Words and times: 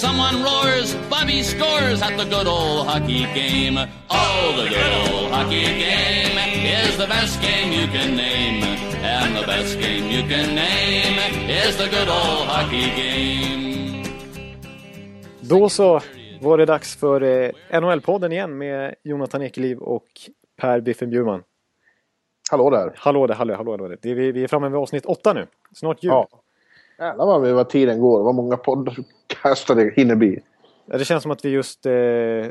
Someone 0.00 0.42
roars, 0.42 0.94
Bobby 1.10 1.42
scores 1.42 2.00
at 2.02 2.16
the 2.16 2.24
good 2.24 2.46
old 2.46 2.86
hockey 2.86 3.26
game. 3.34 3.76
Oh, 4.08 4.56
the 4.56 4.68
good 4.76 4.92
old 5.02 5.30
hockey 5.30 5.64
game 5.64 6.36
is 6.80 6.96
the 6.96 7.06
best 7.06 7.42
game 7.42 7.70
you 7.70 7.86
can 7.86 8.16
name. 8.16 8.64
And 9.02 9.36
the 9.36 9.46
best 9.46 9.78
game 9.78 10.04
you 10.14 10.22
can 10.22 10.54
name 10.54 11.18
is 11.50 11.76
the 11.76 11.88
good 11.88 12.08
old 12.08 12.46
hockey 12.48 12.86
game. 12.96 14.04
Då 15.40 15.68
så 15.68 16.00
var 16.40 16.58
det 16.58 16.66
dags 16.66 16.96
för 16.96 17.20
eh, 17.22 17.50
NHL-podden 17.80 18.32
igen 18.32 18.58
med 18.58 18.94
Jonathan 19.04 19.42
Ekeliv 19.42 19.78
och 19.78 20.06
Per 20.60 20.80
Biffen 20.80 21.10
Bjurman. 21.10 21.42
Hallå 22.50 22.70
där. 22.70 22.92
Hallå 22.96 23.26
där, 23.26 23.34
hallå, 23.34 23.54
hallå 23.54 23.76
där. 23.76 23.98
Det 24.02 24.10
är, 24.10 24.14
vi, 24.14 24.32
vi 24.32 24.44
är 24.44 24.48
framme 24.48 24.68
vid 24.68 24.78
avsnitt 24.78 25.06
åtta 25.06 25.32
nu. 25.32 25.46
Snart 25.74 26.02
jul. 26.02 26.10
Ja. 26.10 26.28
Jävlar 27.00 27.26
vad, 27.26 27.50
vad 27.52 27.68
tiden 27.68 28.00
går. 28.00 28.22
Vad 28.22 28.34
många 28.34 28.56
podcastar 28.56 29.74
det 29.74 29.94
hinner 29.96 30.14
bli. 30.14 30.40
Ja, 30.86 30.98
det 30.98 31.04
känns 31.04 31.22
som 31.22 31.32
att 31.32 31.44
vi 31.44 31.48
just 31.48 31.86
eh, 31.86 31.92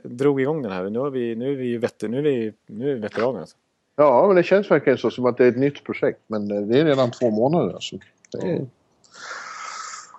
drog 0.03 0.41
igång 0.41 0.61
den 0.61 0.71
här. 0.71 0.89
Nu, 0.89 0.99
har 0.99 1.09
vi, 1.09 1.35
nu 1.35 1.51
är 1.51 1.55
vi 1.55 1.65
ju 1.65 1.77
vet, 1.77 2.01
nu 2.01 2.17
är 2.17 2.21
vi, 2.21 2.53
nu 2.67 2.91
är 2.91 2.93
vi 2.93 2.99
veteraner. 3.01 3.39
Alltså. 3.39 3.57
Ja, 3.95 4.27
men 4.27 4.35
det 4.35 4.43
känns 4.43 4.71
verkligen 4.71 4.97
så 4.97 5.11
som 5.11 5.25
att 5.25 5.37
det 5.37 5.45
är 5.45 5.49
ett 5.49 5.57
nytt 5.57 5.83
projekt. 5.83 6.19
Men 6.27 6.51
eh, 6.51 6.61
det 6.61 6.79
är 6.79 6.85
redan 6.85 7.11
två 7.11 7.31
månader. 7.31 7.73
Alltså. 7.73 7.95
Det 8.31 8.51
är, 8.51 8.65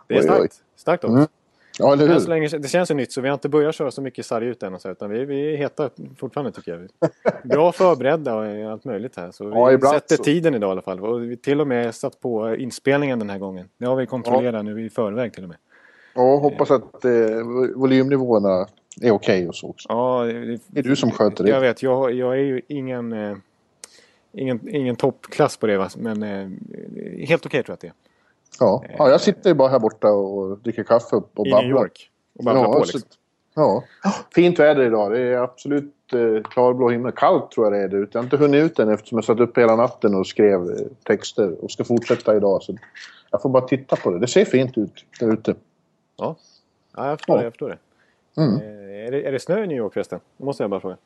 Det 0.07 0.17
är 0.17 0.23
starkt. 0.23 0.55
Starkt 0.77 1.05
oss. 1.05 1.11
Mm. 1.11 1.27
Ja, 1.81 1.93
eller 1.93 2.09
Än 2.09 2.15
så 2.21 2.21
hur? 2.21 2.29
länge, 2.29 2.49
det 2.49 2.69
känns 2.69 2.91
ju 2.91 2.95
nytt 2.95 3.13
så 3.13 3.21
vi 3.21 3.29
har 3.29 3.35
inte 3.35 3.49
börjat 3.49 3.75
köra 3.75 3.91
så 3.91 4.03
mycket 4.03 4.27
sarg 4.27 4.47
ut 4.47 4.63
än. 4.63 4.75
Och 4.75 4.81
så, 4.81 4.91
utan 4.91 5.11
vi, 5.11 5.25
vi 5.25 5.53
är 5.53 5.57
heta 5.57 5.91
fortfarande 6.17 6.53
tycker 6.53 6.73
jag. 6.73 6.89
Bra 7.51 7.73
förberedda 7.73 8.35
och 8.35 8.73
allt 8.73 8.85
möjligt 8.85 9.17
här. 9.17 9.31
Så 9.31 9.45
vi 9.45 9.51
Ja, 9.81 9.91
sätter 9.93 10.17
så. 10.17 10.23
tiden 10.25 10.55
idag 10.55 10.69
i 10.69 10.73
alla 10.73 10.83
fall. 10.83 11.01
Och 11.01 11.23
vi 11.23 11.37
till 11.37 11.61
och 11.61 11.67
med 11.67 11.95
satt 11.95 12.21
på 12.21 12.57
inspelningen 12.57 13.19
den 13.19 13.31
här 13.31 13.39
gången. 13.39 13.69
Det 13.79 13.87
har 13.87 13.97
vi 13.97 14.07
kontrollerat 14.07 14.65
nu 14.65 14.85
i 14.85 14.91
förväg 14.91 15.33
till 15.33 15.43
och 15.43 15.49
med. 15.49 15.59
Ja, 16.15 16.37
hoppas 16.37 16.71
att 16.71 17.05
eh, 17.05 17.11
volymnivåerna 17.77 18.67
är 19.03 19.11
okej 19.11 19.49
och 19.49 19.55
så 19.55 19.69
också. 19.69 19.89
Ja, 19.89 20.25
Det 20.67 20.79
är 20.81 20.83
du 20.83 20.97
som 20.97 21.11
sköter 21.11 21.45
det. 21.45 21.51
Jag 21.51 21.61
vet, 21.61 21.83
jag, 21.83 22.13
jag 22.15 22.33
är 22.35 22.43
ju 22.43 22.61
ingen, 22.69 23.13
eh, 23.13 23.37
ingen, 24.33 24.61
ingen 24.75 24.97
toppklass 24.97 25.57
på 25.57 25.67
det 25.67 25.79
va? 25.79 25.89
men 25.99 26.23
eh, 26.23 26.49
helt 27.29 27.47
okej 27.47 27.63
tror 27.63 27.73
jag 27.73 27.75
att 27.75 27.81
det 27.81 27.87
är. 27.87 27.93
Ja. 28.61 28.85
ja, 28.99 29.11
jag 29.11 29.21
sitter 29.21 29.51
ju 29.51 29.55
bara 29.55 29.69
här 29.69 29.79
borta 29.79 30.09
och 30.13 30.59
dricker 30.59 30.83
kaffe 30.83 31.17
och 31.17 31.29
och 31.35 31.47
I 31.47 31.51
babblar. 31.51 31.63
New 31.63 31.71
York. 31.71 32.11
Och 32.39 32.45
babblar 32.45 32.63
Ja, 32.63 32.73
på 32.73 32.79
liksom. 32.79 33.01
Ja. 33.55 33.85
Fint 34.35 34.59
väder 34.59 34.83
idag. 34.87 35.13
Det 35.13 35.19
är 35.21 35.37
absolut 35.39 35.95
eh, 36.13 36.43
klarblå 36.43 36.91
himmel. 36.91 37.13
Kallt 37.13 37.51
tror 37.51 37.67
jag 37.67 37.73
det 37.73 37.79
är 37.85 37.89
där 37.89 37.99
ute. 37.99 38.11
Jag 38.19 38.21
har 38.23 38.25
inte 38.25 38.37
hunnit 38.37 38.65
ut 38.65 38.79
än 38.79 38.89
eftersom 38.89 39.17
jag 39.19 39.25
satt 39.25 39.41
upp 39.41 39.59
hela 39.59 39.77
natten 39.77 40.15
och 40.15 40.27
skrev 40.27 40.61
eh, 40.61 40.77
texter 41.05 41.65
och 41.65 41.71
ska 41.71 41.85
fortsätta 41.85 42.37
idag. 42.37 42.63
Så 42.63 42.77
jag 43.31 43.43
får 43.43 43.49
bara 43.51 43.67
titta 43.69 43.97
på 43.97 44.11
det. 44.11 44.19
Det 44.19 44.27
ser 44.27 44.45
fint 44.45 44.79
ut 44.79 45.05
där 45.21 45.33
ute. 45.33 45.55
Ja. 46.17 46.37
ja, 46.97 47.09
jag 47.09 47.19
förstår 47.19 47.37
Ja. 47.37 47.41
det. 47.41 47.45
Jag 47.47 47.53
förstår 47.53 47.69
det. 47.69 47.79
Mm. 48.43 48.55
Eh, 48.55 49.07
är 49.07 49.11
det. 49.11 49.23
Är 49.29 49.33
det 49.33 49.41
snö 49.41 49.65
i 49.65 49.67
New 49.67 49.77
York 49.77 49.93
förresten? 49.93 50.21
Det 50.37 50.45
måste 50.45 50.63
jag 50.63 50.71
bara 50.71 50.81
fråga. 50.81 50.97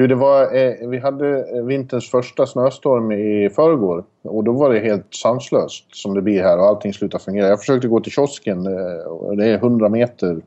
Du, 0.00 0.06
det 0.06 0.14
var, 0.14 0.42
eh, 0.56 0.88
vi 0.88 0.98
hade 0.98 1.56
eh, 1.56 1.62
vinterns 1.64 2.10
första 2.10 2.46
snöstorm 2.46 3.12
i 3.12 3.50
förrgår. 3.50 4.04
Och 4.22 4.44
då 4.44 4.52
var 4.52 4.70
det 4.70 4.78
helt 4.80 5.14
sanslöst 5.14 5.84
som 5.96 6.14
det 6.14 6.22
blir 6.22 6.42
här 6.42 6.58
och 6.58 6.64
allting 6.64 6.92
slutar 6.92 7.18
fungera. 7.18 7.46
Jag 7.48 7.58
försökte 7.60 7.88
gå 7.88 8.00
till 8.00 8.12
kiosken 8.12 8.66
eh, 8.66 9.06
och 9.06 9.36
det 9.36 9.46
är 9.46 9.54
100 9.54 9.88
meter 9.88 10.40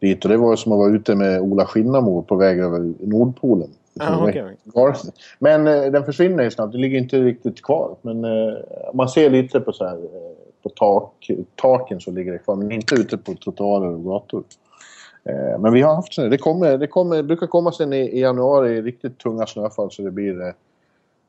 dit. 0.00 0.24
Och 0.24 0.30
det 0.30 0.36
var 0.36 0.56
som 0.56 0.72
att 0.72 0.78
vara 0.78 0.90
ute 0.90 1.14
med 1.14 1.40
Ola 1.40 1.66
Skinnamo 1.66 2.22
på 2.22 2.36
väg 2.36 2.58
över 2.58 2.92
Nordpolen. 3.00 3.70
Ah. 4.00 4.20
Var- 4.64 4.96
Men 5.38 5.66
eh, 5.66 5.92
den 5.92 6.04
försvinner 6.04 6.44
ju 6.44 6.50
snabbt. 6.50 6.72
Det 6.72 6.78
ligger 6.78 6.98
inte 6.98 7.18
riktigt 7.18 7.62
kvar. 7.62 7.96
Men 8.02 8.24
eh, 8.24 8.54
man 8.94 9.08
ser 9.08 9.30
lite 9.30 9.60
på 9.60 9.72
så 9.72 9.84
här, 9.84 9.96
eh, 9.96 10.32
på 10.62 10.68
tak, 10.68 11.30
taken 11.56 12.00
så 12.00 12.10
ligger 12.10 12.32
det 12.32 12.38
kvar. 12.38 12.56
Men 12.56 12.72
inte 12.72 12.94
ute 12.94 13.18
på 13.18 13.34
trottoarer 13.34 13.88
och 13.88 14.04
gator. 14.04 14.42
Eh, 15.24 15.58
men 15.58 15.72
vi 15.72 15.82
har 15.82 15.94
haft. 15.94 16.16
Det, 16.16 16.38
kommer, 16.38 16.78
det, 16.78 16.86
kommer, 16.86 17.16
det 17.16 17.22
brukar 17.22 17.46
komma 17.46 17.72
sen 17.72 17.92
i, 17.92 18.00
i 18.00 18.20
januari 18.20 18.82
riktigt 18.82 19.18
tunga 19.18 19.46
snöfall 19.46 19.90
så 19.90 20.02
det 20.02 20.10
blir... 20.10 20.40
Eh, 20.40 20.52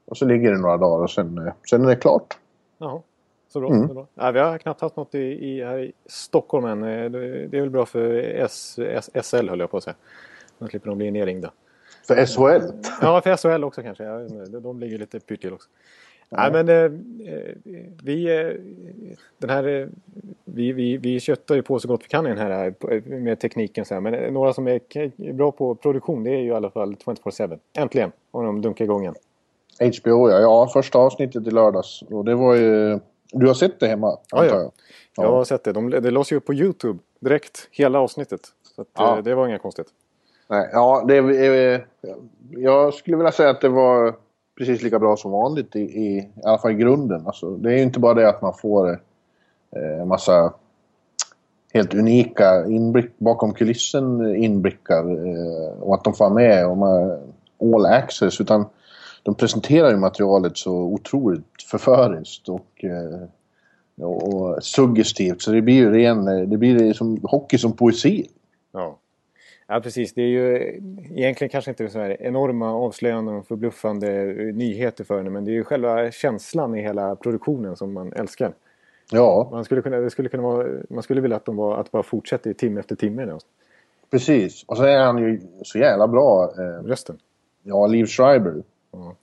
och 0.05 0.17
så 0.17 0.25
ligger 0.25 0.51
det 0.51 0.57
några 0.57 0.77
dagar 0.77 1.03
och 1.03 1.11
sen, 1.11 1.37
eh, 1.37 1.53
sen 1.69 1.85
är 1.85 1.89
det 1.89 1.95
klart. 1.95 2.37
Jaha. 2.77 3.01
Så 3.49 3.59
bra. 3.59 3.69
Mm. 3.69 3.87
Så 3.87 3.93
bra. 3.93 4.07
Nej, 4.13 4.33
vi 4.33 4.39
har 4.39 4.57
knappt 4.57 4.81
haft 4.81 4.95
något 4.95 5.15
i, 5.15 5.19
i, 5.19 5.63
här 5.63 5.79
i 5.79 5.91
Stockholm 6.05 6.65
än. 6.65 6.81
Det 7.11 7.47
det 7.47 7.57
är 7.57 7.61
väl 7.61 7.69
bra 7.69 7.85
för 7.85 8.13
S, 8.13 8.79
S, 8.79 9.09
SL 9.23 9.49
höll 9.49 9.59
jag 9.59 9.71
på 9.71 9.77
att 9.77 9.83
säga. 9.83 9.95
Då 10.59 10.67
slipper 10.67 10.89
de 10.89 10.97
bli 10.97 11.11
nerringda. 11.11 11.51
För 12.07 12.25
SHL. 12.25 12.73
Ja, 13.01 13.21
för 13.21 13.37
SHL 13.37 13.63
också 13.63 13.81
kanske. 13.81 14.03
De 14.59 14.79
ligger 14.79 14.97
lite 14.97 15.19
pyrt 15.19 15.41
till 15.41 15.53
också. 15.53 15.69
Nej, 16.37 16.51
men 16.51 16.69
eh, 16.69 16.75
eh, 17.33 17.55
vi, 18.03 18.39
eh, 18.39 18.53
den 19.37 19.49
här, 19.49 19.67
eh, 19.81 19.87
vi, 20.45 20.71
vi, 20.71 20.97
vi 20.97 21.19
köttar 21.19 21.55
ju 21.55 21.61
på 21.61 21.79
så 21.79 21.87
gott 21.87 22.03
vi 22.03 22.07
kan 22.07 22.25
i 22.25 22.29
den 22.29 22.37
här 22.37 22.73
eh, 22.91 23.03
med 23.03 23.39
tekniken. 23.39 23.85
Så 23.85 23.93
här. 23.93 24.01
Men 24.01 24.13
eh, 24.13 24.31
några 24.31 24.53
som 24.53 24.67
är 24.67 25.33
bra 25.33 25.51
på 25.51 25.75
produktion 25.75 26.23
det 26.23 26.31
är 26.31 26.39
ju 26.39 26.47
i 26.47 26.51
alla 26.51 26.69
fall 26.69 26.95
24-7. 26.95 27.59
Äntligen 27.77 28.11
har 28.31 28.43
de 28.43 28.61
dunkat 28.61 28.85
igång 28.85 29.01
igen. 29.01 29.15
HBO 29.79 30.29
ja. 30.29 30.39
Ja, 30.39 30.69
första 30.73 30.99
avsnittet 30.99 31.47
i 31.47 31.51
lördags. 31.51 32.01
Och 32.01 32.25
det 32.25 32.35
var 32.35 32.55
ju... 32.55 32.99
Du 33.31 33.47
har 33.47 33.53
sett 33.53 33.79
det 33.79 33.87
hemma, 33.87 34.17
Ja, 34.31 34.45
ja. 34.45 34.71
jag? 35.15 35.31
Har 35.31 35.43
sett 35.43 35.63
det. 35.63 35.71
De, 35.71 35.89
det 35.89 36.11
lades 36.11 36.31
ju 36.31 36.35
upp 36.35 36.45
på 36.45 36.53
YouTube 36.53 36.99
direkt, 37.19 37.67
hela 37.71 37.99
avsnittet. 37.99 38.41
Så 38.75 38.81
att, 38.81 38.87
Ja. 38.97 39.17
eh, 39.17 39.23
det 39.23 39.35
var 39.35 39.47
inga 39.47 39.59
konstigt. 39.59 39.87
Nej, 40.49 40.69
ja, 40.71 41.05
det 41.07 41.81
jag 42.49 42.93
skulle 42.93 43.17
vilja 43.17 43.31
säga 43.31 43.49
att 43.49 43.61
det 43.61 43.69
var 43.69 44.15
precis 44.57 44.81
lika 44.81 44.99
bra 44.99 45.17
som 45.17 45.31
vanligt 45.31 45.75
i, 45.75 45.79
i, 45.79 46.17
i 46.17 46.41
alla 46.43 46.57
fall 46.57 46.71
i 46.71 46.75
grunden. 46.75 47.27
Alltså, 47.27 47.57
det 47.57 47.73
är 47.73 47.77
ju 47.77 47.83
inte 47.83 47.99
bara 47.99 48.13
det 48.13 48.29
att 48.29 48.41
man 48.41 48.53
får 48.53 48.89
eh, 49.75 50.01
en 50.01 50.07
massa 50.07 50.53
helt 51.73 51.93
unika 51.93 52.65
inblick, 52.65 53.11
bakom 53.17 53.53
kulissen 53.53 54.35
inblickar 54.35 55.27
eh, 55.27 55.81
och 55.81 55.95
att 55.95 56.03
de 56.03 56.13
får 56.13 56.25
vara 56.25 56.33
med 56.33 56.65
och 56.65 56.71
eh, 56.71 56.77
man, 56.77 57.19
all 57.75 57.85
access 57.85 58.41
utan 58.41 58.65
de 59.23 59.35
presenterar 59.35 59.91
ju 59.91 59.97
materialet 59.97 60.57
så 60.57 60.73
otroligt 60.73 61.63
förföriskt 61.71 62.49
och, 62.49 62.83
eh, 62.83 63.27
och, 64.05 64.33
och 64.33 64.63
suggestivt 64.63 65.41
så 65.41 65.51
det 65.51 65.61
blir 65.61 65.75
ju 65.75 65.91
ren, 65.91 66.27
eh, 66.27 66.47
det 66.47 66.57
blir 66.57 66.93
som 66.93 67.19
hockey 67.23 67.57
som 67.57 67.73
poesi. 67.73 68.29
Ja 68.71 68.99
ja, 69.67 69.81
precis. 69.81 70.13
Det 70.13 70.21
är 70.21 70.27
ju 70.27 70.57
egentligen 71.15 71.49
kanske 71.49 71.71
inte 71.71 71.89
så 71.89 71.99
här 71.99 72.21
enorma 72.21 72.73
avslöjanden 72.73 73.35
och 73.35 73.47
förbluffande 73.47 74.33
nyheter 74.53 75.03
för 75.03 75.17
henne. 75.17 75.29
Men 75.29 75.45
det 75.45 75.51
är 75.51 75.53
ju 75.53 75.63
själva 75.63 76.11
känslan 76.11 76.75
i 76.75 76.81
hela 76.81 77.15
produktionen 77.15 77.75
som 77.75 77.93
man 77.93 78.13
älskar. 78.13 78.53
Ja, 79.11 79.49
Man 79.51 79.65
skulle, 79.65 79.81
kunna, 79.81 79.97
det 79.97 80.09
skulle 80.09 80.29
kunna 80.29 80.43
vara, 80.43 80.67
man 80.89 81.03
skulle 81.03 81.21
vilja 81.21 81.37
att 81.37 81.45
de 81.45 81.55
var, 81.55 81.77
att 81.77 81.91
bara 81.91 82.03
fortsätter 82.03 82.53
timme 82.53 82.79
efter 82.79 82.95
timme. 82.95 83.25
Då. 83.25 83.39
Precis. 84.11 84.63
Och 84.67 84.77
så 84.77 84.83
är 84.83 84.99
han 84.99 85.17
ju 85.17 85.41
så 85.63 85.79
jävla 85.79 86.07
bra. 86.07 86.53
Eh, 86.57 86.83
Rösten. 86.83 87.17
ja, 87.63 87.87
Liv 87.87 88.05
Schreiber. 88.05 88.63
Ja. 88.91 89.15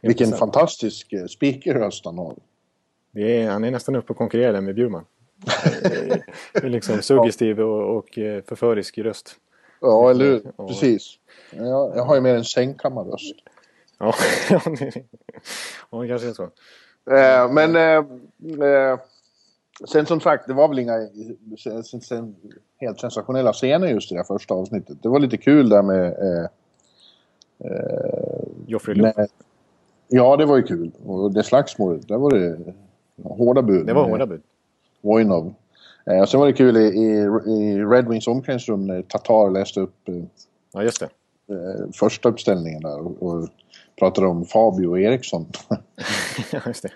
Vilken 0.00 0.32
fantastisk 0.32 1.12
eh, 1.12 1.26
speakerröst 1.26 2.04
han 2.04 2.18
har. 2.18 2.34
Det 3.10 3.42
är, 3.42 3.50
han 3.50 3.64
är 3.64 3.70
nästan 3.70 3.96
uppe 3.96 4.12
och 4.12 4.16
konkurrerar 4.16 4.60
med 4.60 4.74
Bjurman. 4.74 5.04
Det 6.52 6.64
är 6.64 6.68
liksom 6.68 7.02
suggestiv 7.02 7.60
och, 7.60 7.96
och 7.96 8.18
eh, 8.18 8.42
förförisk 8.42 8.98
röst. 8.98 9.36
Ja, 9.80 10.10
eller 10.10 10.24
hur? 10.24 10.66
Precis. 10.68 11.18
Jag, 11.50 11.96
jag 11.96 12.04
har 12.04 12.14
ju 12.14 12.20
mer 12.20 12.34
en 12.34 12.44
sängkammarröst. 12.44 13.34
Ja, 13.98 14.14
ja, 14.50 14.60
ja, 15.90 16.06
kanske 16.08 16.28
är 16.28 16.32
så. 16.32 16.42
Eh, 17.10 17.52
men 17.52 17.76
eh, 17.76 18.04
eh, 18.68 18.98
sen 19.88 20.06
som 20.06 20.20
sagt, 20.20 20.46
det 20.46 20.54
var 20.54 20.68
väl 20.68 20.78
inga 20.78 21.08
sen, 21.58 22.00
sen, 22.00 22.36
helt 22.76 23.00
sensationella 23.00 23.52
scener 23.52 23.88
just 23.88 24.12
i 24.12 24.14
det 24.14 24.18
här 24.18 24.38
första 24.38 24.54
avsnittet. 24.54 25.02
Det 25.02 25.08
var 25.08 25.20
lite 25.20 25.36
kul 25.36 25.68
där 25.68 25.82
med... 25.82 26.06
Eh, 26.06 26.44
eh, 27.58 28.46
Joffrey 28.66 29.02
med 29.02 29.28
ja, 30.08 30.36
det 30.36 30.44
var 30.44 30.56
ju 30.56 30.62
kul. 30.62 30.90
Och 31.06 31.32
det 31.32 31.42
slagsmålet, 31.42 32.08
där 32.08 32.18
var 32.18 32.30
det 32.30 32.58
hårda 33.22 33.62
bud. 33.62 33.86
Det 33.86 33.94
var 33.94 34.08
hårda 34.08 34.26
bud. 34.26 34.42
Wojnov. 35.00 35.54
Eh, 36.10 36.20
och 36.20 36.28
sen 36.28 36.40
var 36.40 36.46
det 36.46 36.52
kul 36.52 36.76
i, 36.76 36.80
i, 36.80 37.06
i 37.52 37.78
Red 37.84 38.08
Wings 38.08 38.26
omklädningsrum 38.26 38.86
när 38.86 39.02
Tatar 39.02 39.50
läste 39.50 39.80
upp 39.80 40.08
eh, 40.08 40.14
Ja, 40.72 40.82
just 40.82 41.00
det. 41.00 41.06
eh, 41.54 41.90
första 41.94 42.28
uppställningen 42.28 42.82
där 42.82 42.98
och, 43.06 43.22
och 43.22 43.48
pratade 43.98 44.26
om 44.26 44.44
Fabio 44.44 44.86
och 44.86 45.00
Eriksson. 45.00 45.46
Just 46.66 46.82
det. 46.82 46.88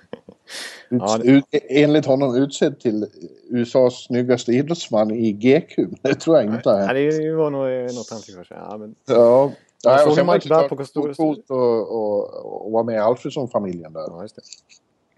Ut, 0.91 1.03
Ja, 1.07 1.19
det- 1.19 1.29
ut, 1.29 1.45
enligt 1.69 2.07
honom 2.07 2.37
utsedd 2.37 2.81
till 2.81 3.07
USAs 3.49 4.05
snyggaste 4.05 4.53
idrottsman 4.53 5.11
i 5.11 5.33
GQ. 5.33 5.77
Det 6.03 6.15
tror 6.15 6.37
jag 6.37 6.45
inte. 6.47 6.69
Ja, 6.69 6.93
det 6.93 7.35
var 7.35 7.51
nog 7.51 7.95
något 7.95 8.11
han 8.11 8.21
fick 8.21 8.35
för 8.37 8.45
sig. 8.45 8.57
Ja, 8.61 8.77
men, 8.77 8.95
Ja. 9.09 9.53
Ja, 9.83 9.99
såg 9.99 10.09
och 10.09 10.15
sen 10.15 10.21
en 10.21 10.27
var 10.27 10.35
det 10.35 10.69
Kostor- 10.77 11.15
coolt 11.15 11.39
att 11.45 11.51
och, 11.51 11.93
och, 11.93 12.65
och 12.67 12.73
vara 12.73 12.83
med 12.85 12.95
i 12.95 12.99
Alfredsson-familjen 12.99 13.93
där. 13.93 14.01
ja, 14.09 14.23
just 14.23 14.37
det. 14.37 14.43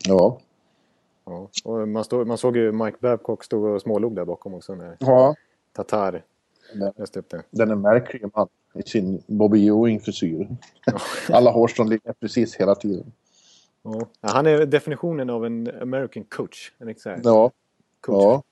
Ja. 0.08 0.38
Ja. 1.24 1.48
Och 1.64 1.88
man, 1.88 2.04
stod, 2.04 2.26
man 2.26 2.38
såg 2.38 2.56
ju 2.56 2.72
Mike 2.72 2.96
Babcock 3.00 3.44
stå 3.44 3.66
och 3.66 3.80
smålog 3.82 4.16
där 4.16 4.24
bakom 4.24 4.54
också 4.54 4.74
när 4.74 4.96
ja. 5.00 5.34
Tatar 5.72 6.24
Den, 6.74 6.92
läste 6.96 7.18
upp 7.18 7.30
det. 7.30 7.42
den 7.50 7.70
är 7.70 7.74
märklig 7.74 8.24
man 8.34 8.48
i 8.74 8.82
sin 8.82 9.22
Bobby 9.26 9.68
Ewing-frisyr. 9.68 10.48
Alla 11.30 11.50
hårstrån 11.50 11.88
ligger 11.88 12.12
precis 12.12 12.56
hela 12.56 12.74
tiden. 12.74 13.12
Ja. 13.82 14.00
Ja, 14.20 14.28
han 14.28 14.46
är 14.46 14.66
definitionen 14.66 15.30
av 15.30 15.46
en 15.46 15.70
American 15.82 16.24
coach. 16.24 16.72
En 16.78 16.86
här 17.04 17.20
Ja, 17.24 17.50
coach. 18.00 18.22
ja. 18.22 18.42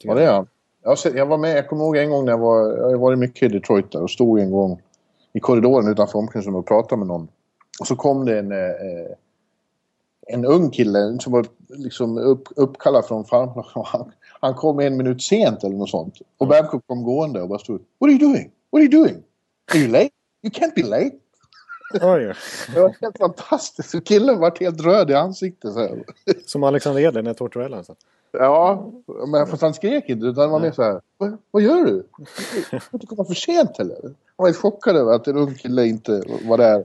Ja 0.00 0.14
det 0.14 0.24
är 0.24 0.32
han. 0.32 0.46
Jag, 0.82 0.98
jag 1.14 1.26
var 1.26 1.38
med, 1.38 1.56
jag 1.56 1.68
kommer 1.68 1.84
ihåg 1.84 1.96
en 1.96 2.10
gång 2.10 2.24
när 2.24 2.32
jag 2.32 2.38
var, 2.38 2.76
jag 2.90 2.98
varit 2.98 3.18
mycket 3.18 3.42
i 3.42 3.48
Detroit 3.58 3.92
där 3.92 4.02
och 4.02 4.10
stod 4.10 4.38
en 4.38 4.50
gång 4.50 4.82
i 5.32 5.40
korridoren 5.40 5.88
utanför 5.92 6.18
omklädningsrummet 6.18 6.58
och 6.58 6.66
pratade 6.66 6.98
med 6.98 7.08
någon. 7.08 7.28
Och 7.80 7.86
så 7.86 7.96
kom 7.96 8.24
det 8.26 8.38
en, 8.38 8.52
eh, 8.52 8.58
en 10.32 10.44
ung 10.44 10.70
kille 10.70 11.18
som 11.20 11.32
var 11.32 11.46
liksom 11.68 12.18
upp, 12.18 12.48
uppkallad 12.56 13.06
från 13.06 13.24
farmor. 13.24 13.66
Han, 13.84 14.12
han 14.40 14.54
kom 14.54 14.80
en 14.80 14.96
minut 14.96 15.22
sent 15.22 15.64
eller 15.64 15.76
något 15.76 15.90
sånt. 15.90 16.14
Och 16.38 16.46
Babcock 16.46 16.86
kom 16.86 17.02
gående 17.02 17.42
och 17.42 17.48
bara 17.48 17.58
stod 17.58 17.80
What 17.98 18.08
are 18.08 18.10
you 18.10 18.18
doing? 18.18 18.50
What 18.70 18.80
are 18.80 18.82
you 18.82 19.04
doing? 19.04 19.22
Are 19.72 19.78
you 19.78 19.88
late? 19.88 20.10
You 20.42 20.50
can't 20.52 20.74
be 20.74 20.82
late. 20.82 21.16
Oj, 22.02 22.34
Det 22.74 22.80
var 22.80 22.94
helt 23.00 23.18
fantastiskt. 23.18 24.08
Killen 24.08 24.38
var 24.38 24.56
helt 24.60 24.80
röd 24.80 25.10
i 25.10 25.14
ansiktet. 25.14 25.72
Så 25.72 25.78
här. 25.78 26.04
som 26.46 26.64
Alexander 26.64 27.02
Edler 27.02 27.22
när 27.22 27.34
Tortorella. 27.34 27.76
Alltså. 27.76 27.94
Ja, 28.32 28.92
men 29.26 29.46
fast 29.46 29.62
han 29.62 29.74
skrek 29.74 30.08
inte 30.08 30.26
utan 30.26 30.42
han 30.42 30.50
var 30.50 30.60
mer 30.60 30.72
så 30.72 30.82
här. 30.82 31.00
Vad, 31.18 31.38
vad 31.50 31.62
gör 31.62 31.84
du? 31.84 32.06
Får 32.80 32.98
du 32.98 33.06
komma 33.06 33.24
för 33.24 33.34
sent 33.34 33.78
eller? 33.78 34.02
Han 34.02 34.14
var 34.36 34.46
helt 34.46 34.58
chockad 34.58 34.96
över 34.96 35.12
att 35.12 35.26
en 35.26 35.36
ung 35.36 35.54
kille 35.54 35.86
inte 35.86 36.22
var 36.44 36.58
där 36.58 36.84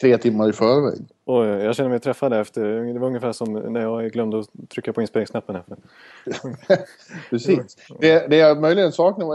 tre 0.00 0.18
timmar 0.18 0.48
i 0.48 0.52
förväg. 0.52 1.00
Och 1.24 1.44
jag 1.44 1.74
känner 1.74 1.90
mig 1.90 2.00
träffad 2.00 2.32
efter. 2.32 2.92
Det 2.92 2.98
var 2.98 3.08
ungefär 3.08 3.32
som 3.32 3.52
när 3.52 3.80
jag 3.80 4.12
glömde 4.12 4.38
att 4.40 4.68
trycka 4.68 4.92
på 4.92 5.00
inspelningsknappen. 5.00 5.56
Precis. 7.30 7.76
Det, 8.00 8.30
det 8.30 8.36
jag 8.36 8.60
möjligen 8.60 8.92
saknar, 8.92 9.26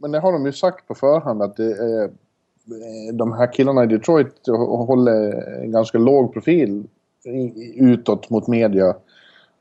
men 0.00 0.12
det 0.12 0.18
har 0.18 0.32
de 0.32 0.46
ju 0.46 0.52
sagt 0.52 0.88
på 0.88 0.94
förhand 0.94 1.42
att 1.42 1.56
det 1.56 1.72
är, 1.72 2.10
de 3.12 3.32
här 3.32 3.52
killarna 3.52 3.84
i 3.84 3.86
Detroit 3.86 4.46
håller 4.86 5.32
en 5.62 5.72
ganska 5.72 5.98
låg 5.98 6.32
profil 6.32 6.84
utåt 7.76 8.30
mot 8.30 8.48
media. 8.48 8.94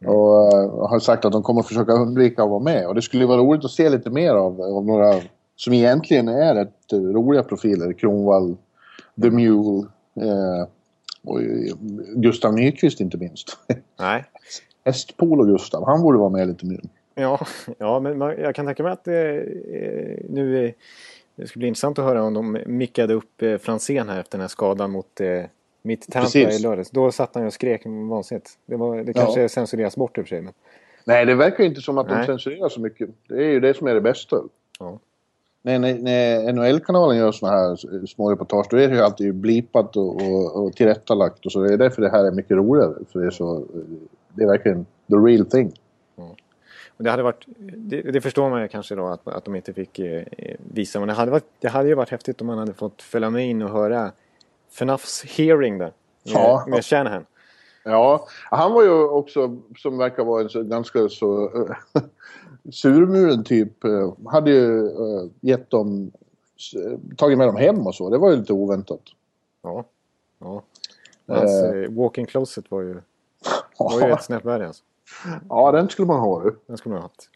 Och 0.05 0.53
eh, 0.53 0.87
har 0.89 0.99
sagt 0.99 1.25
att 1.25 1.31
de 1.31 1.43
kommer 1.43 1.61
försöka 1.61 1.91
undvika 1.91 2.43
att 2.43 2.49
vara 2.49 2.59
med. 2.59 2.87
Och 2.87 2.95
det 2.95 3.01
skulle 3.01 3.25
vara 3.25 3.37
roligt 3.37 3.65
att 3.65 3.71
se 3.71 3.89
lite 3.89 4.09
mer 4.09 4.31
av, 4.31 4.61
av 4.61 4.85
några 4.85 5.13
som 5.55 5.73
egentligen 5.73 6.27
är 6.27 6.55
rätt 6.55 6.93
eh, 6.93 6.99
roliga 6.99 7.43
profiler. 7.43 7.93
Kronwall, 7.93 8.57
The 9.21 9.29
Mule 9.29 9.87
eh, 10.21 10.67
och 11.23 11.39
Gustav 12.15 12.53
Nyqvist 12.53 12.99
inte 12.99 13.17
minst. 13.17 13.57
Nej. 13.99 14.23
Hästpol 14.85 15.39
och 15.39 15.47
Gustav, 15.47 15.85
han 15.85 16.01
borde 16.01 16.17
vara 16.17 16.29
med 16.29 16.47
lite 16.47 16.65
mer. 16.65 16.79
Ja, 17.15 17.39
ja 17.77 17.99
men 17.99 18.17
man, 18.17 18.37
jag 18.37 18.55
kan 18.55 18.65
tänka 18.65 18.83
mig 18.83 18.91
att 18.91 19.03
det, 19.03 19.37
eh, 19.39 20.17
nu 20.29 20.73
det 21.35 21.47
skulle 21.47 21.59
bli 21.61 21.67
intressant 21.67 21.99
att 21.99 22.05
höra 22.05 22.23
om 22.23 22.33
de 22.33 22.57
mickade 22.65 23.13
upp 23.13 23.41
eh, 23.41 23.57
Franzén 23.57 24.09
här 24.09 24.19
efter 24.19 24.37
den 24.37 24.41
här 24.41 24.47
skadan 24.47 24.91
mot 24.91 25.21
eh, 25.21 25.41
mitt 25.81 26.11
Tampa 26.11 26.25
Precis. 26.25 26.59
i 26.59 26.63
lördags. 26.63 26.89
Då 26.91 27.11
satt 27.11 27.35
han 27.35 27.43
ju 27.43 27.47
och 27.47 27.53
skrek 27.53 27.81
vansinnigt. 27.85 28.49
Det, 28.65 28.75
var, 28.75 28.97
det 29.03 29.13
kanske 29.13 29.41
Ja. 29.41 29.49
censureras 29.49 29.95
bort 29.95 30.17
i 30.17 30.21
och 30.21 30.25
för 30.25 30.29
sig. 30.29 30.41
Men, 30.41 30.53
Nej, 31.05 31.25
det 31.25 31.35
verkar 31.35 31.63
inte 31.63 31.81
som 31.81 31.97
att 31.97 32.07
de 32.09 32.15
Nej. 32.15 32.25
censurerar 32.25 32.69
så 32.69 32.81
mycket. 32.81 33.09
Det 33.27 33.35
är 33.35 33.49
ju 33.49 33.59
det 33.59 33.73
som 33.73 33.87
är 33.87 33.93
det 33.93 34.01
bästa. 34.01 34.37
ja. 34.79 34.99
När, 35.67 35.79
när, 35.79 36.53
NHL-kanalen 36.53 37.17
gör 37.17 37.31
såna 37.31 37.51
här 37.51 38.05
små 38.05 38.31
reportage 38.31 38.67
då 38.69 38.77
är 38.77 38.87
det 38.87 38.95
ju 38.95 39.01
alltid 39.01 39.35
blipat 39.35 39.97
och, 39.97 40.21
och, 40.21 40.63
och 40.63 40.73
tillrättalagt 40.75 41.45
och 41.45 41.51
så. 41.51 41.59
Det 41.59 41.73
är 41.73 41.77
därför 41.77 42.01
det 42.01 42.09
här 42.09 42.25
är 42.25 42.31
mycket 42.31 42.51
roligare. 42.51 42.93
För 43.11 43.19
det 43.19 43.25
är 43.25 43.31
så... 43.31 43.63
Det 44.33 44.43
är 44.43 44.47
verkligen 44.47 44.85
the 44.85 45.15
real 45.15 45.45
thing. 45.45 45.73
Och 46.97 47.03
det, 47.03 47.09
hade 47.09 47.23
varit, 47.23 47.43
det, 47.75 48.01
det 48.01 48.21
förstår 48.21 48.49
man 48.49 48.61
ju 48.61 48.67
kanske 48.67 48.95
då 48.95 49.07
att, 49.07 49.27
att 49.27 49.45
de 49.45 49.55
inte 49.55 49.73
fick 49.73 49.99
eh, 49.99 50.23
visa. 50.57 50.99
Men 50.99 51.07
det 51.07 51.13
hade, 51.13 51.31
varit, 51.31 51.49
det 51.59 51.67
hade 51.67 51.89
ju 51.89 51.95
varit 51.95 52.09
häftigt 52.09 52.41
om 52.41 52.47
man 52.47 52.57
hade 52.57 52.73
fått 52.73 53.01
följa 53.01 53.29
med 53.29 53.49
in 53.49 53.61
och 53.61 53.69
höra 53.69 54.11
FNAFs 54.71 55.23
hearing 55.23 55.77
där. 55.77 55.85
Med, 55.85 55.93
Ja. 56.23 56.65
med 56.67 56.85
Shanahan. 56.85 57.25
Ja, 57.83 58.27
han 58.51 58.73
var 58.73 58.83
ju 58.83 59.03
också, 59.03 59.57
som 59.77 59.97
verkar 59.97 60.23
vara 60.23 60.41
en 60.41 60.49
så, 60.49 60.63
ganska 60.63 61.09
så 61.09 61.49
surmulen 62.71 63.43
typ, 63.43 63.83
eh, 63.83 64.13
hade 64.25 64.51
ju 64.51 64.87
eh, 64.87 65.29
gett 65.41 65.69
dem, 65.69 66.11
s- 66.57 66.97
tagit 67.17 67.37
med 67.37 67.47
dem 67.47 67.55
hem 67.55 67.87
och 67.87 67.95
så. 67.95 68.09
Det 68.09 68.17
var 68.17 68.29
ju 68.31 68.35
lite 68.35 68.53
oväntat. 68.53 69.01
Ja. 69.63 69.85
ja. 70.39 70.63
Hans 71.27 71.63
eh, 71.63 71.91
walk-in 71.91 72.25
closet 72.25 72.71
var 72.71 72.81
ju, 72.81 73.01
var 73.79 74.07
ju 74.07 74.13
ett 74.13 74.23
snäpp 74.23 74.45
värre 74.45 74.67
alltså. 74.67 74.83
Ja, 75.49 75.71
den 75.71 75.89
skulle 75.89 76.05
man 76.07 76.19
ha. 76.19 76.43
du. 76.43 76.55
Den 76.67 76.77
skulle 76.77 76.93
man 76.93 77.01
ha 77.01 77.07
haft. 77.09 77.29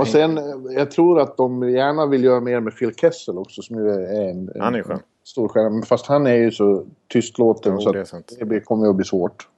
Och 0.00 0.08
sen, 0.08 0.38
eh, 0.38 0.44
jag 0.74 0.90
tror 0.90 1.20
att 1.20 1.36
de 1.36 1.70
gärna 1.70 2.06
vill 2.06 2.24
göra 2.24 2.40
mer 2.40 2.60
med 2.60 2.76
Phil 2.78 2.94
Kessel 2.94 3.38
också 3.38 3.62
som 3.62 3.76
ju 3.76 3.90
är 3.90 4.30
en, 4.30 4.50
Han 4.60 4.74
är 4.74 4.82
skön. 4.82 4.98
stor 5.24 5.48
stjärna. 5.48 5.82
Fast 5.82 6.06
han 6.06 6.26
är 6.26 6.34
ju 6.34 6.50
så 6.50 6.84
tystlåten 7.12 7.72
Jo, 7.72 7.80
så 7.80 7.92
det 7.92 8.12
att 8.14 8.32
det 8.40 8.60
kommer 8.60 8.84
ju 8.84 8.90
att 8.90 8.96
bli 8.96 9.04
svårt. 9.04 9.48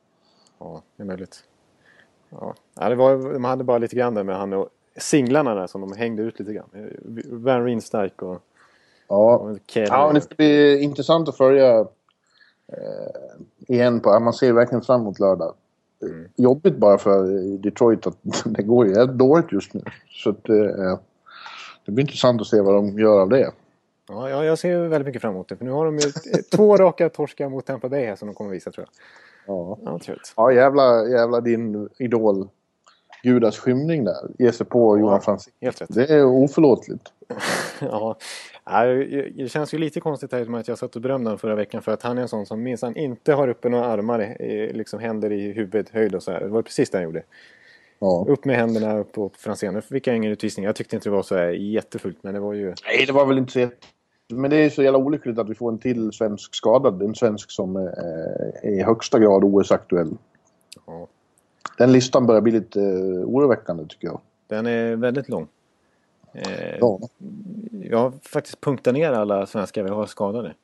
Ja, 0.59 0.83
det 0.97 1.03
är 1.03 1.07
möjligt. 1.07 1.37
Ja, 2.31 2.55
det 2.89 2.95
var, 2.95 3.33
de 3.33 3.45
hade 3.45 3.65
bara 3.65 3.79
lite 3.79 3.97
grann 3.97 4.15
där 4.15 4.23
med 4.25 4.37
han 4.37 4.53
och 4.53 4.69
singlarna 4.99 5.55
där 5.55 5.67
som 5.67 5.81
de 5.81 5.93
hängde 5.93 6.23
ut 6.23 6.39
lite 6.39 6.53
grann. 6.53 6.91
Van 7.25 7.65
Rienstark 7.65 8.23
och, 8.23 8.43
Ja, 9.09 9.37
och 9.37 9.59
ja 9.75 10.13
det 10.13 10.21
ska 10.21 10.35
bli 10.35 10.83
intressant 10.83 11.29
att 11.29 11.37
följa 11.37 11.79
eh, 12.73 13.37
igen. 13.59 14.01
På, 14.01 14.21
man 14.21 14.33
ser 14.33 14.53
verkligen 14.53 14.83
fram 14.83 15.01
emot 15.01 15.21
lördag. 15.21 15.55
Mm. 16.03 16.29
Jobbigt 16.37 16.77
bara 16.77 16.99
för 16.99 17.25
Detroit 17.59 18.07
att 18.07 18.17
det 18.45 18.63
går 18.63 18.87
ju 18.87 19.07
dåligt 19.07 19.53
just 19.53 19.75
nu. 19.75 19.83
Så 20.09 20.31
att, 20.31 20.49
eh, 20.49 20.99
det 21.85 21.93
blir 21.93 22.05
intressant 22.05 22.41
att 22.41 22.47
se 22.47 22.61
vad 22.61 22.75
de 22.75 22.99
gör 22.99 23.21
av 23.21 23.29
det. 23.29 23.51
Ja, 24.09 24.31
ja, 24.31 24.45
jag 24.45 24.59
ser 24.59 24.89
väldigt 24.89 25.07
mycket 25.07 25.23
fram 25.23 25.35
emot 25.35 25.49
det. 25.49 25.57
För 25.57 25.65
nu 25.65 25.71
har 25.71 25.85
de 25.85 25.99
ju 25.99 26.13
två 26.57 26.77
raka 26.77 27.09
torskar 27.09 27.49
mot 27.49 27.67
Tampa 27.67 27.89
Bay 27.89 28.05
här 28.05 28.17
som 28.17 28.29
de 28.29 28.35
kommer 28.35 28.51
visa 28.51 28.71
tror 28.71 28.87
jag. 28.87 28.93
Ja, 29.55 29.79
Ja, 29.85 29.99
ja 30.37 30.53
jävla, 30.53 31.09
jävla 31.09 31.41
din 31.41 31.89
idol 31.99 32.49
Gudas 33.27 33.59
skymning 33.59 34.05
där. 34.05 34.31
Ge 34.39 34.53
sig 34.53 34.67
på 34.67 34.99
Johan 34.99 35.21
Franzén. 35.21 35.53
Helt 35.61 35.81
rätt. 35.81 35.95
Det 35.95 36.11
är 36.11 36.25
oförlåtligt. 36.25 37.13
Ja, 37.81 38.17
Ja, 38.71 38.85
det 38.85 39.51
känns 39.51 39.75
ju 39.75 39.79
lite 39.79 40.01
konstigt 40.01 40.33
här 40.33 40.45
med 40.45 40.61
att 40.61 40.69
jag 40.69 40.79
satt 40.79 40.97
och 40.97 41.03
berömde 41.03 41.29
honom 41.29 41.39
förra 41.39 41.55
veckan 41.55 41.83
för 41.83 41.93
att 41.93 42.03
han 42.03 42.19
är 42.19 42.23
en 42.23 42.29
sån 42.29 42.47
som 42.47 42.63
minsann 42.63 42.97
inte 42.97 43.33
har 43.33 43.49
uppe 43.49 43.69
några 43.69 43.85
armar, 43.85 44.37
liksom 44.73 45.01
händer 45.01 45.33
i 45.33 45.53
huvudhöjd 45.53 46.15
och 46.15 46.23
så 46.23 46.33
här. 46.33 46.41
Det 46.41 46.49
var 46.49 46.63
precis 46.63 46.91
det 46.91 46.99
han 46.99 47.05
gjorde. 47.05 47.23
Ja. 47.99 48.27
Upp 48.29 48.45
med 48.45 48.57
händerna 48.57 49.05
på 49.05 49.31
Franzén. 49.39 49.75
Nu 49.75 49.81
fick 49.81 50.07
jag 50.07 50.17
ingen 50.17 50.33
utvisning. 50.33 50.67
Jag 50.67 50.77
tyckte 50.77 50.97
inte 50.97 51.09
det 51.09 51.13
var 51.13 51.23
så 51.23 51.37
här 51.37 51.49
jättefullt 51.49 52.19
men 52.23 52.35
det 52.35 52.41
var 52.41 52.53
ju... 52.53 52.75
Nej, 52.87 53.07
det 53.07 53.13
var 53.13 53.27
väl 53.27 53.39
inte 53.39 53.53
så 53.53 53.69
Men 54.35 54.51
det 54.51 54.57
är 54.57 54.71
så 54.71 54.83
jävla 54.83 54.99
olyckligt 54.99 55.39
att 55.39 55.51
vi 55.51 55.55
får 55.55 55.73
en 55.73 55.79
till 55.79 56.13
svensk 56.13 56.55
skadad. 56.55 57.03
En 57.03 57.15
svensk 57.15 57.51
som 57.51 57.77
eh, 57.77 57.83
är 58.63 58.71
i 58.71 58.83
högsta 58.83 59.19
grad 59.19 59.45
OS-aktuell. 59.45 60.17
Ja, 60.87 61.07
Den 61.79 61.93
listan 61.93 62.27
börjar 62.27 62.41
bli 62.41 62.53
lite 62.53 62.81
eh, 62.83 63.25
oroväckande 63.25 63.85
tycker 63.89 64.09
jag. 64.09 64.21
den 64.47 64.67
är 64.67 64.97
väldigt 64.97 65.29
lång. 65.29 65.49
Eh, 66.33 66.77
Ja. 66.81 66.99
Jag 67.83 67.99
har 67.99 68.13
faktiskt 68.23 68.61
punktat 68.61 68.95
ner 68.95 69.13
alla 69.13 69.47
svenskar 69.47 69.83
vi 69.83 69.91
har 69.91 70.07
skadade. 70.07 70.55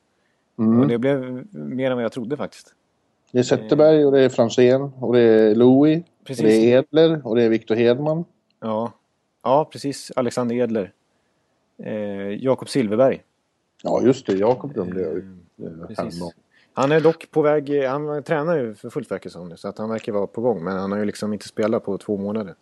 Och 0.55 0.63
Mm. 0.63 0.87
det 0.87 0.97
blev 0.97 1.45
mer 1.51 1.91
än 1.91 1.97
vad 1.97 2.03
jag 2.03 2.11
trodde 2.11 2.37
faktiskt. 2.37 2.73
Det 3.31 3.39
är 3.39 3.43
Zetterberg 3.43 4.05
och 4.05 4.11
det 4.11 4.19
är 4.21 4.29
Franzén 4.29 4.81
och 4.99 5.13
det 5.13 5.19
är 5.19 5.55
Louis. 5.55 6.03
Precis. 6.23 6.43
Och 6.43 6.49
det 6.49 6.73
är 6.73 6.77
Edler 6.79 7.27
och 7.27 7.35
det 7.35 7.43
är 7.43 7.49
Viktor 7.49 7.75
Hedman. 7.75 8.25
Ja, 8.59 8.91
ja 9.43 9.69
precis. 9.71 10.11
Alexander 10.15 10.55
Edler. 10.55 10.91
Eh, 11.77 11.93
Jakob 12.43 12.69
Silverberg. 12.69 13.21
Ja, 13.83 14.01
just 14.01 14.25
det. 14.27 14.33
Jakob 14.33 14.73
glömde 14.73 15.01
jag 15.01 15.17
eh, 15.17 15.23
Precis. 15.87 15.97
häromdagen. 15.97 16.31
Han 16.73 16.91
är 16.91 17.01
dock 17.01 17.31
på 17.31 17.41
väg, 17.41 17.83
han 17.83 18.23
tränar 18.23 18.57
ju 18.57 18.73
för 18.73 18.89
fullt 18.89 19.11
verkar 19.11 19.29
som 19.29 19.49
nu. 19.49 19.57
Så 19.57 19.67
att 19.67 19.77
han 19.77 19.89
verkar 19.89 20.11
vara 20.11 20.27
på 20.27 20.41
gång. 20.41 20.63
Men 20.63 20.77
han 20.77 20.91
har 20.91 20.99
ju 20.99 21.05
liksom 21.05 21.33
inte 21.33 21.47
spelat 21.47 21.85
på 21.85 21.97
två 21.97 22.17
månader. 22.17 22.55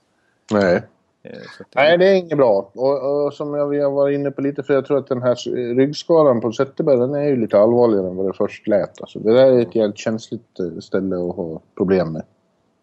Nej. 0.52 0.84
Eh, 1.24 1.32
att, 1.60 1.76
Nej, 1.76 1.98
det 1.98 2.08
är 2.08 2.16
inget 2.16 2.38
bra. 2.38 2.72
Och, 2.74 3.26
och 3.26 3.34
som 3.34 3.54
jag, 3.54 3.84
har 3.84 3.92
varit 3.92 4.16
inne 4.16 4.32
på 4.32 4.42
lite, 4.42 4.64
för 4.64 4.74
jag 4.74 4.86
tror 4.86 4.98
att 4.98 5.08
den 5.08 5.22
här 5.22 5.36
ryggskadan 5.76 6.42
på 6.42 6.52
Zetterberg, 6.52 6.98
den 6.98 7.16
är 7.16 7.24
ju 7.24 7.36
lite 7.36 7.60
allvarligare 7.60 8.08
än 8.08 8.16
vad 8.16 8.28
det 8.28 8.34
först 8.34 8.68
lät. 8.68 9.02
Alltså, 9.02 9.20
det 9.20 9.34
där 9.34 9.52
är 9.52 9.60
ett 9.60 9.76
jävligt 9.76 9.98
känsligt 9.98 10.60
eh, 10.60 10.80
ställe 10.80 11.16
att 11.16 11.36
ha 11.36 11.62
problem 11.78 12.14
med. 12.14 12.24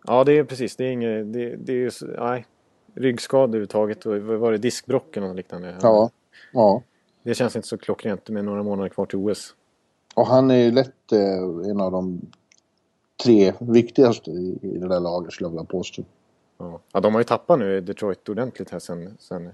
Ja, 0.06 0.25
det 0.25 0.38
är 0.38 0.44
precis. 0.44 0.76
Det 0.76 0.85
är 0.85 0.90
inget, 0.90 1.32
det, 1.32 1.56
det 1.56 1.73
är 1.73 1.76
ju, 1.76 1.90
nej. 2.18 2.47
Ryggskada 2.94 3.42
överhuvudtaget 3.42 4.06
och 4.06 4.18
var 4.23 4.52
det 4.52 4.58
diskbrocken 4.58 5.25
och 5.25 5.35
liknande. 5.35 5.75
Ja. 5.82 6.11
Ja. 6.52 6.82
Det 7.23 7.35
känns 7.35 7.56
inte 7.56 7.68
så 7.68 7.78
klockrent 7.78 8.28
med 8.28 8.44
några 8.44 8.62
månader 8.62 8.88
kvar 8.88 9.06
till 9.06 9.18
OS. 9.18 9.54
Och 10.18 10.26
han 10.26 10.50
är 10.50 10.56
ju 10.56 10.70
lätt 10.70 11.12
eh, 11.12 11.70
en 11.70 11.80
av 11.80 11.92
de 11.92 12.20
tre 13.22 13.52
viktigaste 13.60 14.30
i, 14.30 14.58
i 14.62 14.78
det 14.78 14.88
där 14.88 15.00
laget 15.00 15.32
skulle 15.32 15.46
jag 15.46 15.50
vilja 15.50 15.64
påstå. 15.64 16.02
Ja. 16.58 16.80
ja, 16.92 17.00
de 17.00 17.14
har 17.14 17.20
ju 17.20 17.25
tappat 17.25 17.58
nu 17.58 17.80
Detroit 17.80 18.28
ordentligt 18.28 18.70
här 18.70 18.78
sen, 18.78 19.16
sen 19.18 19.50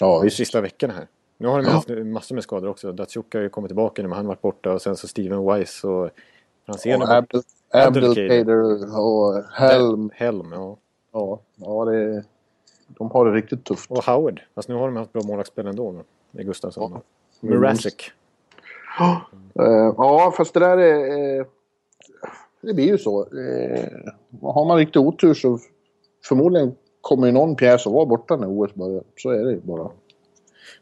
Ja, 0.00 0.16
de 0.16 0.24
visst. 0.24 0.36
sista 0.36 0.60
veckorna 0.60 0.94
här. 0.94 1.08
Nu 1.38 1.48
har 1.48 1.62
de 1.62 1.68
haft 1.68 1.88
massor 1.88 2.34
med 2.34 2.44
skador 2.44 2.68
också. 2.68 2.92
Datsjuk 2.92 3.34
har 3.34 3.40
ju 3.40 3.48
kommit 3.48 3.68
tillbaka 3.68 4.02
nu 4.02 4.08
men 4.08 4.16
han 4.16 4.26
varit 4.26 4.42
borta 4.42 4.72
och 4.72 4.82
sen 4.82 4.96
så 4.96 5.08
Steven 5.08 5.46
Weiss 5.46 5.84
och 5.84 6.10
Franzén 6.66 7.02
Och. 7.02 7.10
Abdel, 7.10 7.42
Abdelkader. 7.70 8.98
Och 8.98 9.42
Helm. 9.52 10.10
Helm, 10.14 10.52
ja. 10.52 10.76
Ja, 11.12 11.40
ja 11.56 11.84
det, 11.84 12.24
de 12.88 13.10
har 13.10 13.26
det 13.26 13.32
riktigt 13.32 13.64
tufft. 13.64 13.90
Och 13.90 14.04
Howard. 14.04 14.40
Fast 14.54 14.68
nu 14.68 14.74
har 14.74 14.86
de 14.86 14.96
haft 14.96 15.12
bra 15.12 15.22
målvaktsspel 15.22 15.66
ändå. 15.66 16.04
är 16.32 16.42
Gustafsson. 16.42 16.92
Ja. 16.92 17.02
Murasic. 17.40 18.12
Eh, 19.58 19.94
ja, 19.96 20.34
fast 20.36 20.54
det 20.54 20.60
där 20.60 20.78
är... 20.78 21.38
eh, 21.38 21.46
det 22.60 22.74
blir 22.74 22.86
ju 22.86 22.98
så. 22.98 23.20
Eh, 23.20 23.84
har 24.42 24.64
man 24.64 24.76
riktigt 24.76 24.96
otur 24.96 25.34
så 25.34 25.58
förmodligen 26.24 26.74
kommer 27.00 27.26
ju 27.26 27.32
någon 27.32 27.56
pjäs 27.56 27.86
att 27.86 27.92
vara 27.92 28.06
borta 28.06 28.36
när 28.36 28.48
OS 28.48 28.74
börjar. 28.74 29.02
Så 29.16 29.30
är 29.30 29.44
det 29.44 29.50
ju 29.50 29.60
bara. 29.60 29.90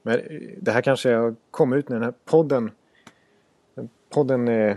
Men 0.02 0.20
det 0.60 0.70
här 0.70 0.82
kanske 0.82 1.34
kommer 1.50 1.76
ut 1.76 1.88
när 1.88 1.96
den 1.96 2.04
här 2.04 2.14
podden... 2.24 2.70
Podden 4.10 4.48
eh, 4.48 4.76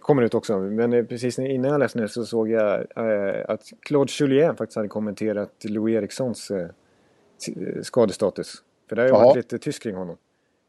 kommer 0.00 0.22
ut 0.22 0.34
också. 0.34 0.58
Men 0.58 1.06
precis 1.06 1.38
innan 1.38 1.70
jag 1.70 1.78
läste 1.78 1.98
det 1.98 2.08
så 2.08 2.24
såg 2.24 2.50
jag 2.50 2.80
eh, 2.96 3.44
att 3.48 3.62
Claude 3.80 4.12
Julien 4.20 4.56
faktiskt 4.56 4.76
hade 4.76 4.88
kommenterat 4.88 5.64
Louis 5.64 5.96
Erikssons 5.96 6.50
eh, 6.50 6.68
skadestatus. 7.82 8.62
För 8.88 8.96
det 8.96 9.02
har 9.02 9.06
ju 9.06 9.12
varit 9.12 9.36
lite 9.36 9.58
tyst 9.58 9.82
kring 9.82 9.94
honom. 9.94 10.16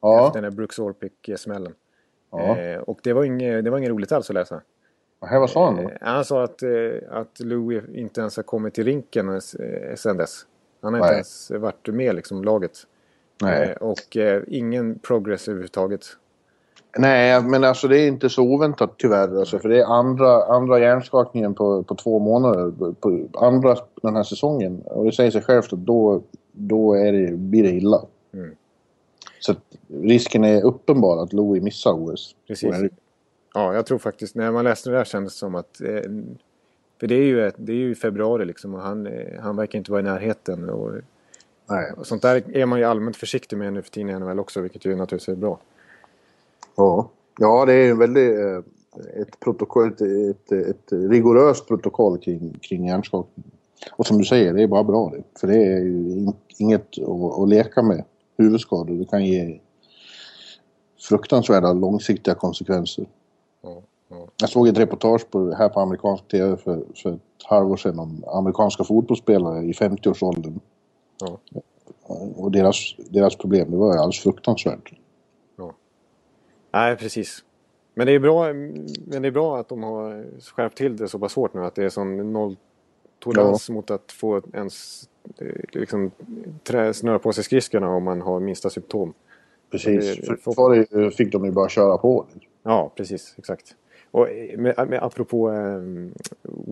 Ja, 0.01 0.27
Efter 0.27 0.41
den 0.41 0.51
här 0.51 0.57
Brooks 0.57 0.79
Orpik-smällen. 0.79 1.73
ja. 2.31 2.57
Eh, 2.57 2.79
och 2.79 2.99
det 3.03 3.13
var, 3.13 3.23
inget, 3.23 3.63
det 3.63 3.69
var 3.69 3.77
inget 3.77 3.89
roligt 3.89 4.11
alls 4.11 4.29
att 4.29 4.33
läsa. 4.33 4.61
Här, 5.21 5.39
vad 5.39 5.49
sa 5.49 5.65
han? 5.65 5.79
Eh, 5.79 5.89
han 6.01 6.25
sa 6.25 6.43
att, 6.43 6.63
eh, 6.63 6.69
att 7.11 7.39
Louis 7.39 7.83
inte 7.93 8.21
ens 8.21 8.35
har 8.35 8.43
kommit 8.43 8.73
till 8.73 8.85
rinken 8.85 9.29
eh, 9.29 9.39
sen 9.95 10.17
dess. 10.17 10.45
Han 10.81 10.93
har 10.93 10.99
inte 10.99 11.07
Nej. 11.07 11.15
ens 11.15 11.51
varit 11.51 11.87
med 11.87 12.15
liksom 12.15 12.43
laget. 12.43 12.77
Nej. 13.41 13.69
Eh, 13.69 13.77
och 13.77 14.17
eh, 14.17 14.43
ingen 14.47 14.99
progress 14.99 15.47
överhuvudtaget. 15.47 16.05
Nej, 16.97 17.41
men 17.43 17.63
alltså 17.63 17.87
det 17.87 17.99
är 17.99 18.07
inte 18.07 18.29
så 18.29 18.43
oväntat 18.43 18.93
tyvärr. 18.97 19.39
Alltså, 19.39 19.59
för 19.59 19.69
det 19.69 19.79
är 19.79 19.85
andra, 19.85 20.43
andra 20.43 20.79
hjärnskakningen 20.79 21.53
på, 21.53 21.83
på 21.83 21.95
två 21.95 22.19
månader. 22.19 22.91
På 23.01 23.27
andra 23.39 23.75
den 24.01 24.15
här 24.15 24.23
säsongen. 24.23 24.81
Och 24.85 25.05
det 25.05 25.11
säger 25.11 25.31
sig 25.31 25.41
självt 25.41 25.73
att 25.73 25.79
då, 25.79 26.21
då 26.51 26.93
är 26.93 27.11
det, 27.13 27.31
blir 27.37 27.63
det 27.63 27.69
illa. 27.69 28.01
Mm. 28.33 28.55
Så 29.39 29.51
att 29.51 29.57
risken 29.87 30.43
är 30.43 30.65
uppenbar 30.65 31.23
att 31.23 31.33
Louis 31.33 31.63
missar 31.63 31.91
OS. 31.93 32.35
Precis. 32.47 32.75
Ja, 33.53 33.73
jag 33.73 33.85
tror 33.85 33.97
faktiskt, 33.97 34.35
när 34.35 34.51
man 34.51 34.63
läste 34.63 34.89
det 34.89 34.95
där 34.95 35.03
kändes 35.05 35.33
det 35.33 35.39
som 35.39 35.55
att... 35.55 35.81
Eh, 35.81 36.01
för 36.99 37.07
det 37.07 37.15
är 37.15 37.23
ju, 37.23 37.47
ett- 37.47 37.55
det 37.57 37.71
är 37.71 37.75
ju 37.75 37.91
i 37.91 37.95
februari 37.95 38.45
liksom 38.45 38.73
och 38.75 38.81
han, 38.81 39.07
eh, 39.07 39.39
han 39.41 39.55
verkar 39.55 39.77
inte 39.79 39.91
vara 39.91 40.01
i 40.01 40.03
närheten. 40.03 40.69
Och, 40.69 40.91
Nej. 41.69 41.91
och 41.97 42.07
sånt 42.07 42.21
där 42.21 42.57
är 42.57 42.65
man 42.65 42.79
ju 42.79 42.85
allmänt 42.85 43.17
försiktig 43.17 43.57
med 43.57 43.73
nu 43.73 43.81
för 43.81 43.89
tiden 43.91 44.09
i 44.09 44.19
NHL 44.19 44.39
också, 44.39 44.61
vilket 44.61 44.85
ju 44.85 44.95
naturligtvis 44.95 45.29
är 45.29 45.35
bra. 45.39 45.59
Ja. 46.75 47.09
ja, 47.39 47.65
det 47.65 47.73
är 47.73 47.91
en 47.91 47.97
väldigt, 47.97 48.39
eh, 48.39 48.57
ett, 49.21 49.39
protokoll, 49.39 49.87
ett, 49.87 50.01
ett, 50.01 50.51
ett 50.51 50.91
rigoröst 50.91 51.67
protokoll 51.67 52.17
kring, 52.17 52.59
kring 52.61 52.85
hjärnskakning. 52.87 53.45
Och 53.91 54.05
som 54.07 54.17
du 54.17 54.23
säger, 54.23 54.53
det 54.53 54.63
är 54.63 54.67
bara 54.67 54.83
bra 54.83 55.09
det. 55.15 55.39
För 55.39 55.47
det 55.47 55.55
är 55.63 55.79
ju 55.79 56.11
in, 56.11 56.33
inget 56.57 56.99
att, 56.99 57.39
att 57.41 57.49
leka 57.49 57.81
med. 57.81 58.03
Huvudskador, 58.39 58.95
det 58.95 59.05
kan 59.05 59.25
ge 59.25 59.59
fruktansvärda 61.09 61.73
långsiktiga 61.73 62.35
konsekvenser. 62.35 63.05
Ja, 63.61 63.81
ja. 64.09 64.27
Jag 64.41 64.49
såg 64.49 64.67
ett 64.67 64.77
reportage 64.77 65.31
på, 65.31 65.51
här 65.51 65.69
på 65.69 65.79
amerikansk 65.79 66.27
tv 66.27 66.57
för, 66.57 66.83
för 66.95 67.13
ett 67.13 67.21
halvår 67.43 67.77
sedan 67.77 67.99
om 67.99 68.23
amerikanska 68.27 68.83
fotbollsspelare 68.83 69.65
i 69.65 69.71
50-årsåldern. 69.71 70.59
Ja. 71.19 71.39
Och 72.35 72.51
deras, 72.51 72.95
deras 73.09 73.35
problem, 73.35 73.71
det 73.71 73.77
var 73.77 73.93
ju 73.93 73.99
alldeles 73.99 74.19
fruktansvärt. 74.19 74.93
Nej, 76.71 76.95
precis. 76.95 77.43
Men 77.93 78.07
det, 78.07 78.13
är 78.13 78.19
bra, 78.19 78.53
men 79.05 79.21
det 79.21 79.27
är 79.27 79.31
bra 79.31 79.57
att 79.57 79.69
de 79.69 79.83
har 79.83 80.25
skärpt 80.55 80.77
till 80.77 80.97
det 80.97 81.07
så 81.07 81.19
pass 81.19 81.35
hårt 81.35 81.53
nu. 81.53 81.65
Att 81.65 81.75
det 81.75 81.83
är 81.83 81.89
sån 83.23 83.29
nolltolerans 83.33 83.69
mot 83.69 83.91
att 83.91 84.11
få 84.11 84.41
ens 84.53 85.03
eh, 85.37 85.47
liksom, 85.71 86.11
trä, 86.63 86.93
snöra 86.93 87.19
på 87.19 87.33
sig 87.33 87.43
skridskorna 87.43 87.89
om 87.89 88.03
man 88.03 88.21
har 88.21 88.39
minsta 88.39 88.69
symptom. 88.69 89.13
Precis. 89.71 90.29
Var 90.45 90.75
det 90.75 91.11
fick 91.11 91.31
de 91.31 91.45
ju 91.45 91.51
bara 91.51 91.69
köra 91.69 91.97
på. 91.97 92.25
Ja, 92.63 92.91
precis. 92.95 93.35
Exakt. 93.37 93.75
Och 94.11 94.29
eh, 94.29 94.57
med, 94.59 94.89
med, 94.89 95.03
apropå 95.03 95.51
eh, 95.51 95.81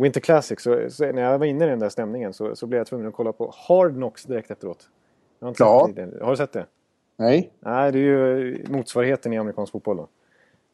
Winter 0.02 0.20
Classic, 0.22 0.62
så, 0.62 0.90
så 0.90 1.12
när 1.12 1.22
jag 1.22 1.40
var 1.40 1.46
inne 1.46 1.66
i 1.66 1.70
den 1.70 1.80
där 1.80 1.90
stämningen 1.90 2.34
så, 2.34 2.56
så 2.56 2.68
blev 2.68 2.78
jag 2.78 2.88
tvungen 2.88 3.08
att 3.08 3.14
kolla 3.14 3.32
på 3.32 3.54
Hard 3.68 3.94
Knocks 3.94 4.24
direkt 4.24 4.52
efteråt. 4.52 4.90
Jag 5.40 5.46
har, 5.46 5.50
inte 5.50 5.64
Ja. 5.64 5.88
sett 5.88 5.96
det. 5.96 6.24
har 6.24 6.32
du 6.32 6.38
sett 6.38 6.54
det? 6.54 6.66
Nej? 7.18 7.52
Nej, 7.60 7.92
det 7.92 8.00
är 8.00 8.02
ju 8.02 8.66
motsvarigheten 8.70 9.34
i 9.34 9.38
amerikansk 9.38 9.72
fotboll 9.72 9.98
då. 9.98 10.08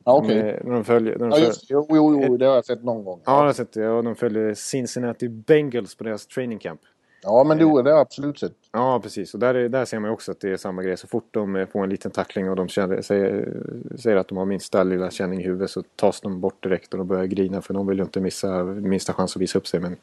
Ja, 0.06 0.18
okej. 0.18 0.36
När, 0.44 0.62
när 0.64 0.74
de 0.74 0.84
följer... 0.84 1.14
När 1.14 1.20
de 1.20 1.26
Ja, 1.30 1.32
följer 1.36 1.48
just 1.48 1.68
det. 1.68 1.74
Jo, 1.74 1.88
jo, 1.90 2.24
jo, 2.28 2.38
det 2.38 2.46
har 2.46 2.56
jag 2.56 2.66
sett 2.66 2.84
någon 2.84 3.04
gång. 3.04 3.20
ja, 3.26 3.38
jag 3.40 3.46
har 3.46 3.54
sett 3.54 3.74
det. 3.74 3.90
Och 3.90 4.04
de 4.04 4.16
följer 4.16 4.54
Cincinnati 4.54 5.30
Bengals 5.30 5.96
på 5.96 6.04
deras 6.04 6.28
training 6.28 6.60
camp. 6.60 6.82
Ja, 7.26 7.44
men 7.44 7.58
det 7.58 7.64
har 7.66 7.88
jag 7.90 8.00
absolut 8.00 8.40
sett. 8.40 8.52
Ja, 8.72 9.00
precis. 9.04 9.34
Och 9.34 9.40
där, 9.40 9.56
är- 9.56 9.70
där 9.70 9.86
ser 9.86 10.00
man 10.00 10.10
ju 10.10 10.14
också 10.14 10.32
att 10.32 10.40
det 10.40 10.50
är 10.50 10.58
samma 10.58 10.84
grej. 10.84 10.98
Så 10.98 11.08
fort 11.08 11.28
de 11.32 11.56
eh, 11.56 11.68
får 11.68 11.84
en 11.84 11.90
liten 11.90 12.12
tackling 12.12 12.50
och 12.50 12.56
de 12.56 12.68
känner, 12.68 13.02
säger, 13.02 13.58
säger 14.00 14.18
att 14.18 14.28
de 14.28 14.38
har 14.38 14.46
minsta 14.46 14.84
lilla 14.84 15.12
känning 15.12 15.42
i 15.42 15.44
huvudet 15.44 15.70
så 15.70 15.84
tas 15.96 16.22
de 16.22 16.42
bort 16.42 16.64
direkt 16.64 16.94
och 16.94 16.98
de 16.98 17.08
börjar 17.08 17.26
grina 17.26 17.62
för 17.62 17.74
de 17.74 17.88
vill 17.88 17.98
ju 17.98 18.04
inte 18.04 18.20
missa 18.20 18.64
minsta 18.64 19.14
chans 19.14 19.36
att 19.36 19.42
visa 19.42 19.58
upp 19.60 19.68
sig. 19.68 19.80
Men 19.80 19.96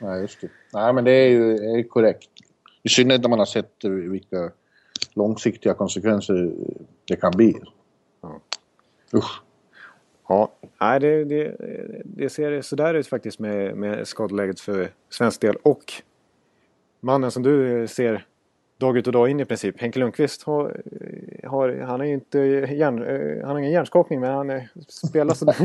Nej, 0.00 0.20
just 0.20 0.40
det. 0.40 0.48
Nej, 0.74 0.92
men 0.92 1.04
det 1.04 1.10
är 1.12 1.28
ju 1.28 1.52
är 1.54 1.82
korrekt. 1.88 2.28
I 2.82 2.88
synnerhet 2.88 3.22
när 3.22 3.28
man 3.28 3.38
har 3.38 3.46
sett 3.46 3.84
eh, 3.84 3.90
vilka 3.90 4.50
långsiktiga 5.14 5.74
konsekvenser 5.74 6.52
det 7.08 7.16
kan 7.16 7.32
bli. 7.36 7.56
Usch. 9.14 9.42
ja, 10.28 10.52
nej, 10.80 11.00
det, 11.00 11.24
det, 11.24 11.56
det 12.04 12.30
ser 12.30 12.60
sådär 12.60 12.94
ut 12.94 13.06
faktiskt 13.06 13.38
med, 13.38 13.76
med 13.76 14.08
skadeläget 14.08 14.60
för 14.60 14.88
svensk 15.08 15.40
del. 15.40 15.56
Och 15.62 15.92
mannen 17.00 17.30
som 17.30 17.42
du 17.42 17.86
ser 17.88 18.26
dag 18.80 18.96
ut 18.96 19.06
och 19.06 19.12
dag 19.12 19.28
in 19.28 19.40
i 19.40 19.44
princip, 19.44 19.80
Henke 19.80 19.98
Lundqvist, 19.98 20.42
har, 20.42 20.82
har, 21.44 21.80
han, 21.80 22.00
är 22.00 22.04
inte 22.04 22.38
hjärn, 22.38 23.02
eh, 23.02 23.46
han 23.46 23.50
har 23.50 23.58
ingen 23.58 23.72
hjärnskakning 23.72 24.20
men 24.20 24.30
han 24.30 24.50
eh, 24.50 24.62
spelar 24.88 25.34
sådär. 25.34 25.56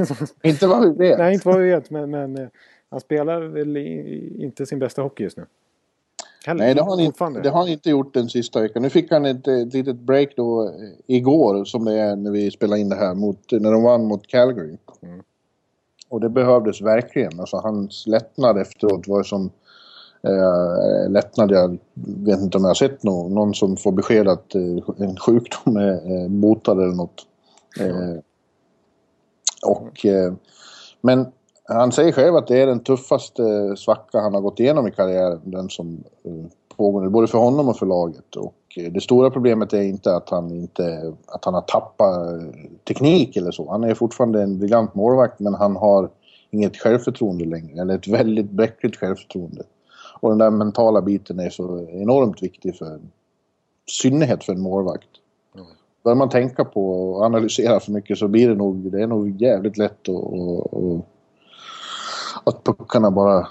Inte 0.42 0.68
vad 0.68 0.82
vi 0.82 0.98
vet. 0.98 1.20
Nej, 1.20 1.34
inte 1.34 1.48
vad 1.48 1.60
vi 1.60 1.70
vet, 1.70 1.90
men, 1.90 2.10
men 2.10 2.38
eh, 2.38 2.48
han 2.90 3.00
spelar 3.00 3.42
väl 3.42 3.78
inte 3.78 4.66
sin 4.66 4.80
bästa 4.80 5.02
hockey 5.02 5.24
just 5.24 5.38
nu. 5.38 5.46
Heller, 6.46 6.64
Nej, 6.64 6.76
det 6.76 6.82
har, 6.82 6.90
han 6.90 7.00
inte, 7.00 7.30
det 7.30 7.50
har 7.50 7.60
han 7.60 7.68
inte 7.68 7.90
gjort 7.90 8.14
den 8.14 8.30
sista 8.30 8.62
veckan. 8.62 8.82
Nu 8.82 8.90
fick 8.90 9.12
han 9.12 9.26
ett, 9.26 9.48
ett 9.48 9.74
litet 9.74 9.96
break 9.96 10.30
då 10.36 10.68
eh, 10.68 10.74
igår, 11.08 11.66
som 11.66 11.86
det 11.86 12.00
är 12.00 12.16
när 12.16 12.32
vi 12.32 12.52
spelar 12.52 12.78
in 12.78 12.90
det 12.90 12.96
här, 12.96 13.14
mot, 13.14 13.52
när 13.52 13.72
de 13.72 13.84
vann 13.84 14.06
mot 14.06 14.28
Calgary. 14.28 14.78
Mm. 15.02 15.24
Och 16.10 16.22
det 16.22 16.30
behövdes 16.30 16.82
verkligen. 16.82 17.40
Alltså 17.40 17.58
hans 17.58 18.08
lättnad 18.08 18.58
efteråt 18.58 19.08
var 19.08 19.24
som 19.24 19.50
eh, 20.22 21.10
lättnad. 21.10 21.52
Jag 21.52 21.78
vet 22.04 22.40
inte 22.40 22.58
om 22.58 22.64
jag 22.64 22.70
har 22.70 22.76
sett 22.76 23.04
någon, 23.04 23.34
någon 23.34 23.54
som 23.54 23.78
får 23.78 23.92
besked 23.92 24.28
att 24.28 24.56
eh, 24.56 24.62
en 24.98 25.18
sjukdom 25.18 25.78
är 25.78 26.24
eh, 26.24 26.30
botad 26.30 26.84
eller 26.84 26.96
något. 26.96 27.26
Eh, 27.80 28.20
och, 29.66 30.06
eh, 30.06 30.34
men 31.02 31.26
han 31.68 31.92
säger 31.92 32.12
själv 32.12 32.36
att 32.36 32.48
det 32.48 32.62
är 32.62 32.68
den 32.68 32.80
tuffaste 32.80 33.76
svacka 33.78 34.20
han 34.20 34.34
har 34.34 34.42
gått 34.42 34.60
igenom 34.60 34.88
i 34.88 34.92
karriären. 34.92 35.42
Den 35.44 35.70
som 35.70 36.04
eh, 36.24 36.46
pågår 36.78 37.02
nu, 37.02 37.10
både 37.10 37.28
för 37.28 37.38
honom 37.38 37.70
och 37.70 37.78
för 37.78 37.86
laget. 37.86 38.36
Och 38.36 38.56
eh, 38.78 38.92
det 38.92 39.02
stora 39.02 39.30
problemet 39.30 39.74
är 39.74 39.82
inte 39.82 40.16
att 40.16 40.30
han, 40.30 40.52
inte, 40.52 41.14
att 41.28 41.46
han 41.46 41.54
har 41.54 41.62
tappat 41.62 42.18
eh, 42.18 42.48
teknik 42.88 43.38
eller 43.38 43.52
så. 43.52 43.72
Han 43.72 43.84
är 43.84 43.94
fortfarande 43.94 44.44
en 44.44 44.60
briljant 44.60 44.96
målvakt 44.96 45.40
men 45.40 45.54
han 45.54 45.76
har 45.76 46.10
inget 46.50 46.78
självförtroende 46.78 47.46
längre. 47.46 47.82
Eller 47.82 47.96
ett 47.96 48.08
väldigt 48.08 48.52
bräckligt 48.52 48.96
självförtroende. 48.96 49.64
Och 50.20 50.30
den 50.30 50.38
där 50.38 50.50
mentala 50.50 51.02
biten 51.02 51.40
är 51.40 51.50
så 51.50 51.88
enormt 51.90 52.44
viktig 52.44 52.76
för, 52.76 52.96
i 52.96 53.92
synnerhet 53.92 54.44
för 54.44 54.54
en 54.54 54.62
målvakt. 54.62 55.10
Mm. 55.56 55.68
Börjar 56.04 56.16
man 56.16 56.30
tänka 56.30 56.66
på 56.66 56.92
och 56.92 57.22
analysera 57.22 57.80
för 57.80 57.92
mycket 57.92 58.18
så 58.18 58.28
blir 58.28 58.50
det 58.50 58.56
nog, 58.56 58.92
det 58.92 59.02
är 59.02 59.08
nog 59.08 59.42
jävligt 59.42 59.78
lätt 59.78 60.10
att, 60.10 60.16
att, 60.16 60.74
att, 60.74 61.06
att 62.46 62.64
puckarna 62.64 63.12
bara 63.12 63.48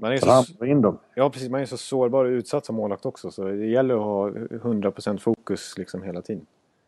man 0.00 0.12
är 0.12 0.16
så, 0.16 0.26
ramlar 0.26 0.66
in 0.66 0.82
dem. 0.82 0.98
ja, 1.14 1.30
precis. 1.30 1.48
Man 1.48 1.60
är 1.60 1.66
så 1.66 1.76
sårbar 1.76 2.24
och 2.24 2.30
utsatt 2.30 2.66
som 2.66 2.76
målvakt 2.76 3.06
också. 3.06 3.30
Så 3.30 3.44
det 3.44 3.66
gäller 3.66 3.94
att 3.94 4.00
ha 4.00 4.30
100% 4.30 5.18
fokus 5.18 5.78
liksom 5.78 6.02
hela 6.02 6.22
tiden. 6.22 6.46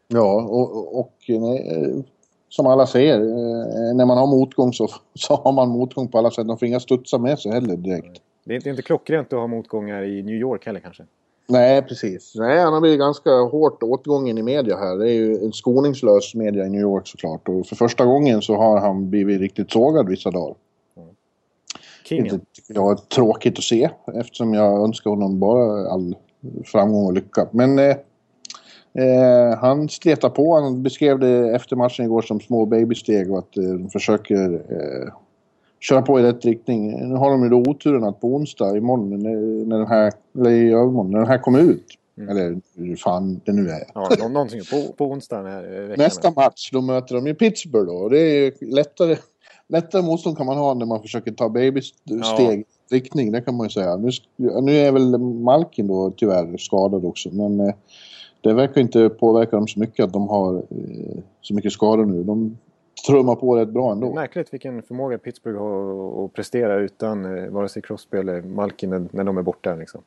Ja, 0.09 0.43
och, 0.43 0.99
och, 1.01 1.15
nej, 1.29 1.69
eh, 1.69 2.03
som 2.49 2.67
alla 2.67 2.87
säger, 2.87 3.21
eh, 3.21 3.95
när 3.95 4.07
man 4.07 4.19
har 4.19 4.27
motgång 4.27 4.73
så, 4.73 4.89
så 5.15 5.35
har 5.35 5.53
man 5.53 5.69
motgång 5.69 6.09
på 6.09 6.19
alla 6.19 6.31
sätt. 6.31 6.47
De 6.47 6.59
får 6.59 6.69
inga 6.69 6.81
studsa 6.81 7.19
med 7.19 7.39
sig 7.39 7.53
heller 7.53 7.77
direkt. 7.77 8.23
Det 8.45 8.53
är 8.53 8.57
inte, 8.57 8.71
inte 8.71 8.83
klockrent 8.83 9.33
att 9.33 9.39
ha 9.39 9.47
motgångar 9.47 10.03
i 10.03 10.23
New 10.23 10.35
York 10.35 10.67
heller 10.67 10.81
kanske. 10.81 11.05
Nej, 11.49 11.83
precis. 11.83 12.33
Nej, 12.37 12.59
han 12.59 12.73
har 12.73 12.81
blivit 12.81 12.99
ganska 12.99 13.31
hårt 13.31 13.83
åtgången 13.83 14.39
i 14.39 14.43
media 14.43 14.77
här. 14.77 14.97
Det 14.97 15.11
är 15.11 15.15
ju 15.15 15.37
en 15.37 15.53
skoningslös 15.53 16.35
media 16.35 16.67
i 16.67 16.71
New 16.71 16.81
York 16.81 17.09
såklart. 17.09 17.49
Och 17.49 17.67
för 17.67 17.77
första 17.77 18.05
gången 18.05 18.43
så 18.43 18.57
har 18.57 18.81
han 18.81 19.11
blivit 19.11 19.41
riktigt 19.41 19.71
sågad 19.71 20.09
vissa 20.09 20.31
dagar. 20.31 20.55
Kingen. 22.05 22.25
Det 22.25 22.41
tycker 22.53 22.75
jag 22.75 22.93
är 22.93 22.97
tråkigt 22.97 23.59
att 23.59 23.65
se 23.65 23.91
eftersom 24.15 24.55
jag 24.55 24.85
önskar 24.85 25.11
honom 25.11 25.39
bara 25.39 25.91
all 25.91 26.17
framgång 26.65 27.07
och 27.07 27.13
lycka. 27.13 27.49
Men 27.53 27.79
eh, 27.79 27.97
Eh, 28.93 29.59
han 29.59 29.89
stretar 29.89 30.31
på. 30.31 30.55
Han 30.55 30.83
beskrev 30.83 31.19
det 31.19 31.55
efter 31.55 31.77
matchen 31.77 32.05
igår 32.05 32.23
som 32.23 32.41
små 32.41 32.67
babysteg 32.67 33.33
och 33.33 33.39
att 33.39 33.57
eh, 33.57 33.65
de 33.65 33.91
försöker 33.91 34.53
eh, 34.55 35.13
köra 35.81 36.03
på 36.03 36.21
i 36.21 36.23
rätt 36.23 36.45
riktning. 36.45 37.09
Nu 37.09 37.15
har 37.15 37.31
de 37.31 37.43
ju 37.43 37.49
då 37.49 37.57
oturen 37.57 38.05
att 38.05 38.21
på 38.21 38.35
onsdag 38.35 38.77
imorgon 38.77 39.23
när, 39.23 39.67
när 39.67 39.79
den 39.79 39.87
här, 39.87 40.13
eller 40.39 40.51
i 40.51 40.73
övermorgon, 40.73 41.11
när 41.11 41.19
den 41.19 41.29
här 41.29 41.39
kommer 41.39 41.61
ut. 41.61 41.87
Mm. 42.19 42.29
Eller 42.29 42.61
hur 42.77 42.97
fan 42.97 43.41
det 43.45 43.53
nu 43.53 43.71
är. 43.71 43.85
Ja, 43.95 44.29
någonting 44.29 44.61
på, 44.71 44.93
på 44.93 45.05
onsdagen 45.05 45.47
här 45.47 45.63
veckan. 45.63 46.05
Nästa 46.05 46.31
match, 46.31 46.71
då 46.73 46.81
möter 46.81 47.15
de 47.15 47.27
ju 47.27 47.35
Pittsburgh 47.35 47.87
då. 47.87 48.09
Det 48.09 48.19
är 48.19 48.35
ju 48.35 48.53
lättare, 48.61 49.17
lättare 49.71 50.03
motstånd 50.03 50.37
kan 50.37 50.47
man 50.47 50.57
ha 50.57 50.75
när 50.75 50.87
man 50.87 51.03
försöker 51.03 51.33
ta 51.33 51.49
babysteg 51.49 52.59
ja. 52.59 52.97
riktning. 52.97 53.33
Det 53.33 53.41
kan 53.41 53.57
man 53.57 53.67
ju 53.67 53.71
säga. 53.71 53.97
Nu, 53.97 54.11
nu 54.37 54.77
är 54.77 54.93
väl 54.93 55.19
Malkin 55.19 55.87
då 55.87 56.11
tyvärr 56.11 56.57
skadad 56.57 57.05
också. 57.05 57.29
Men 57.33 57.61
eh, 57.61 57.75
det 58.41 58.53
verkar 58.53 58.81
inte 58.81 59.09
påverka 59.09 59.57
dem 59.57 59.69
så 59.69 59.81
mycket 59.81 60.05
att 60.05 60.13
de 60.13 60.29
har 60.29 60.57
eh, 60.57 61.19
så 61.41 61.55
mycket 61.55 61.73
skador 61.73 62.05
nu. 62.05 62.23
De 62.23 62.59
trummar 63.07 63.35
på 63.35 63.57
rätt 63.57 63.69
bra 63.69 63.93
ändå. 63.93 64.07
Det 64.07 64.13
är 64.13 64.15
märkligt 64.15 64.53
vilken 64.53 64.83
förmåga 64.83 65.19
Pittsburgh 65.19 65.59
har 65.59 66.25
att 66.25 66.33
prestera 66.33 66.75
utan 66.75 67.39
eh, 67.39 67.51
vare 67.51 67.69
sig 67.69 67.83
Crosby 67.83 68.19
eller 68.19 68.43
Malkin 68.43 69.09
när 69.13 69.25
de 69.25 69.39
är 69.39 69.43
borta. 69.43 69.75
Liksom. 69.75 70.01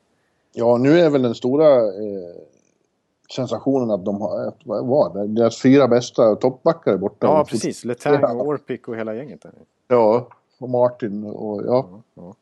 Ja, 0.53 0.77
nu 0.77 0.99
är 0.99 1.09
väl 1.09 1.21
den 1.21 1.35
stora 1.35 1.77
eh, 1.77 2.35
sensationen 3.35 3.91
att 3.91 4.05
de 4.05 4.21
har, 4.21 4.53
var 4.63 5.27
deras 5.27 5.61
fyra 5.61 5.87
bästa 5.87 6.35
toppbackar 6.35 6.93
är 6.93 6.97
borta. 6.97 7.27
Ja, 7.27 7.45
precis. 7.49 7.85
Letang 7.85 8.39
och 8.39 8.47
Orpik 8.47 8.87
och 8.87 8.97
hela 8.97 9.15
gänget. 9.15 9.41
Där. 9.41 9.51
Ja, 9.87 10.27
och 10.59 10.69
Martin 10.69 11.23
och 11.23 11.61
ja. 11.65 11.87
ja, 11.91 12.01
ja. 12.15 12.35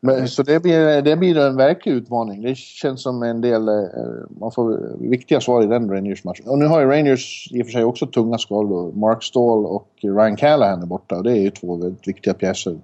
Men, 0.00 0.28
så 0.28 0.42
det 0.42 0.62
blir, 0.62 1.02
det 1.02 1.16
blir 1.16 1.38
en 1.38 1.56
verklig 1.56 1.92
utmaning. 1.92 2.42
Det 2.42 2.56
känns 2.56 3.02
som 3.02 3.22
en 3.22 3.40
del... 3.40 3.68
Eh, 3.68 3.84
man 4.28 4.52
får 4.52 4.98
viktiga 4.98 5.40
svar 5.40 5.62
i 5.62 5.66
den 5.66 5.90
Rangers-matchen. 5.90 6.48
Och 6.48 6.58
nu 6.58 6.66
har 6.66 6.80
ju 6.80 6.86
Rangers 6.86 7.48
i 7.52 7.62
och 7.62 7.66
för 7.66 7.72
sig 7.72 7.84
också 7.84 8.06
tunga 8.06 8.38
skador. 8.38 8.92
Mark 8.92 9.22
Stall 9.22 9.66
och 9.66 9.88
Ryan 10.00 10.36
Callahan 10.36 10.82
är 10.82 10.86
borta. 10.86 11.16
Och 11.16 11.24
det 11.24 11.32
är 11.32 11.42
ju 11.42 11.50
två 11.50 11.76
väldigt 11.76 12.08
viktiga 12.08 12.34
pjäser 12.34 12.78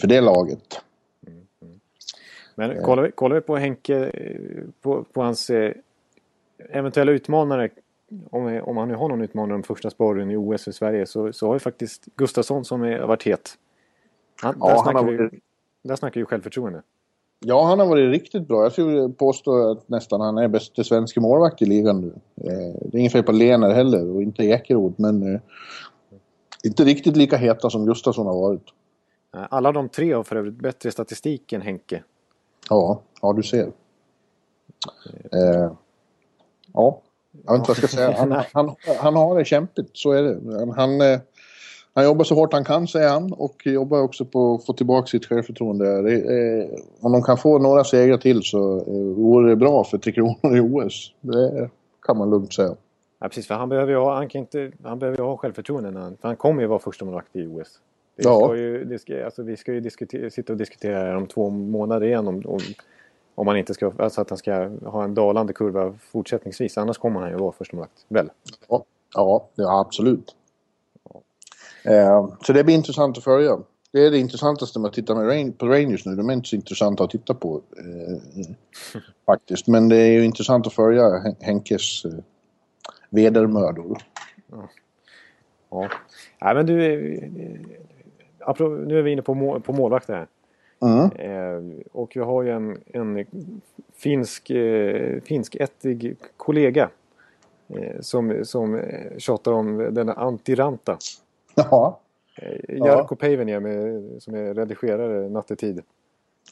för 0.00 0.06
det 0.06 0.20
laget. 0.20 0.80
Mm, 1.26 1.38
mm. 1.62 1.80
Men 2.54 2.82
kollar 2.82 3.02
vi, 3.02 3.10
kollar 3.10 3.34
vi 3.34 3.40
på 3.40 3.56
Henke, 3.56 4.12
på, 4.82 5.04
på 5.12 5.22
hans 5.22 5.50
eh, 5.50 5.72
eventuella 6.70 7.12
utmanare 7.12 7.70
om, 8.30 8.60
om 8.64 8.76
han 8.76 8.88
nu 8.88 8.94
har 8.94 9.08
någon 9.08 9.20
utmanare 9.20 9.54
om 9.54 9.62
första 9.62 9.90
sporren 9.90 10.30
i 10.30 10.36
OS 10.36 10.64
för 10.64 10.72
Sverige 10.72 11.06
så, 11.06 11.32
så 11.32 11.46
har 11.46 11.54
ju 11.54 11.58
faktiskt 11.58 12.08
Gustafsson 12.16 12.64
som 12.64 12.80
har 12.80 13.06
varit 13.06 13.22
het. 13.22 13.58
Han, 14.42 14.56
ja, 14.60 14.82
han 14.84 14.96
har 14.96 15.04
varit... 15.04 15.32
vi, 15.32 15.40
där 15.82 15.96
snackar 15.96 16.20
ju 16.20 16.26
självförtroende. 16.26 16.82
Ja, 17.40 17.64
han 17.64 17.78
har 17.78 17.86
varit 17.86 18.10
riktigt 18.10 18.48
bra. 18.48 18.62
Jag 18.62 18.72
skulle 18.72 19.08
påstå 19.08 19.70
att 19.70 19.88
nästan 19.88 20.20
han 20.20 20.38
är 20.38 20.48
bästa 20.48 20.84
svenska 20.84 21.20
målvakt 21.20 21.62
i 21.62 21.66
ligan 21.66 22.00
nu. 22.00 22.12
Eh, 22.50 22.74
det 22.80 22.96
är 22.96 23.00
inget 23.00 23.12
fel 23.12 23.22
på 23.22 23.32
Lener 23.32 23.74
heller 23.74 24.10
och 24.10 24.22
inte 24.22 24.42
Ekerot, 24.42 24.98
men 24.98 25.34
eh, 25.34 25.40
inte 26.64 26.84
riktigt 26.84 27.16
lika 27.16 27.36
heta 27.36 27.70
som 27.70 27.86
Gustafsson 27.86 28.26
har 28.26 28.40
varit. 28.40 28.64
Alla 29.30 29.72
de 29.72 29.88
tre 29.88 30.12
har 30.12 30.22
för 30.22 30.36
övrigt 30.36 30.54
bättre 30.54 30.90
statistik 30.90 31.52
än 31.52 31.60
Henke. 31.60 32.02
Ja, 32.70 33.02
ja 33.22 33.32
du 33.32 33.42
ser. 33.42 33.72
Eh, 35.32 35.72
ja, 36.78 37.02
jag 37.44 37.52
vet 37.52 37.58
inte 37.58 37.68
vad 37.70 37.76
jag 37.76 37.76
ska 37.76 37.96
säga. 37.96 38.14
Han, 38.18 38.32
han, 38.52 38.74
han 39.00 39.16
har 39.16 39.38
det 39.38 39.44
kämpigt, 39.44 39.90
så 39.92 40.12
är 40.12 40.22
det. 40.22 40.72
Han, 40.76 41.00
eh, 41.00 41.18
han 41.94 42.04
jobbar 42.04 42.24
så 42.24 42.34
hårt 42.34 42.52
han 42.52 42.64
kan, 42.64 42.88
säger 42.88 43.08
han, 43.08 43.32
och 43.32 43.66
jobbar 43.66 44.02
också 44.02 44.24
på 44.24 44.54
att 44.54 44.66
få 44.66 44.72
tillbaka 44.72 45.06
sitt 45.06 45.26
självförtroende. 45.26 45.86
Eh, 45.88 46.68
om 47.00 47.12
de 47.12 47.22
kan 47.22 47.38
få 47.38 47.58
några 47.58 47.84
segrar 47.84 48.16
till 48.16 48.42
så 48.42 48.76
eh, 48.76 49.16
vore 49.16 49.48
det 49.48 49.56
bra 49.56 49.84
för 49.84 49.98
Tre 49.98 50.12
Kronor 50.12 50.56
i 50.56 50.60
OS. 50.60 51.12
Det 51.20 51.70
kan 52.06 52.18
man 52.18 52.30
lugnt 52.30 52.54
säga. 52.54 52.74
Ja, 53.20 53.28
precis, 53.28 53.46
för 53.46 53.54
han 53.54 53.68
behöver 53.68 53.92
ju 53.92 53.98
ha, 53.98 54.14
han 54.14 54.28
kan 54.28 54.40
inte, 54.40 54.72
han 54.84 54.98
behöver 54.98 55.18
ha 55.18 55.36
självförtroende 55.36 55.90
när 55.90 56.00
han, 56.00 56.16
för 56.16 56.28
han 56.28 56.36
kommer 56.36 56.62
ju 56.62 56.68
vara 56.68 56.78
första 56.78 57.04
målvakt 57.04 57.36
i 57.36 57.46
OS. 57.46 57.80
Det 58.16 58.24
ja. 58.24 58.46
Ska 58.46 58.56
ju, 58.56 58.84
det 58.84 58.98
ska, 58.98 59.24
alltså, 59.24 59.42
vi 59.42 59.56
ska 59.56 59.72
ju 59.72 59.80
diskutera, 59.80 60.30
sitta 60.30 60.52
och 60.52 60.58
diskutera 60.58 61.10
det 61.10 61.16
om 61.16 61.26
två 61.26 61.50
månader 61.50 62.06
igen 62.06 62.28
om, 62.28 62.42
om, 62.46 62.60
om 63.38 63.46
han 63.46 63.56
inte 63.56 63.74
ska, 63.74 63.92
alltså 63.98 64.20
att 64.20 64.30
han 64.30 64.38
ska 64.38 64.68
ha 64.68 65.04
en 65.04 65.14
dalande 65.14 65.52
kurva 65.52 65.94
fortsättningsvis. 66.00 66.78
Annars 66.78 66.98
kommer 66.98 67.20
han 67.20 67.30
ju 67.30 67.36
vara 67.36 67.52
första 67.52 67.76
målvakt, 67.76 68.06
väl? 68.08 68.30
Ja, 68.68 68.84
ja, 69.14 69.48
ja 69.54 69.80
absolut. 69.80 70.36
Eh, 71.84 72.28
så 72.42 72.52
det 72.52 72.64
blir 72.64 72.74
intressant 72.74 73.18
att 73.18 73.24
följa. 73.24 73.58
Det 73.92 74.06
är 74.06 74.10
det 74.10 74.18
intressantaste 74.18 74.78
med 74.78 74.88
att 74.88 74.94
titta 74.94 75.14
med 75.14 75.58
på 75.58 75.66
Rangers 75.66 76.06
nu. 76.06 76.14
De 76.14 76.28
är 76.28 76.32
inte 76.32 76.48
så 76.48 76.56
intressanta 76.56 77.04
att 77.04 77.10
titta 77.10 77.34
på 77.34 77.62
eh, 77.76 79.00
faktiskt. 79.26 79.66
Men 79.66 79.88
det 79.88 79.96
är 79.96 80.12
ju 80.12 80.24
intressant 80.24 80.66
att 80.66 80.72
följa 80.72 81.34
Henkes 81.40 82.04
eh, 82.04 82.12
vedermödor. 83.10 83.98
Ja. 84.50 84.68
ja. 85.70 85.88
Nej, 86.40 86.54
men 86.54 86.66
du, 86.66 86.84
eh, 87.16 87.30
nu 88.86 88.98
är 88.98 89.02
vi 89.02 89.12
inne 89.12 89.22
på, 89.22 89.34
mål, 89.34 89.60
på 89.60 89.72
målvakter 89.72 90.14
här. 90.14 90.26
Mm. 90.80 91.10
Eh, 91.10 91.80
och 91.92 92.12
vi 92.14 92.20
har 92.20 92.42
ju 92.42 92.50
en, 92.50 92.78
en 92.86 93.26
finsk, 93.94 94.50
eh, 94.50 95.20
finskättig 95.20 96.16
kollega 96.36 96.90
eh, 97.68 98.00
som, 98.00 98.44
som 98.44 98.80
tjatar 99.18 99.52
om 99.52 99.88
den 99.94 100.08
Antiranta. 100.08 100.98
Ja. 101.54 102.00
Jarkko 102.68 103.14
ja. 103.14 103.16
Päiväniemi 103.16 104.02
som 104.20 104.34
är 104.34 104.54
redigerare 104.54 105.28
nattetid. 105.28 105.82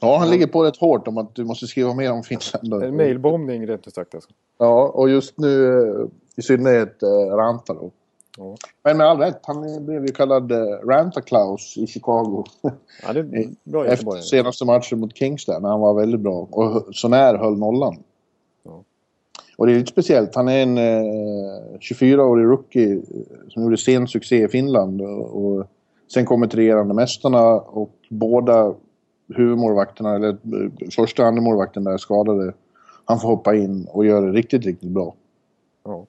Ja, 0.01 0.17
han 0.19 0.31
ligger 0.31 0.47
på 0.47 0.65
rätt 0.65 0.77
hårt 0.77 1.09
om 1.09 1.19
att 1.19 1.35
du 1.35 1.45
måste 1.45 1.67
skriva 1.67 1.95
mer 1.95 2.12
om 2.12 2.23
Finland. 2.23 2.85
En 2.85 2.97
mailbombning 2.97 3.67
rent 3.67 3.87
ut 3.87 3.95
sagt 3.95 4.15
alltså. 4.15 4.31
Ja, 4.59 4.89
och 4.89 5.11
just 5.11 5.39
nu 5.39 6.11
i 6.37 6.43
synnerhet 6.43 7.03
Ranta 7.33 7.75
då. 7.75 7.91
Ja. 8.37 8.57
Men 8.83 8.96
med 8.96 9.07
all 9.07 9.18
rätt, 9.18 9.40
han 9.42 9.87
blev 9.87 10.07
ju 10.07 10.12
kallad 10.12 10.53
äh, 10.53 10.59
Ranta 10.88 11.20
Klaus 11.20 11.77
i 11.77 11.87
Chicago. 11.87 12.44
Ja, 13.03 13.12
det 13.12 13.20
är 13.20 13.49
bra 13.70 13.87
Efter 13.87 14.20
senaste 14.20 14.64
matchen 14.64 15.01
mot 15.01 15.16
Kings 15.16 15.46
där, 15.46 15.61
när 15.61 15.68
han 15.68 15.81
var 15.81 15.94
väldigt 15.94 16.20
bra. 16.20 16.49
Och 16.51 16.94
så 16.94 17.09
när 17.09 17.35
höll 17.35 17.59
nollan. 17.59 17.96
Och 19.57 19.66
det 19.66 19.72
är 19.72 19.77
lite 19.77 19.92
speciellt. 19.92 20.35
Han 20.35 20.49
är 20.49 20.62
en 20.62 20.79
eh, 20.79 21.79
24-årig 21.81 22.46
rookie 22.46 22.92
eh, 22.92 23.01
som 23.49 23.62
gjorde 23.62 23.77
sen 23.77 24.09
succé 24.09 24.44
i 24.44 24.49
Finland. 24.49 25.03
Och, 25.03 25.44
och 25.44 25.66
sen 26.12 26.25
kommer 26.25 26.46
till 26.46 26.59
regerande 26.59 26.94
mästarna 26.94 27.55
och 27.55 27.94
båda 28.09 28.75
huvudmålvakterna, 29.29 30.14
eller 30.14 30.29
eh, 30.29 30.88
första 30.96 31.22
och 31.22 31.29
andra 31.29 31.42
målvakten 31.42 31.85
där 31.85 31.92
är 31.92 31.99
skadade. 31.99 32.53
Han 33.05 33.20
får 33.20 33.29
hoppa 33.29 33.55
in 33.55 33.87
och 33.90 34.07
göra 34.07 34.27
det 34.27 34.33
riktigt, 34.33 34.64
riktigt 34.64 34.90
bra. 34.90 35.14
Ja. 35.85 36.07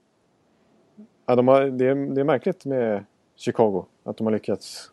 Ja 1.27 1.35
de 1.35 1.47
har, 1.47 1.61
det, 1.61 1.85
är, 1.85 1.95
det 1.95 2.21
är 2.21 2.25
märkligt 2.25 2.65
med 2.65 3.05
Chicago, 3.35 3.85
att 4.03 4.17
de 4.17 4.27
har 4.27 4.33
lyckats. 4.33 4.91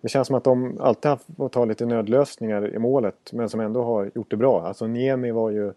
Det 0.00 0.08
känns 0.08 0.26
som 0.26 0.36
att 0.36 0.44
de 0.44 0.80
alltid 0.80 1.10
har 1.10 1.18
fått 1.36 1.52
ta 1.52 1.64
lite 1.64 1.86
nödlösningar 1.86 2.74
i 2.74 2.78
målet, 2.78 3.32
men 3.32 3.48
som 3.48 3.60
ändå 3.60 3.82
har 3.82 4.10
gjort 4.14 4.30
det 4.30 4.36
bra. 4.36 4.62
Alltså 4.66 4.86
Niemi 4.86 5.30
var 5.30 5.50
ju 5.50 5.72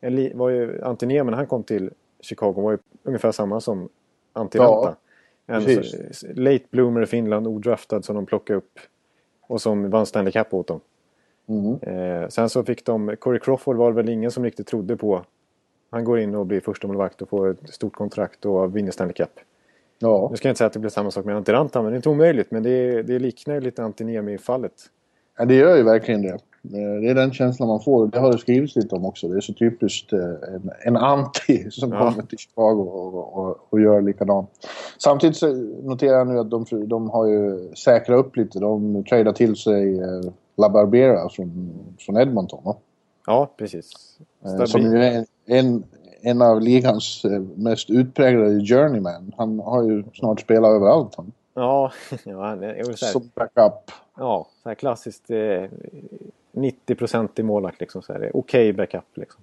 en, 0.00 0.38
var 0.38 0.48
ju, 0.48 0.82
Antiniemen 0.82 1.30
när 1.30 1.38
han 1.38 1.46
kom 1.46 1.62
till 1.62 1.90
Chicago 2.20 2.52
var 2.52 2.72
ju 2.72 2.78
ungefär 3.02 3.32
samma 3.32 3.60
som 3.60 3.88
Antiranta. 4.32 4.96
Ja, 5.46 5.54
en 5.54 5.82
late 6.34 6.64
bloomer 6.70 7.02
i 7.02 7.06
Finland, 7.06 7.46
odraftad 7.46 8.02
som 8.02 8.16
de 8.16 8.26
plockade 8.26 8.56
upp. 8.56 8.78
Och 9.40 9.60
som 9.60 9.90
vann 9.90 10.06
Stanley 10.06 10.32
Cup 10.32 10.54
åt 10.54 10.66
dem. 10.66 10.80
Mm. 11.48 11.74
Eh, 11.82 12.28
sen 12.28 12.48
så 12.48 12.64
fick 12.64 12.86
de, 12.86 13.16
Corey 13.16 13.40
Crawford 13.40 13.76
var 13.76 13.90
det 13.90 13.96
väl 13.96 14.08
ingen 14.08 14.30
som 14.30 14.44
riktigt 14.44 14.66
trodde 14.66 14.96
på. 14.96 15.24
Han 15.90 16.04
går 16.04 16.18
in 16.18 16.34
och 16.34 16.46
blir 16.46 16.60
första 16.60 16.86
målvakt 16.86 17.22
och 17.22 17.28
får 17.28 17.50
ett 17.50 17.74
stort 17.74 17.94
kontrakt 17.94 18.44
och 18.44 18.76
vinner 18.76 18.90
Stanley 18.90 19.14
Cup. 19.14 19.30
Ja. 19.98 20.28
Nu 20.30 20.36
ska 20.36 20.48
jag 20.48 20.50
inte 20.50 20.58
säga 20.58 20.66
att 20.66 20.72
det 20.72 20.78
blir 20.78 20.90
samma 20.90 21.10
sak 21.10 21.24
med 21.24 21.36
Antiranta, 21.36 21.82
men 21.82 21.90
det 21.90 21.94
är 21.94 21.96
inte 21.96 22.08
omöjligt. 22.08 22.50
Men 22.50 22.62
det, 22.62 23.02
det 23.02 23.18
liknar 23.18 23.60
lite 23.60 23.82
Antiniemi-fallet. 23.82 24.72
Ja, 25.38 25.44
det 25.44 25.54
gör 25.54 25.76
ju 25.76 25.82
verkligen 25.82 26.22
det. 26.22 26.38
Eh, 26.74 27.00
det 27.00 27.10
är 27.10 27.14
den 27.14 27.32
känslan 27.32 27.68
man 27.68 27.80
får. 27.80 28.06
Det 28.06 28.18
har 28.18 28.32
det 28.32 28.38
skrivits 28.38 28.76
lite 28.76 28.94
om 28.94 29.04
också. 29.04 29.28
Det 29.28 29.36
är 29.36 29.40
så 29.40 29.52
typiskt 29.52 30.12
eh, 30.12 30.20
en, 30.54 30.70
en 30.84 30.96
anti 30.96 31.70
som 31.70 31.92
ja. 31.92 31.98
kommer 31.98 32.22
till 32.22 32.38
Chicago 32.38 32.82
och, 32.82 33.36
och, 33.36 33.66
och, 33.70 33.80
gör 33.80 34.02
likadant. 34.02 34.50
Samtidigt 34.98 35.36
så 35.36 35.52
noterar 35.82 36.18
jag 36.18 36.26
nu 36.26 36.38
att 36.38 36.50
de, 36.50 36.66
de 36.88 37.10
har 37.10 37.26
ju 37.26 37.74
säkrat 37.74 38.18
upp 38.18 38.36
lite. 38.36 38.58
De 38.58 39.04
tradar 39.04 39.32
till 39.32 39.56
sig 39.56 39.98
eh, 40.00 40.20
La 40.56 40.68
Barbera 40.68 41.28
från, 41.28 41.70
från 41.98 42.16
Edmonton. 42.16 42.64
Va? 42.64 42.76
Ja, 43.26 43.50
precis. 43.56 43.92
Stabil. 44.40 44.66
Som 44.66 44.80
ju 44.80 45.02
är 45.02 45.24
en, 45.46 45.84
en 46.20 46.42
av 46.42 46.60
ligans 46.60 47.22
mest 47.54 47.90
utpräglade 47.90 48.66
journeyman. 48.66 49.32
Han 49.36 49.58
har 49.58 49.82
ju 49.82 50.04
snart 50.14 50.40
spelat 50.40 50.70
överallt. 50.70 51.14
Han. 51.16 51.32
Ja, 51.54 51.92
ja 52.24 52.44
han 52.44 52.62
är... 52.62 52.92
Som 53.12 53.30
backup. 53.34 53.90
Ja, 54.16 54.46
så 54.62 54.68
här 54.68 54.74
klassiskt 54.74 55.30
eh, 55.30 55.68
90% 56.52 57.28
i 57.36 57.42
målvakt 57.42 57.80
liksom. 57.80 58.02
Okej 58.08 58.30
okay 58.32 58.72
backup 58.72 59.04
liksom. 59.14 59.40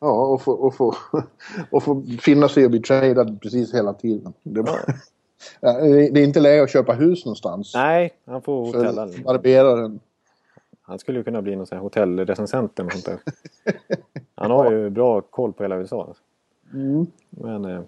Ja, 0.00 0.26
och 0.26 0.42
få, 0.42 0.52
och, 0.52 0.74
få, 0.74 0.94
och 1.70 1.82
få 1.82 2.02
finna 2.20 2.48
sig 2.48 2.64
att 2.64 2.70
bli 2.70 2.80
tradad 2.80 3.40
precis 3.40 3.74
hela 3.74 3.92
tiden. 3.92 4.32
Det 4.42 4.60
är, 4.60 4.64
bara, 4.64 4.94
det 6.10 6.20
är 6.20 6.24
inte 6.24 6.40
läge 6.40 6.62
att 6.62 6.70
köpa 6.70 6.92
hus 6.92 7.24
någonstans. 7.24 7.74
Nej, 7.74 8.14
han 8.26 8.42
får 8.42 8.66
hotella. 8.66 9.08
Barberaren. 9.24 10.00
Han 10.88 10.98
skulle 10.98 11.18
ju 11.18 11.24
kunna 11.24 11.42
bli 11.42 11.56
någon 11.56 11.66
sån 11.66 11.78
här 11.78 11.82
hotellrecensent 11.82 12.80
eller 12.80 12.90
sånt 12.90 13.04
där. 13.04 13.18
Han 14.34 14.50
har 14.50 14.72
ju 14.72 14.90
bra 14.90 15.20
koll 15.20 15.52
på 15.52 15.62
hela 15.62 15.76
USA. 15.76 16.04
Alltså. 16.08 16.22
Mm. 16.72 17.06
Men, 17.30 17.64
eh, 17.64 17.80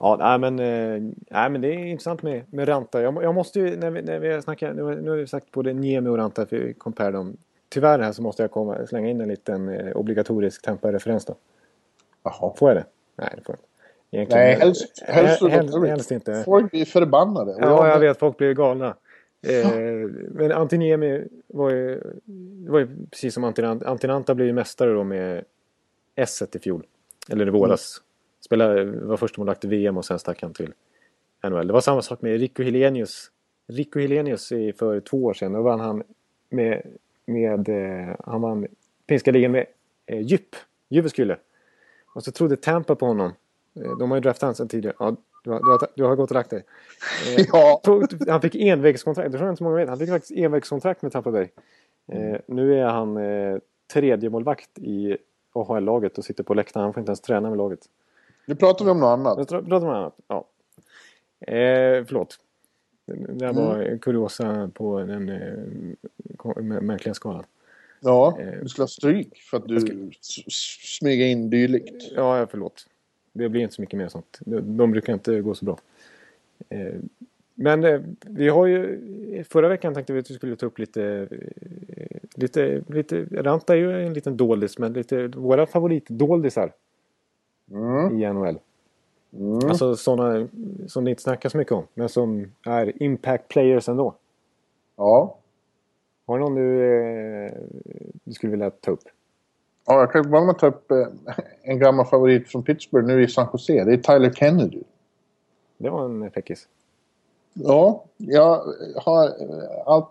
ja, 0.00 0.16
nej, 0.18 0.38
men, 0.38 0.58
eh, 0.58 1.12
nej, 1.30 1.50
men 1.50 1.60
det 1.60 1.68
är 1.68 1.84
intressant 1.84 2.22
med, 2.22 2.42
med 2.50 2.68
Ranta. 2.68 3.02
Jag, 3.02 3.22
jag 3.22 3.34
måste 3.34 3.60
ju, 3.60 3.76
när 3.76 3.90
vi, 3.90 4.02
när 4.02 4.18
vi 4.18 4.42
snackar, 4.42 4.74
nu, 4.74 5.02
nu 5.02 5.10
har 5.10 5.16
vi 5.16 5.26
sagt 5.26 5.52
både 5.52 5.72
Niemi 5.72 6.10
och 6.10 6.16
Ranta, 6.16 6.46
för 6.46 6.56
vi 6.56 6.74
compare 6.74 7.10
dem. 7.10 7.36
Tyvärr 7.68 7.98
här 7.98 8.12
så 8.12 8.22
måste 8.22 8.42
jag 8.42 8.50
komma, 8.50 8.86
slänga 8.86 9.08
in 9.08 9.20
en 9.20 9.28
liten 9.28 9.68
eh, 9.68 9.96
obligatorisk 9.96 10.62
Tampa-referens 10.62 11.24
då. 11.24 11.34
Jaha. 12.22 12.52
Får 12.56 12.68
jag 12.68 12.76
det? 12.76 12.84
Nej, 13.16 13.32
det 13.36 13.42
får 13.42 13.52
jag 13.52 13.58
inte. 13.58 13.66
Egentligen, 14.10 14.44
Nej, 14.44 14.54
helst, 14.54 15.02
helst, 15.06 15.42
helst, 15.42 15.72
helst, 15.72 15.88
helst 15.88 16.10
inte. 16.10 16.42
Folk 16.44 16.70
blir 16.70 16.84
förbannade. 16.84 17.56
Ja, 17.58 17.88
jag 17.88 18.00
vet. 18.00 18.18
Folk 18.18 18.36
blir 18.36 18.54
galna. 18.54 18.96
Eh, 19.42 19.70
men 20.30 20.52
Antiniemi 20.52 21.24
var 21.46 21.70
ju, 21.70 22.00
var 22.68 22.78
ju 22.78 22.88
precis 23.10 23.34
som 23.34 23.44
Antinanta. 23.44 23.88
Antinanta 23.88 24.34
blev 24.34 24.46
ju 24.48 24.52
mästare 24.52 24.92
då 24.92 25.04
med 25.04 25.44
s 26.14 26.42
i 26.54 26.58
fjol. 26.58 26.86
Eller 27.30 27.46
i 27.46 27.50
våras. 27.50 28.02
Spelade, 28.40 28.84
var 28.84 29.16
första 29.16 29.40
målvakt 29.40 29.64
i 29.64 29.68
VM 29.68 29.96
och 29.96 30.04
sen 30.04 30.18
stack 30.18 30.42
han 30.42 30.52
till 30.52 30.72
NHL. 31.44 31.66
Det 31.66 31.72
var 31.72 31.80
samma 31.80 32.02
sak 32.02 32.22
med 32.22 32.40
Rico 32.40 32.62
Helenius. 32.62 33.30
Rico 33.68 33.98
Helenius 34.00 34.52
i- 34.52 34.72
för 34.72 35.00
två 35.00 35.24
år 35.24 35.34
sedan. 35.34 35.52
Då 35.52 35.62
vann 35.62 35.80
han 35.80 36.02
med... 36.50 36.82
med 37.26 37.68
eh, 37.68 38.16
han 38.24 38.40
vann 38.42 38.66
finska 39.08 39.30
ligan 39.30 39.52
med 39.52 39.66
eh, 40.06 40.20
Djup. 40.20 40.56
Jyväskylä. 40.88 41.36
Och 42.14 42.24
så 42.24 42.32
trodde 42.32 42.56
Tampa 42.56 42.94
på 42.94 43.06
honom. 43.06 43.32
Eh, 43.80 43.98
de 43.98 44.10
har 44.10 44.16
ju 44.16 44.20
draftat 44.20 44.42
honom 44.42 44.54
sedan 44.54 44.68
tidigare. 44.68 44.96
Ja, 44.98 45.16
du, 45.46 45.52
har, 45.52 45.60
du, 45.60 45.70
har, 45.70 45.88
du 45.94 46.04
har 46.04 46.16
gått 46.16 46.30
och 46.30 46.34
lagt 46.34 46.50
dig. 46.50 46.64
Eh, 47.38 47.44
Ja. 47.52 47.80
tog- 47.84 48.28
Han 48.28 48.40
fick 48.40 48.54
envägskontrakt. 48.54 49.32
Det 49.32 49.38
tror 49.38 49.46
jag 49.46 49.52
inte 49.52 49.58
så 49.58 49.64
många 49.64 49.76
vet. 49.76 49.88
Han 49.88 49.98
fick 49.98 50.08
faktiskt 50.10 50.32
envägskontrakt 50.38 51.02
med 51.02 51.12
Tampa 51.12 51.30
Bay. 51.30 51.48
Eh, 52.12 52.40
nu 52.46 52.78
är 52.80 52.84
han 52.84 53.16
eh, 53.16 53.58
tredje 53.92 54.30
målvakt 54.30 54.78
i 54.78 55.16
AHL-laget 55.52 56.18
och 56.18 56.24
sitter 56.24 56.44
på 56.44 56.54
läktaren. 56.54 56.84
Han 56.84 56.92
får 56.92 57.00
inte 57.00 57.10
ens 57.10 57.20
träna 57.20 57.48
med 57.48 57.58
laget. 57.58 57.80
Nu 58.46 58.54
pratar 58.54 58.84
vi 58.84 58.90
om 58.90 59.00
något 59.00 59.18
annat. 59.18 59.38
Nu 59.38 59.44
pratar 59.44 59.66
vi 59.68 59.74
om 59.76 59.88
annat. 59.88 60.16
Ja. 60.28 60.44
Eh, 61.46 62.04
förlåt. 62.06 62.36
Det 63.28 63.52
var 63.52 63.78
en 63.82 63.98
kuriosa 63.98 64.70
på 64.74 64.98
den 65.00 65.28
eh, 65.28 66.80
märkliga 66.80 67.14
skalan. 67.14 67.44
Ja, 68.00 68.38
Eh, 68.40 68.62
du 68.62 68.68
skulle 68.68 68.82
ha 68.82 68.88
stryk 68.88 69.36
för 69.50 69.56
att 69.56 69.68
du 69.68 69.76
s- 69.76 69.84
s- 70.46 70.96
smyger 70.98 71.26
in 71.26 71.50
dylikt. 71.50 72.04
Ja, 72.16 72.46
förlåt. 72.50 72.86
Det 73.36 73.48
blir 73.48 73.62
inte 73.62 73.74
så 73.74 73.82
mycket 73.82 73.98
mer 73.98 74.08
sånt. 74.08 74.38
De, 74.40 74.90
brukar 74.90 75.12
inte 75.12 75.40
gå 75.40 75.54
så 75.54 75.64
bra. 75.64 75.78
Eh, 76.68 76.94
men 77.54 77.84
eh, 77.84 78.00
vi 78.20 78.48
har 78.48 78.66
ju... 78.66 79.00
Förra 79.48 79.68
veckan 79.68 79.94
tänkte 79.94 80.12
vi 80.12 80.18
att 80.18 80.30
vi 80.30 80.34
skulle 80.34 80.56
ta 80.56 80.66
upp 80.66 80.78
lite... 80.78 81.28
Eh, 81.96 82.18
lite, 82.34 82.82
lite 82.88 83.26
Ranta 83.30 83.72
är 83.72 83.78
ju 83.78 84.06
en 84.06 84.12
liten 84.12 84.36
doldis, 84.36 84.78
men 84.78 84.92
lite 84.92 85.26
våra 85.28 85.66
favoritdoldisar 85.66 86.72
Mm. 87.70 88.22
i 88.22 88.32
NHL. 88.32 88.58
Mm. 89.32 89.68
Alltså 89.68 89.96
sådana 89.96 90.48
som 90.86 91.04
det 91.04 91.10
inte 91.10 91.22
snackas 91.22 91.54
mycket 91.54 91.72
om, 91.72 91.84
men 91.94 92.08
som 92.08 92.52
är 92.66 93.02
impact 93.02 93.48
players 93.48 93.88
ändå. 93.88 94.14
Ja. 94.96 95.38
Har 96.26 96.38
du 96.38 96.44
någon 96.44 96.54
du, 96.54 97.50
du 98.24 98.32
skulle 98.32 98.50
vilja 98.50 98.70
ta 98.70 98.90
upp? 98.90 99.02
Ja, 99.86 100.00
jag 100.00 100.12
kan 100.12 100.30
bara 100.30 100.54
ta 100.54 100.66
upp 100.66 100.90
eh, 100.90 101.06
en 101.62 101.78
gammal 101.78 102.06
favorit 102.06 102.48
från 102.48 102.62
Pittsburgh 102.62 103.06
nu 103.06 103.22
i 103.22 103.28
San 103.28 103.48
Jose. 103.52 103.84
Det 103.84 103.92
är 103.92 103.96
Tyler 103.96 104.32
Kennedy. 104.32 104.82
Det 105.78 105.90
var 105.90 106.04
en 106.04 106.30
fräckis. 106.30 106.66
Ja, 107.54 108.04
jag 108.16 108.62
har 108.96 109.24
eh, 109.24 109.86
allt... 109.86 110.08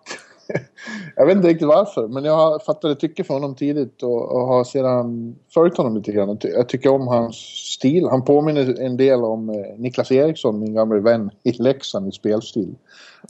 jag 1.15 1.25
vet 1.25 1.35
inte 1.35 1.47
riktigt 1.47 1.67
varför, 1.67 2.07
men 2.07 2.25
jag 2.25 2.35
har 2.35 2.59
fattade 2.59 2.95
tycke 2.95 3.23
för 3.23 3.33
honom 3.33 3.55
tidigt 3.55 4.03
och, 4.03 4.31
och 4.31 4.47
har 4.47 4.63
sedan 4.63 5.35
följt 5.53 5.77
honom 5.77 5.95
lite 5.95 6.11
grann. 6.11 6.37
Jag 6.41 6.69
tycker 6.69 6.89
om 6.89 7.07
hans 7.07 7.35
stil. 7.75 8.07
Han 8.09 8.25
påminner 8.25 8.81
en 8.81 8.97
del 8.97 9.23
om 9.23 9.49
eh, 9.49 9.55
Niklas 9.77 10.11
Eriksson, 10.11 10.59
min 10.59 10.73
gamla 10.73 10.99
vän 10.99 11.31
i 11.43 11.51
Leksand 11.51 12.07
i 12.07 12.11
spelstil. 12.11 12.75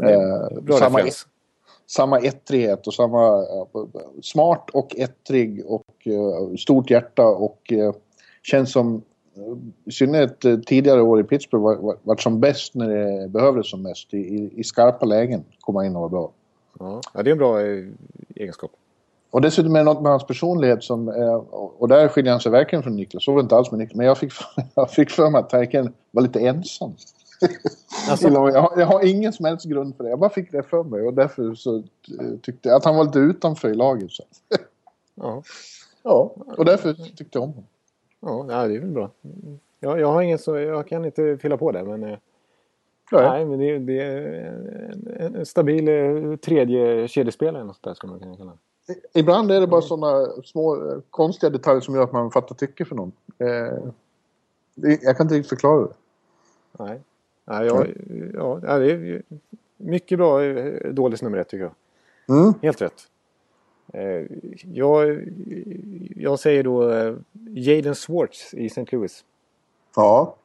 Eh, 0.03 0.61
Bra 0.61 0.77
samma, 0.77 0.97
referens. 0.97 1.27
Samma 1.87 2.19
ettrighet 2.19 2.87
och 2.87 2.93
samma 2.93 3.39
eh, 3.39 3.81
smart 4.21 4.69
och 4.73 4.95
ettrig 4.95 5.65
och 5.65 5.85
eh, 6.03 6.55
stort 6.57 6.89
hjärta 6.89 7.25
och 7.25 7.73
eh, 7.73 7.93
känns 8.43 8.71
som 8.71 9.01
i 9.85 9.91
synnerhet 9.91 10.65
tidigare 10.65 11.01
år 11.01 11.19
i 11.19 11.23
Pittsburgh 11.23 11.63
var, 11.63 11.75
var, 11.75 11.97
var 12.03 12.15
som 12.15 12.39
bäst 12.39 12.75
när 12.75 12.89
det 12.89 13.27
behövdes 13.27 13.69
som 13.69 13.81
mest. 13.81 14.13
I, 14.13 14.51
i, 14.55 14.63
skarpa 14.63 15.05
lägen 15.05 15.43
komma 15.59 15.85
in 15.85 15.95
och 15.95 16.01
vara 16.01 16.09
bra. 16.09 16.31
Ja, 17.13 17.23
det 17.23 17.29
är 17.29 17.31
en 17.31 17.37
bra 17.37 17.61
egenskap. 18.35 18.71
Och 19.31 19.41
dessutom 19.41 19.75
är 19.75 19.79
det 19.79 19.85
något 19.85 20.01
med 20.01 20.11
hans 20.11 20.27
personlighet 20.27 20.83
som... 20.83 21.07
Och 21.77 21.87
där 21.87 22.07
skiljer 22.07 22.31
han 22.31 22.41
sig 22.41 22.51
verkligen 22.51 22.83
från 22.83 22.95
Niklas. 22.95 23.23
Så 23.23 23.31
var 23.31 23.39
det 23.39 23.43
inte 23.43 23.55
alls 23.55 23.71
med 23.71 23.79
Niklas. 23.79 23.95
Men 23.95 24.05
jag 24.05 24.17
fick, 24.17 24.33
jag 24.75 24.91
fick 24.91 25.09
för 25.09 25.29
mig 25.29 25.39
att 25.39 25.49
Terken 25.49 25.93
var 26.11 26.21
lite 26.21 26.39
ensam. 26.39 26.93
Alltså, 28.09 28.27
jag, 28.27 28.61
har, 28.61 28.79
jag 28.79 28.85
har 28.85 29.05
ingen 29.05 29.33
som 29.33 29.45
helst 29.45 29.65
grund 29.65 29.97
för 29.97 30.03
det. 30.03 30.09
Jag 30.09 30.19
bara 30.19 30.29
fick 30.29 30.51
det 30.51 30.63
för 30.63 30.83
mig. 30.83 31.01
Och 31.01 31.13
därför 31.13 31.55
så 31.55 31.77
eh, 31.77 31.83
tyckte 32.41 32.69
jag 32.69 32.75
att 32.75 32.85
han 32.85 32.95
var 32.95 33.03
lite 33.03 33.19
utanför 33.19 33.69
i 33.69 33.73
laget. 33.73 34.11
Så. 34.11 34.23
ja, 35.15 35.43
Ja, 36.03 36.35
och 36.57 36.65
därför 36.65 36.93
tyckte 36.93 37.37
jag 37.37 37.43
om 37.43 37.53
honom. 38.21 38.49
ja, 38.49 38.67
det 38.67 38.75
är 38.75 38.79
väl 38.79 38.89
bra. 38.89 39.11
Ja, 39.79 39.99
jag 39.99 40.11
har 40.11 40.21
ingen 40.21 40.39
så 40.39 40.57
jag 40.57 40.87
kan 40.87 41.05
inte 41.05 41.37
fylla 41.37 41.57
på 41.57 41.71
det, 41.71 41.83
men... 41.83 42.03
Eh, 42.03 42.17
Ja, 43.11 43.31
Nej, 43.31 43.45
men 43.45 43.59
det, 43.59 43.79
det 43.79 44.01
är 44.01 44.43
en, 45.19 45.35
en 45.35 45.45
stabil 45.45 45.87
eh, 45.87 46.35
tredje 46.35 47.07
kedjespelare 47.07 47.57
eller 47.57 47.67
något 47.67 47.83
där 47.83 47.93
skulle 47.93 48.11
man 48.11 48.19
kunna 48.19 48.37
kalla 48.37 48.51
det. 48.85 49.19
Ibland 49.19 49.51
är 49.51 49.61
det 49.61 49.67
bara 49.67 49.81
sådana 49.81 50.27
små 50.43 50.91
eh, 50.91 50.97
konstiga 51.09 51.49
detaljer 51.49 51.81
som 51.81 51.95
gör 51.95 52.03
att 52.03 52.11
man 52.11 52.31
fattar 52.31 52.55
tycke 52.55 52.85
för 52.85 52.95
någon. 52.95 53.11
Eh, 53.37 53.89
det, 54.75 55.03
jag 55.03 55.17
kan 55.17 55.25
inte 55.25 55.35
riktigt 55.35 55.49
förklara 55.49 55.87
det. 55.87 55.93
Nej. 56.79 57.01
Nej, 57.45 57.65
jag, 57.65 57.87
ja, 58.33 58.59
ja, 58.63 58.79
det 58.79 58.91
är 58.91 59.21
mycket 59.77 60.17
bra 60.17 60.43
eh, 60.43 60.93
dåligt 60.93 61.21
nummer 61.21 61.37
ett 61.37 61.49
tycker 61.49 61.63
jag. 61.63 62.37
Mm. 62.37 62.53
Helt 62.61 62.81
rätt. 62.81 63.07
Eh, 63.93 64.23
Jag, 64.73 65.21
jag 66.15 66.39
säger 66.39 66.63
då 66.63 66.91
eh, 66.91 67.15
Jaden 67.49 67.95
Swartz 67.95 68.53
i 68.53 68.65
St. 68.65 68.85
Louis. 68.91 69.25
Ja. 69.95 70.35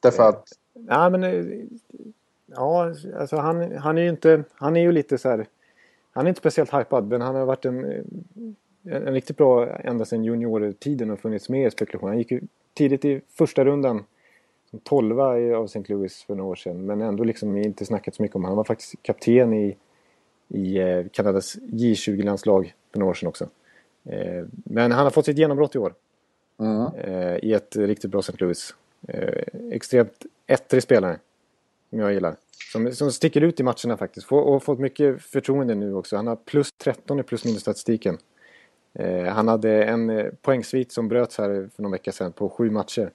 Därför 0.00 0.28
att... 0.28 0.48
Ja, 0.88 1.10
men... 1.10 1.22
Ja, 2.46 2.94
alltså 3.18 3.36
han, 3.36 3.76
han 3.76 3.98
är 3.98 4.02
ju 4.02 4.08
inte... 4.08 4.44
Han 4.54 4.76
är 4.76 4.80
ju 4.80 4.92
lite 4.92 5.18
så 5.18 5.28
här... 5.28 5.46
Han 6.12 6.24
är 6.24 6.28
inte 6.28 6.40
speciellt 6.40 6.74
hypad, 6.74 7.08
men 7.08 7.20
han 7.20 7.34
har 7.34 7.44
varit 7.44 7.64
en, 7.64 7.84
en, 7.84 8.54
en 8.82 9.14
riktigt 9.14 9.36
bra 9.36 9.68
ända 9.68 10.04
sedan 10.04 10.24
juniortiden 10.24 11.10
och 11.10 11.20
funnits 11.20 11.48
med 11.48 11.66
i 11.66 11.70
spekulation. 11.70 12.08
Han 12.08 12.18
gick 12.18 12.30
ju 12.30 12.40
tidigt 12.74 13.04
i 13.04 13.20
första 13.28 13.64
rundan 13.64 14.04
tolva 14.82 15.24
av 15.56 15.64
St. 15.64 15.82
Louis 15.88 16.22
för 16.22 16.34
några 16.34 16.50
år 16.50 16.56
sedan. 16.56 16.86
Men 16.86 17.00
ändå 17.02 17.24
liksom 17.24 17.56
inte 17.56 17.84
snackat 17.84 18.14
så 18.14 18.22
mycket 18.22 18.36
om. 18.36 18.44
Han 18.44 18.56
var 18.56 18.64
faktiskt 18.64 18.94
kapten 19.02 19.52
i, 19.52 19.76
i 20.48 20.78
eh, 20.78 21.04
Kanadas 21.12 21.56
J20-landslag 21.56 22.74
för 22.92 22.98
några 22.98 23.10
år 23.10 23.14
sedan 23.14 23.28
också. 23.28 23.48
Eh, 24.04 24.44
Men 24.64 24.92
han 24.92 25.04
har 25.04 25.10
fått 25.10 25.24
sitt 25.24 25.38
genombrott 25.38 25.74
i 25.74 25.78
år 25.78 25.94
Mm. 26.60 26.86
eh, 26.94 27.36
i 27.36 27.52
ett 27.52 27.76
riktigt 27.76 28.10
bra 28.10 28.20
St. 28.20 28.36
Louis. 28.38 28.74
Extremt 29.72 30.26
ettrig 30.46 30.82
spelare. 30.82 31.18
Som 31.90 31.98
jag 31.98 32.12
gillar. 32.12 32.36
Som, 32.72 32.92
som 32.92 33.12
sticker 33.12 33.40
ut 33.40 33.60
i 33.60 33.62
matcherna 33.62 33.96
faktiskt. 33.96 34.32
Och 34.32 34.62
fått 34.62 34.78
mycket 34.78 35.22
förtroende 35.22 35.74
nu 35.74 35.94
också. 35.94 36.16
Han 36.16 36.26
har 36.26 36.36
plus 36.36 36.72
13 36.72 37.20
i 37.20 37.22
plus 37.22 37.44
minus 37.44 37.60
statistiken. 37.60 38.18
Han 39.28 39.48
hade 39.48 39.84
en 39.84 40.30
poängsvit 40.42 40.92
som 40.92 41.08
bröts 41.08 41.38
här 41.38 41.68
för 41.76 41.82
någon 41.82 41.92
vecka 41.92 42.12
sedan 42.12 42.32
på 42.32 42.48
sju 42.48 42.70
matcher. 42.70 43.10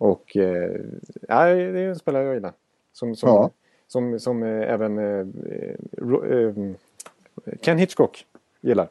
Och 0.00 0.36
eh, 0.36 0.80
ja, 1.28 1.44
det 1.44 1.80
är 1.80 1.88
en 1.88 1.96
spelare 1.96 2.24
jag 2.24 2.34
gillar. 2.34 2.52
Som, 2.92 3.16
som, 3.16 3.28
Ja. 3.28 3.50
som, 3.86 4.20
som 4.20 4.42
eh, 4.42 4.72
även 4.72 4.98
eh, 4.98 5.26
eh, 6.36 6.54
Ken 7.60 7.78
Hitchcock 7.78 8.26
gillar. 8.60 8.88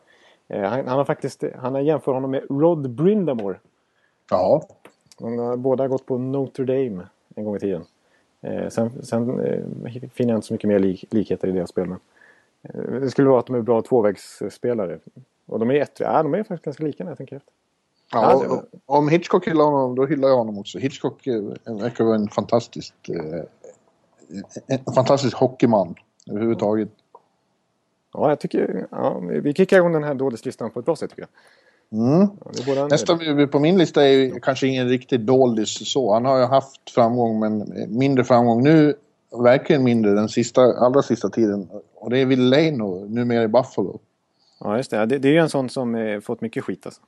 Eh, 0.48 0.62
han, 0.62 0.88
han 0.88 0.98
har 0.98 1.06
faktiskt 1.06 1.44
han 1.56 1.74
har 1.74 1.82
jämfört 1.82 2.14
honom 2.14 2.32
med 2.32 2.44
Rod 2.50 2.90
Brindamore. 2.90 3.60
Ja. 4.30 4.68
De 5.20 5.38
har 5.40 5.58
båda 5.58 5.88
gått 5.88 6.06
på 6.06 6.18
Notre 6.18 6.66
Dame 6.66 7.08
en 7.36 7.44
gång 7.44 7.56
i 7.56 7.60
tiden. 7.60 7.84
Eh, 8.42 8.70
sen 8.70 8.92
sen 9.04 9.26
finner 10.14 10.32
jag 10.32 10.38
inte 10.38 10.48
så 10.48 10.54
mycket 10.54 10.68
mer 10.68 10.80
lik, 10.80 11.06
likheter 11.10 11.48
i 11.48 11.52
deras 11.52 11.70
spel. 11.70 11.88
Men, 11.88 12.00
det 13.02 13.10
skulle 13.10 13.30
vara 13.30 13.40
att 13.40 13.46
de 13.46 13.56
är 13.56 13.62
bra 13.62 13.82
tvåvägsspelare. 13.82 15.00
Och 15.46 15.60
de 15.60 15.72
är, 15.72 15.82
ett, 15.82 16.00
ja, 16.00 16.24
de 16.24 16.34
är 16.34 16.44
faktiskt 16.44 16.66
ganska 16.66 16.84
lika 16.84 17.04
när 17.04 17.12
jag 17.12 17.18
tänker 17.18 17.36
efter. 17.36 17.54
Ja, 18.12 18.46
Ja, 18.50 18.64
om 18.86 19.10
Hitchcock 19.10 19.48
hyllar 19.48 19.66
honom, 19.66 19.96
då 19.96 20.06
hyllar 20.06 20.30
jag 20.30 20.38
honom 20.38 20.58
också. 20.58 20.78
Hitchcock 20.78 21.28
verkar 21.66 22.04
vara 22.04 22.16
en 22.16 22.28
fantastisk, 22.30 22.94
eh, 23.10 23.44
en 24.68 24.94
fantastisk 24.96 25.38
hockeyman 25.38 25.96
överhuvudtaget. 26.30 26.90
Ja, 28.14 28.30
jag 28.30 28.40
tycker... 28.40 28.88
Ja, 28.92 29.20
vi 29.20 29.54
kickar 29.54 29.78
igång 29.78 29.94
den 29.94 30.04
här 30.04 30.14
dålislistan 30.14 30.72
på 30.72 30.80
ett 30.80 30.86
bra 30.86 30.96
sätt 30.96 31.10
tycker 31.10 31.22
jag. 31.22 31.30
Mm. 31.92 32.28
Ja, 32.68 32.88
Nästa 32.88 33.20
på 33.52 33.60
min 33.60 33.78
lista 33.78 34.04
är 34.04 34.12
ju 34.12 34.40
kanske 34.40 34.68
ingen 34.68 34.90
riktigt 34.90 35.22
doldis 35.22 35.92
så. 35.92 36.14
Han 36.14 36.26
har 36.26 36.40
ju 36.40 36.46
haft 36.46 36.90
framgång 36.90 37.40
men 37.40 37.74
mindre 37.88 38.24
framgång 38.24 38.64
nu. 38.64 38.94
Verkligen 39.44 39.84
mindre 39.84 40.12
den 40.12 40.30
sista, 40.30 40.62
allra 40.62 41.02
sista 41.02 41.30
tiden. 41.30 41.70
Och 41.96 42.10
det 42.10 42.18
är 42.18 42.26
Will 42.26 42.50
Leino, 42.50 43.06
numera 43.10 43.44
i 43.44 43.48
Buffalo. 43.48 44.00
Ja, 44.60 44.78
just 44.78 44.92
det. 44.92 45.06
Det, 45.06 45.18
det 45.18 45.28
är 45.28 45.32
ju 45.32 45.40
en 45.40 45.50
sån 45.50 45.70
som 45.70 45.96
eh, 45.96 46.20
fått 46.20 46.42
mycket 46.42 46.64
skit 46.64 46.86
alltså. 46.86 47.02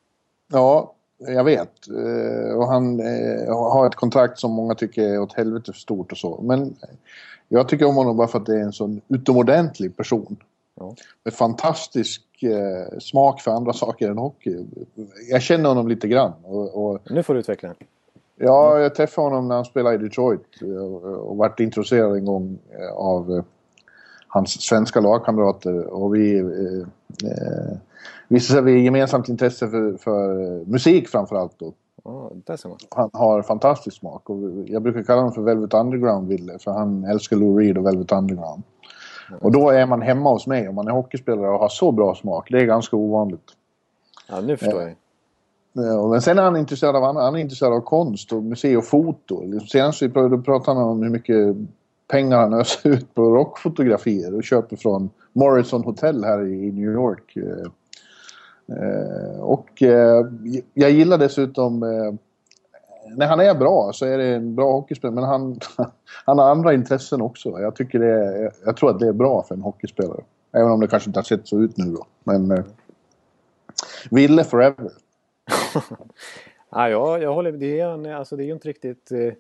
Ja, 0.52 0.94
jag 1.18 1.44
vet. 1.44 1.88
Eh, 1.90 2.58
och 2.58 2.68
han 2.68 3.00
eh, 3.00 3.58
har 3.58 3.88
ett 3.88 3.96
kontrakt 3.96 4.40
som 4.40 4.52
många 4.52 4.76
tycker 4.76 5.04
är 5.04 5.20
åt 5.20 5.34
helvete 5.34 5.74
för 5.74 5.80
stort 5.80 6.12
och 6.12 6.18
så. 6.18 6.42
Men 6.42 6.76
jag 7.50 7.70
tycker 7.70 7.86
om 7.86 7.96
honom 7.96 8.18
bara 8.18 8.28
för 8.28 8.40
att 8.40 8.46
det 8.46 8.56
är 8.56 8.64
en 8.64 8.74
sån 8.74 9.02
utomordentlig 9.08 9.98
person. 9.98 10.38
Ja. 10.80 10.96
Med 11.24 11.34
fantastisk 11.34 12.24
eh, 12.44 13.00
smak 13.00 13.42
för 13.42 13.52
andra 13.52 13.74
saker 13.74 14.10
än 14.10 14.18
hockey. 14.18 14.66
Jag 15.30 15.42
känner 15.42 15.70
honom 15.70 15.88
lite 15.88 16.08
grann. 16.08 16.34
Och, 16.44 16.86
och 16.86 17.12
nu 17.12 17.24
får 17.24 17.34
du 17.34 17.40
utveckla. 17.40 17.74
Ja, 18.36 18.80
jag 18.80 18.96
träffade 18.96 19.28
honom 19.28 19.48
när 19.48 19.56
han 19.56 19.66
spelade 19.66 19.96
i 19.96 19.98
Detroit 19.98 20.62
och, 20.62 21.04
och 21.04 21.38
vart 21.38 21.60
intresserad 21.60 22.16
en 22.16 22.26
gång 22.26 22.60
av 22.96 23.44
hans 24.32 24.62
svenska 24.62 25.00
lagkamrater. 25.00 25.94
Och 25.94 26.16
vi 26.16 26.40
eh, 26.40 27.78
visade 28.28 28.62
sig 28.62 28.74
vi 28.74 28.84
gemensamt 28.84 29.30
intresse 29.30 29.68
för, 29.70 29.98
för 29.98 30.36
musik 30.66 31.10
framförallt 31.10 31.60
då. 31.60 31.74
Oh, 32.04 32.32
han 32.90 33.10
har 33.14 33.42
fantastisk 33.42 33.98
smak 33.98 34.30
och 34.30 34.38
jag 34.66 34.82
brukar 34.82 35.04
kalla 35.04 35.22
honom 35.22 35.34
för 35.34 35.42
Velvet 35.42 35.74
Underground 35.74 36.28
Ville 36.28 36.60
för 36.60 36.72
han 36.72 37.04
älskar 37.04 37.38
Lou 37.38 37.60
Reed 37.60 37.78
och 37.78 37.86
Velvet 37.86 38.12
Underground. 38.12 38.64
Och 39.42 39.52
då 39.52 39.70
är 39.70 39.86
man 39.86 40.02
hemma 40.02 40.30
hos 40.30 40.48
mig 40.48 40.70
om 40.70 40.76
man 40.76 40.88
är 40.88 40.92
hockeyspelare 40.92 41.50
och 41.50 41.60
har 41.60 41.70
så 41.70 41.92
bra 41.92 42.16
smak. 42.16 42.48
Det 42.52 42.58
är 42.58 42.66
ganska 42.66 42.96
ovanligt. 42.96 43.52
Ja, 44.30 44.42
nu 44.42 44.58
förstår 44.58 44.82
jag. 44.82 44.96
Men 46.10 46.22
sen 46.22 46.40
är 46.40 46.44
han 46.44 46.58
intresserad 46.58 46.96
av, 46.96 47.16
han 47.16 47.36
är 47.36 47.40
intresserad 47.40 47.74
av 47.74 47.82
konst 47.82 48.34
och 48.34 48.44
museum 48.44 48.78
och 48.78 48.86
foto. 48.86 49.60
Senast 49.68 50.02
vi 50.02 50.10
pratade 50.10 50.80
han 50.80 50.90
om 50.90 51.04
hur 51.04 51.10
mycket 51.10 51.56
pengar 52.12 52.38
han 52.38 52.54
öser 52.54 52.90
ut 52.90 53.14
på 53.14 53.36
rockfotografier 53.36 54.36
och 54.36 54.44
köper 54.44 54.76
från 54.76 55.10
Morrison 55.34 55.84
Hotel 55.84 56.24
här 56.24 56.48
i 56.48 56.72
New 56.72 56.94
York. 56.94 57.36
Eh, 57.36 57.68
eh, 58.78 59.40
och 59.40 59.84
eh, 59.84 60.26
jag 60.74 60.92
gillar 60.92 61.18
dessutom 61.18 61.84
eh, 61.84 62.14
när 63.16 63.28
han 63.28 63.40
är 63.40 63.56
bra 63.56 63.92
så 63.94 64.06
är 64.06 64.18
det 64.18 64.28
en 64.28 64.56
bra 64.56 64.72
hockeyspelare 64.72 65.16
men 65.16 65.24
han, 65.24 65.60
han 66.26 66.40
har 66.40 66.50
andra 66.50 66.74
intressen 66.74 67.22
också. 67.22 67.50
Jag, 67.50 67.76
tycker 67.76 68.00
det 68.00 68.12
är, 68.12 68.52
jag 68.66 68.78
tror 68.78 68.90
att 68.90 69.00
det 69.00 69.08
är 69.08 69.14
bra 69.14 69.44
för 69.44 69.56
en 69.56 69.62
hockeyspelare. 69.62 70.24
Även 70.52 70.72
om 70.72 70.80
det 70.80 70.88
kanske 70.88 71.10
inte 71.10 71.20
har 71.20 71.24
sett 71.24 71.48
så 71.48 71.60
ut 71.60 71.78
nu 71.78 71.86
då. 71.92 72.06
Men 72.24 72.52
eh, 72.52 72.64
Ville 74.12 74.44
forever. 74.44 74.92
ja, 76.72 76.90
jag, 76.90 77.22
jag 77.22 77.34
håller 77.34 77.52
det 77.52 77.80
är, 77.80 78.14
alltså, 78.14 78.36
det 78.36 78.44
är 78.44 78.46
ju 78.46 78.54
inte 78.54 78.68
riktigt... 78.68 79.12
Eh, 79.12 79.34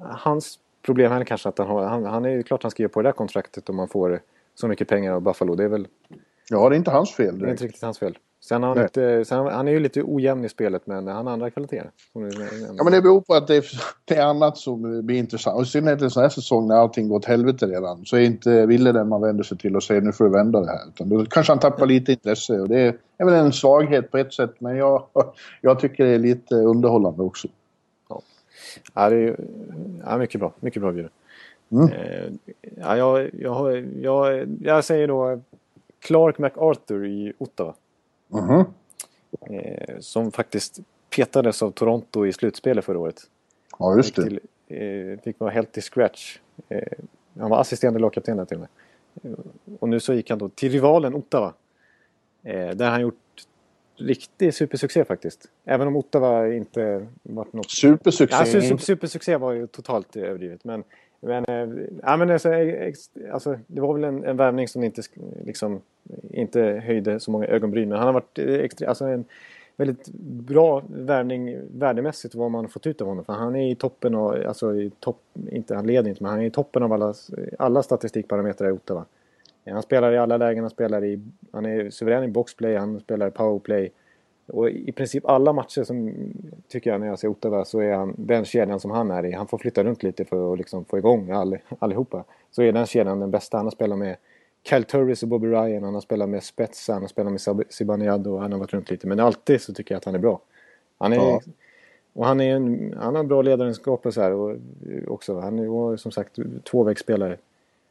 hans 0.00 0.58
problem 0.82 1.12
här 1.12 1.20
är 1.20 1.24
kanske 1.24 1.48
att 1.48 1.58
han 1.58 1.66
har... 1.66 1.84
Han, 1.84 2.04
han 2.04 2.24
är 2.24 2.30
ju 2.30 2.42
klart 2.42 2.62
han 2.62 2.70
skriver 2.70 2.88
på 2.88 3.02
det 3.02 3.08
där 3.08 3.12
kontraktet 3.12 3.68
om 3.68 3.76
man 3.76 3.88
får 3.88 4.20
så 4.54 4.68
mycket 4.68 4.88
pengar 4.88 5.12
av 5.12 5.20
Buffalo. 5.20 5.54
Det 5.54 5.64
är 5.64 5.68
väl... 5.68 5.86
Ja, 6.50 6.68
det 6.68 6.74
är 6.74 6.76
inte 6.76 6.90
hans 6.90 7.12
fel. 7.12 7.26
Direkt. 7.26 7.40
Det 7.40 7.46
är 7.46 7.50
inte 7.50 7.64
riktigt 7.64 7.82
hans 7.82 7.98
fel. 7.98 8.18
Sen, 8.40 8.62
har 8.62 8.74
han, 8.74 8.84
inte, 8.84 9.24
sen 9.24 9.46
han 9.46 9.68
är 9.68 9.72
ju 9.72 9.80
lite 9.80 10.02
ojämn 10.02 10.44
i 10.44 10.48
spelet 10.48 10.86
men 10.86 11.06
han 11.06 11.26
har 11.26 11.32
andra 11.32 11.50
kvaliteter. 11.50 11.90
Ja 12.76 12.84
men 12.84 12.92
det 12.92 13.02
beror 13.02 13.20
på 13.20 13.34
att 13.34 13.46
det 13.46 13.56
är, 13.56 13.64
det 14.04 14.14
är 14.14 14.24
annat 14.24 14.58
som 14.58 15.06
blir 15.06 15.18
intressant. 15.18 15.56
Och 15.56 15.62
i 15.62 15.66
synnerhet 15.66 16.02
en 16.02 16.10
sån 16.10 16.22
här 16.22 16.30
säsong 16.30 16.68
när 16.68 16.74
allting 16.74 17.08
går 17.08 17.16
åt 17.16 17.24
helvete 17.24 17.66
redan. 17.66 18.04
Så 18.04 18.16
är 18.16 18.20
inte 18.20 18.66
Ville 18.66 18.92
den 18.92 19.08
man 19.08 19.20
vänder 19.22 19.44
sig 19.44 19.58
till 19.58 19.76
och 19.76 19.82
säger 19.82 20.00
nu 20.00 20.12
får 20.12 20.24
du 20.24 20.30
vända 20.30 20.60
det 20.60 20.66
här. 20.66 20.88
Utan 20.88 21.08
då 21.08 21.24
kanske 21.24 21.52
han 21.52 21.60
tappar 21.60 21.86
lite 21.86 22.12
intresse. 22.12 22.60
Och 22.60 22.68
det 22.68 22.80
är, 22.80 22.96
är 23.18 23.24
väl 23.24 23.34
en 23.34 23.52
svaghet 23.52 24.10
på 24.10 24.18
ett 24.18 24.32
sätt 24.32 24.54
men 24.58 24.76
jag, 24.76 25.04
jag 25.60 25.78
tycker 25.80 26.04
det 26.04 26.10
är 26.10 26.18
lite 26.18 26.54
underhållande 26.54 27.22
också. 27.22 27.48
Ja, 28.94 29.10
det 29.10 29.16
är 29.16 29.36
ja, 30.04 30.18
mycket 30.18 30.40
bra. 30.40 30.52
Mycket 30.60 30.82
bra 30.82 30.92
bjuden. 30.92 31.10
Mm. 31.70 31.92
Eh, 31.92 32.32
ja, 32.76 32.96
jag, 32.96 33.30
jag, 33.34 33.84
jag, 34.00 34.48
jag 34.62 34.84
säger 34.84 35.08
då 35.08 35.40
Clark 35.98 36.38
MacArthur 36.38 37.06
i 37.06 37.32
Ottawa. 37.38 37.74
Mm. 38.32 38.64
Som 40.00 40.32
faktiskt 40.32 40.80
petades 41.16 41.62
av 41.62 41.70
Toronto 41.70 42.26
i 42.26 42.32
slutspelet 42.32 42.84
förra 42.84 42.98
året. 42.98 43.22
Ja, 43.78 43.96
just 43.96 44.16
det. 44.16 44.22
Till, 44.22 44.40
eh, 44.68 45.20
fick 45.20 45.40
vara 45.40 45.50
helt 45.50 45.78
i 45.78 45.80
scratch. 45.80 46.38
Han 47.38 47.50
var 47.50 47.60
assisterande 47.60 48.00
lagkapten 48.00 48.36
där 48.36 48.44
till 48.44 48.56
och 48.56 48.60
med. 48.60 48.68
Och 49.80 49.88
nu 49.88 50.00
så 50.00 50.14
gick 50.14 50.30
han 50.30 50.38
då 50.38 50.48
till 50.48 50.72
rivalen 50.72 51.14
Ottawa. 51.14 51.52
Där 52.42 52.90
han 52.90 53.00
gjort 53.00 53.18
riktig 53.98 54.54
supersuccé 54.54 55.04
faktiskt. 55.04 55.48
Även 55.64 55.88
om 55.88 55.96
Ottawa 55.96 56.48
inte 56.48 57.06
varit 57.22 57.52
något... 57.52 57.70
Supersuccé? 57.70 58.36
Ja, 58.38 58.44
super, 58.44 58.76
supersuccé 58.76 59.36
var 59.36 59.52
ju 59.52 59.66
totalt 59.66 60.16
överdrivet. 60.16 60.64
Men 60.64 60.84
men, 61.20 61.44
äh, 61.48 61.84
ja, 62.02 62.16
men 62.16 62.30
alltså, 62.30 62.50
alltså, 63.32 63.58
det 63.66 63.80
var 63.80 63.94
väl 63.94 64.04
en, 64.04 64.24
en 64.24 64.36
värvning 64.36 64.68
som 64.68 64.84
inte, 64.84 65.02
liksom, 65.44 65.80
inte 66.30 66.60
höjde 66.62 67.20
så 67.20 67.30
många 67.30 67.46
ögonbryn. 67.46 67.88
Men 67.88 67.98
han 67.98 68.06
har 68.06 68.12
varit 68.12 68.38
extra, 68.38 68.88
alltså 68.88 69.04
en 69.04 69.24
väldigt 69.76 70.08
bra 70.46 70.82
värvning 70.88 71.58
värdemässigt 71.78 72.34
vad 72.34 72.50
man 72.50 72.68
fått 72.68 72.86
ut 72.86 73.00
av 73.00 73.08
honom. 73.08 73.24
För 73.24 73.32
han 73.32 73.56
är 73.56 73.70
i 73.70 73.74
toppen 73.74 74.14
av, 74.14 74.46
alltså 74.46 74.74
i 74.74 74.90
topp, 75.00 75.20
inte, 75.50 75.74
han 75.74 75.86
leder 75.86 76.10
inte, 76.10 76.22
men 76.22 76.30
han 76.30 76.40
är 76.40 76.46
i 76.46 76.50
toppen 76.50 76.82
av 76.82 76.92
alla, 76.92 77.14
alla 77.58 77.82
statistikparametrar 77.82 78.68
i 78.68 78.72
Ottawa. 78.72 79.04
Han 79.72 79.82
spelar 79.82 80.12
i 80.12 80.18
alla 80.18 80.36
lägen, 80.36 80.64
han 80.64 80.70
spelar 80.70 81.04
i, 81.04 81.20
han 81.52 81.66
är 81.66 81.90
suverän 81.90 82.24
i 82.24 82.28
boxplay, 82.28 82.76
han 82.76 83.00
spelar 83.00 83.30
powerplay. 83.30 83.90
Och 84.46 84.70
i 84.70 84.92
princip 84.92 85.26
alla 85.26 85.52
matcher 85.52 85.82
som 85.82 86.12
tycker 86.68 86.90
jag 86.90 87.00
när 87.00 87.06
jag 87.06 87.18
ser 87.18 87.28
Ottawa 87.28 87.64
så 87.64 87.80
är 87.80 87.92
han 87.92 88.14
den 88.16 88.44
kedjan 88.44 88.80
som 88.80 88.90
han 88.90 89.10
är 89.10 89.26
i. 89.26 89.32
Han 89.32 89.46
får 89.46 89.58
flytta 89.58 89.84
runt 89.84 90.02
lite 90.02 90.24
för 90.24 90.52
att 90.52 90.58
liksom 90.58 90.84
få 90.84 90.98
igång 90.98 91.30
all, 91.30 91.58
allihopa. 91.78 92.24
Så 92.50 92.62
är 92.62 92.72
den 92.72 92.86
kedjan 92.86 93.20
den 93.20 93.30
bästa. 93.30 93.56
Han 93.56 93.66
har 93.66 93.70
spelat 93.70 93.98
med 93.98 94.16
Kyle 94.62 94.84
Turris 94.84 95.22
och 95.22 95.28
Bobby 95.28 95.46
Ryan. 95.46 95.82
Han 95.82 95.94
har 95.94 96.00
spelat 96.00 96.28
med 96.28 96.42
Spetsa, 96.42 96.92
han 96.92 97.02
har 97.02 97.08
spelat 97.08 97.32
med 97.32 97.64
Zibanejad 97.68 98.26
och 98.26 98.40
han 98.40 98.52
har 98.52 98.58
varit 98.58 98.72
runt 98.72 98.90
lite. 98.90 99.06
Men 99.06 99.20
alltid 99.20 99.60
så 99.60 99.74
tycker 99.74 99.94
jag 99.94 99.98
att 99.98 100.04
han 100.04 100.14
är 100.14 100.18
bra. 100.18 100.40
Han 100.98 101.12
är, 101.12 101.16
ja. 101.16 101.40
Och 102.12 102.26
han, 102.26 102.40
är 102.40 102.56
en, 102.56 102.94
han 103.00 103.14
har 103.14 103.24
bra 103.24 103.42
ledarenskap 103.42 104.06
och 104.06 104.14
så 104.14 104.20
här 104.20 104.32
och 104.32 104.56
också. 105.06 105.40
Han 105.40 105.58
är 105.58 105.96
som 105.96 106.12
sagt 106.12 106.38
tvåvägsspelare. 106.70 107.36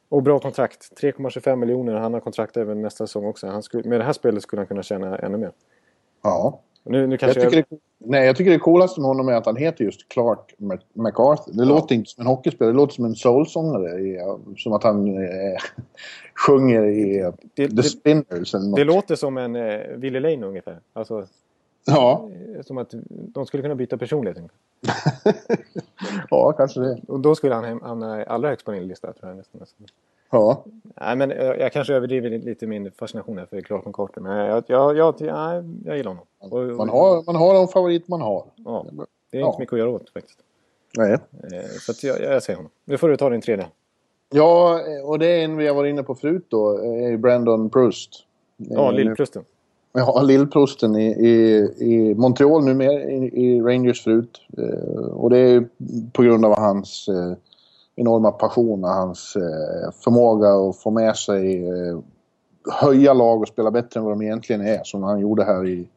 Och 0.08 0.22
bra 0.22 0.38
kontrakt. 0.38 1.00
3,25 1.00 1.56
miljoner. 1.56 1.94
Han 1.94 2.14
har 2.14 2.20
kontrakt 2.20 2.56
även 2.56 2.82
nästa 2.82 3.06
säsong 3.06 3.26
också. 3.26 3.46
Han 3.46 3.62
skulle, 3.62 3.88
med 3.88 4.00
det 4.00 4.04
här 4.04 4.12
spelet 4.12 4.42
skulle 4.42 4.60
han 4.60 4.66
kunna 4.66 4.82
tjäna 4.82 5.18
ännu 5.18 5.38
mer. 5.38 5.52
Ja. 6.22 6.60
Nu, 6.84 7.06
nu 7.06 7.18
kanske 7.18 7.40
jag, 7.40 7.50
tycker 7.52 7.66
jag... 7.70 7.78
Det, 7.78 8.08
nej, 8.10 8.26
jag 8.26 8.36
tycker 8.36 8.50
det 8.50 8.58
coolaste 8.58 9.00
med 9.00 9.08
honom 9.08 9.28
är 9.28 9.32
att 9.32 9.46
han 9.46 9.56
heter 9.56 9.84
just 9.84 10.08
Clark 10.08 10.54
MacArthur. 10.92 11.52
Det 11.52 11.62
ja. 11.62 11.68
låter 11.68 11.94
inte 11.94 12.10
som 12.10 12.20
en 12.20 12.26
hockeyspelare, 12.26 12.72
det 12.72 12.76
låter 12.76 12.94
som 12.94 13.04
en 13.04 13.14
soulsångare. 13.14 14.20
Som 14.56 14.72
att 14.72 14.82
han 14.82 15.08
eh, 15.08 15.58
sjunger 16.46 16.84
i 16.84 17.32
det, 17.54 17.68
The 17.68 17.82
Spinners 17.82 18.54
eller 18.54 18.68
något. 18.68 18.76
Det 18.76 18.84
låter 18.84 19.16
som 19.16 19.38
en 19.38 19.56
eh, 19.56 19.80
Ville 19.96 20.20
Lane 20.20 20.46
ungefär. 20.46 20.80
Alltså, 20.92 21.26
ja. 21.88 22.30
Eh, 22.56 22.62
som 22.62 22.78
att 22.78 22.94
de 23.08 23.46
skulle 23.46 23.62
kunna 23.62 23.74
byta 23.74 23.98
personlighet. 23.98 24.38
ja, 26.30 26.52
kanske 26.52 26.80
det. 26.80 27.00
Och 27.08 27.20
då 27.20 27.34
skulle 27.34 27.54
han 27.54 27.82
hamna 27.82 28.24
allra 28.24 28.48
högst 28.48 28.66
på 28.66 28.72
din 28.72 28.88
lista 28.88 29.12
tror 29.12 29.28
jag 29.30 29.36
nästan. 29.36 29.86
Ja. 30.30 30.64
Nej, 30.82 31.16
men 31.16 31.30
jag, 31.30 31.60
jag 31.60 31.72
kanske 31.72 31.94
överdriver 31.94 32.30
lite 32.30 32.66
min 32.66 32.90
fascination 32.90 33.38
här 33.38 33.46
för 33.46 33.60
Clark 33.60 33.86
McCarthy. 33.86 34.20
Men 34.20 34.36
jag, 34.36 34.64
jag, 34.66 34.96
jag, 34.96 35.14
jag, 35.18 35.64
jag 35.84 35.96
gillar 35.96 36.10
honom. 36.10 36.26
Och, 36.38 36.76
man, 36.76 36.88
har, 36.88 37.22
man 37.26 37.36
har 37.36 37.60
en 37.60 37.68
favorit 37.68 38.08
man 38.08 38.20
har. 38.20 38.44
Ja, 38.56 38.86
det 39.30 39.38
är 39.38 39.46
inte 39.46 39.58
mycket 39.58 39.72
att 39.72 39.78
göra 39.78 39.90
åt 39.90 40.10
faktiskt. 40.10 40.38
Nej. 40.96 41.12
Eh, 41.12 41.18
så 41.80 41.92
att 41.92 42.02
jag, 42.02 42.20
jag 42.20 42.42
säger 42.42 42.56
honom. 42.56 42.70
Nu 42.84 42.98
får 42.98 43.08
du 43.08 43.16
ta 43.16 43.30
din 43.30 43.40
tredje. 43.40 43.66
Ja, 44.30 44.80
och 45.04 45.18
det 45.18 45.26
är 45.26 45.44
en 45.44 45.56
vi 45.56 45.66
har 45.66 45.74
varit 45.74 45.90
inne 45.90 46.02
på 46.02 46.14
förut 46.14 46.46
då. 46.48 46.78
Är 46.78 47.16
Brandon 47.16 47.70
Proust. 47.70 48.10
Ja, 48.56 48.90
Lillprusten. 48.90 49.44
Ja, 49.98 50.22
lillprosten 50.22 50.96
i, 50.96 51.06
i, 51.06 51.58
i 51.78 52.14
Montreal 52.14 52.64
numera, 52.64 53.02
i, 53.02 53.30
i 53.44 53.60
Rangers 53.60 54.04
förut. 54.04 54.40
Eh, 54.58 55.06
och 55.06 55.30
det 55.30 55.38
är 55.38 55.68
på 56.12 56.22
grund 56.22 56.44
av 56.44 56.58
hans 56.58 57.08
eh, 57.08 57.32
enorma 57.96 58.30
passion 58.30 58.84
och 58.84 58.90
hans 58.90 59.36
eh, 59.36 59.90
förmåga 60.04 60.48
att 60.48 60.76
få 60.76 60.90
med 60.90 61.16
sig 61.16 61.68
eh, 61.68 61.98
höja 62.80 63.14
lag 63.14 63.40
och 63.40 63.48
spela 63.48 63.70
bättre 63.70 64.00
än 64.00 64.04
vad 64.04 64.12
de 64.12 64.22
egentligen 64.22 64.66
är 64.66 64.80
som 64.84 65.02
han 65.02 65.20
gjorde 65.20 65.44
här 65.44 65.66
i, 65.66 65.88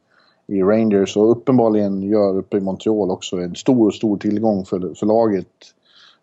i 0.48 0.62
Rangers 0.64 1.18
och 1.18 1.32
uppenbarligen 1.32 2.02
gör 2.02 2.38
uppe 2.38 2.58
i 2.58 2.62
Montreal 2.62 3.12
också 3.12 3.38
en 3.38 3.56
stor, 3.56 3.92
stor 3.92 4.18
tillgång 4.18 4.66
för, 4.66 4.94
för 4.96 5.06
laget. 5.06 5.48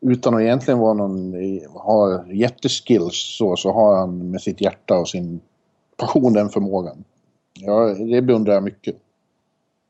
Utan 0.00 0.34
att 0.34 0.40
egentligen 0.40 0.78
vara 0.78 0.94
någon, 0.94 1.34
ha 1.74 2.26
jätteskills 2.26 3.36
så, 3.38 3.56
så 3.56 3.72
har 3.72 3.96
han 3.96 4.30
med 4.30 4.40
sitt 4.40 4.60
hjärta 4.60 4.98
och 4.98 5.08
sin 5.08 5.40
passion 5.96 6.32
den 6.32 6.48
förmågan. 6.48 7.04
Ja, 7.60 7.94
det 7.94 8.22
beundrar 8.22 8.54
jag 8.54 8.62
mycket. 8.62 8.96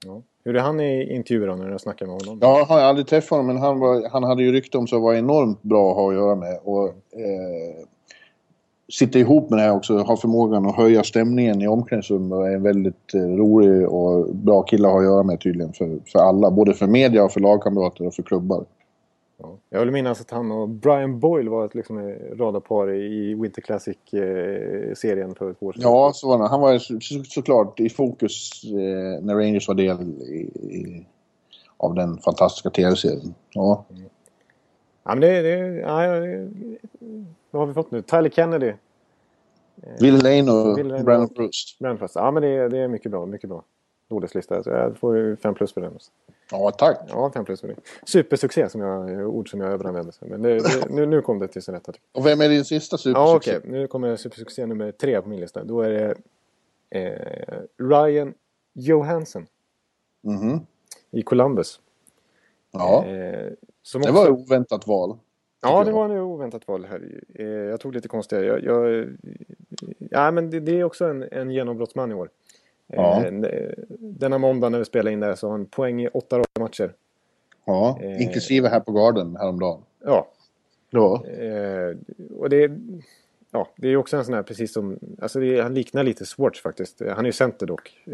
Ja. 0.06 0.22
Hur 0.44 0.56
är 0.56 0.60
han 0.60 0.80
i 0.80 1.14
intervjuer 1.14 1.56
när 1.56 1.70
du 1.70 1.78
snackar 1.78 2.06
med 2.06 2.14
honom? 2.14 2.38
Ja, 2.42 2.58
jag 2.58 2.64
har 2.64 2.80
aldrig 2.80 3.06
träffat 3.06 3.30
honom 3.30 3.46
men 3.46 3.56
han, 3.56 3.78
var, 3.78 4.08
han 4.08 4.22
hade 4.22 4.42
ju 4.42 4.52
rykte 4.52 4.78
om 4.78 4.86
sig 4.86 4.96
att 4.96 5.02
vara 5.02 5.18
enormt 5.18 5.62
bra 5.62 5.90
att 5.90 5.96
ha 5.96 6.08
att 6.08 6.14
göra 6.14 6.34
med. 6.34 6.58
Och, 6.62 6.86
eh, 6.88 7.86
sitta 8.92 9.18
ihop 9.18 9.50
med 9.50 9.58
det 9.58 9.62
här 9.62 9.76
också, 9.76 9.98
ha 9.98 10.16
förmågan 10.16 10.66
att 10.66 10.76
höja 10.76 11.02
stämningen 11.04 11.62
i 11.62 11.68
omklädningsrummet 11.68 12.38
är 12.38 12.54
en 12.54 12.62
väldigt 12.62 13.14
eh, 13.14 13.20
rolig 13.20 13.88
och 13.88 14.34
bra 14.34 14.62
kille 14.62 14.88
att 14.88 14.92
ha 14.92 15.00
att 15.00 15.06
göra 15.06 15.22
med 15.22 15.40
tydligen 15.40 15.72
för, 15.72 15.98
för 16.12 16.18
alla. 16.18 16.50
Både 16.50 16.74
för 16.74 16.86
media 16.86 17.24
och 17.24 17.32
för 17.32 17.40
lagkamrater 17.40 18.06
och 18.06 18.14
för 18.14 18.22
klubbar. 18.22 18.64
Ja. 19.42 19.58
Jag 19.70 19.80
vill 19.80 19.90
minnas 19.90 20.20
att 20.20 20.30
han 20.30 20.52
och 20.52 20.68
Brian 20.68 21.20
Boyle 21.20 21.48
var 21.48 21.64
ett 21.64 21.74
liksom, 21.74 22.14
radarpar 22.34 22.90
i 22.90 23.34
Winter 23.34 23.62
Classic-serien 23.62 25.34
för 25.34 25.50
ett 25.50 25.62
år 25.62 25.72
sedan. 25.72 25.82
Ja, 25.82 26.12
så 26.14 26.28
var 26.28 26.38
det. 26.38 26.48
Han 26.48 26.60
var 26.60 26.78
så, 26.78 26.98
såklart 27.24 27.80
i 27.80 27.88
fokus 27.88 28.64
eh, 28.64 29.24
när 29.24 29.34
Rangers 29.34 29.68
var 29.68 29.74
del 29.74 30.00
i, 30.02 30.40
i, 30.76 31.06
av 31.76 31.94
den 31.94 32.18
fantastiska 32.18 32.70
tv-serien. 32.70 33.34
Ja. 33.52 33.84
Ja, 35.04 35.14
men 35.14 35.20
det, 35.20 35.42
det, 35.42 35.74
ja, 35.76 35.96
vad 37.50 37.62
har 37.62 37.66
vi 37.66 37.74
fått 37.74 37.90
nu? 37.90 38.02
Tyler 38.02 38.30
Kennedy. 38.30 38.72
Will 40.00 40.22
Lane 40.22 40.52
och 40.52 40.78
Will 40.78 40.88
Lane 40.88 41.28
Proust. 41.28 41.78
Brandon 41.78 41.98
Proust. 41.98 42.14
Ja, 42.16 42.30
men 42.30 42.42
det, 42.42 42.68
det 42.68 42.78
är 42.78 42.88
mycket 42.88 43.10
bra. 43.10 43.26
Mycket 43.26 43.50
bra. 43.50 43.64
Nordeslista. 44.08 44.62
Så 44.62 44.70
jag 44.70 44.96
får 44.96 45.36
fem 45.36 45.54
plus 45.54 45.72
för 45.72 45.80
den. 45.80 45.98
Ja, 46.50 46.70
tack. 46.70 46.98
Ja, 47.08 47.30
fem 47.34 47.44
plus 47.44 47.60
för 47.60 47.68
det. 47.68 47.74
Supersuccé, 48.06 48.68
som 48.68 48.80
jag, 48.80 49.28
ord 49.28 49.50
som 49.50 49.60
jag 49.60 49.72
överanvänder. 49.72 50.14
Men 50.20 50.42
det, 50.42 50.54
det, 50.54 50.90
nu, 50.90 51.06
nu 51.06 51.22
kom 51.22 51.38
det 51.38 51.48
till 51.48 51.62
sin 51.62 51.74
rätta. 51.74 51.92
Och 52.12 52.26
vem 52.26 52.40
är 52.40 52.48
din 52.48 52.64
sista 52.64 52.98
supersuccé? 52.98 53.20
Ja, 53.20 53.36
okej. 53.36 53.56
Okay. 53.58 53.70
Nu 53.70 53.86
kommer 53.86 54.16
supersuccé 54.16 54.66
nummer 54.66 54.92
tre 54.92 55.22
på 55.22 55.28
min 55.28 55.40
lista. 55.40 55.64
Då 55.64 55.80
är 55.80 55.90
det 55.90 56.14
eh, 56.90 57.86
Ryan 57.88 58.34
Johansson. 58.72 59.46
Mm 60.24 60.38
-hmm. 60.38 60.60
I 61.10 61.22
Columbus. 61.22 61.80
Ja. 62.72 63.06
Eh, 63.06 63.52
som 63.82 64.02
det 64.02 64.10
var 64.10 64.24
ett 64.24 64.30
oväntat 64.30 64.86
val. 64.86 65.18
Ja, 65.60 65.84
det 65.84 65.92
var 65.92 66.04
en 66.04 66.18
oväntat 66.18 66.68
val. 66.68 66.84
Här. 66.84 67.20
Eh, 67.34 67.46
jag 67.46 67.80
tog 67.80 67.94
lite 67.94 68.08
konstiga. 68.08 68.44
Jag, 68.44 68.64
jag, 68.64 69.08
ja, 70.10 70.30
men 70.30 70.50
det, 70.50 70.60
det, 70.60 70.80
är 70.80 70.84
också 70.84 71.04
en, 71.04 71.22
en 71.32 71.50
genombrottsman 71.50 72.10
i 72.10 72.14
år. 72.14 72.30
Ja. 72.92 73.26
Eh, 73.26 73.72
denna 73.98 74.38
måndag 74.38 74.68
när 74.68 74.78
vi 74.78 74.84
spelar 74.84 75.10
in 75.10 75.20
det 75.20 75.36
så 75.36 75.46
har 75.46 75.52
han 75.52 75.66
poäng 75.66 76.02
i 76.02 76.08
åtta 76.08 76.38
raka 76.38 76.60
matcher. 76.60 76.92
Ja, 77.64 77.98
eh, 78.02 78.22
inklusive 78.22 78.68
här 78.68 78.80
på 78.80 78.92
Garden 78.92 79.36
häromdagen. 79.36 79.80
Ja. 80.04 80.28
ja. 80.90 81.26
Eh, 81.26 81.96
och 82.38 82.50
det, 82.50 82.70
ja, 83.50 83.68
det 83.76 83.88
är 83.88 83.96
också 83.96 84.16
en 84.16 84.24
sån 84.24 84.34
här 84.34 84.42
precis 84.42 84.72
som... 84.72 84.98
Alltså 85.20 85.40
det, 85.40 85.60
han 85.60 85.74
liknar 85.74 86.04
lite 86.04 86.26
Swartz 86.26 86.60
faktiskt. 86.62 87.00
Han 87.00 87.18
är 87.18 87.28
ju 87.28 87.32
center 87.32 87.66
dock. 87.66 88.06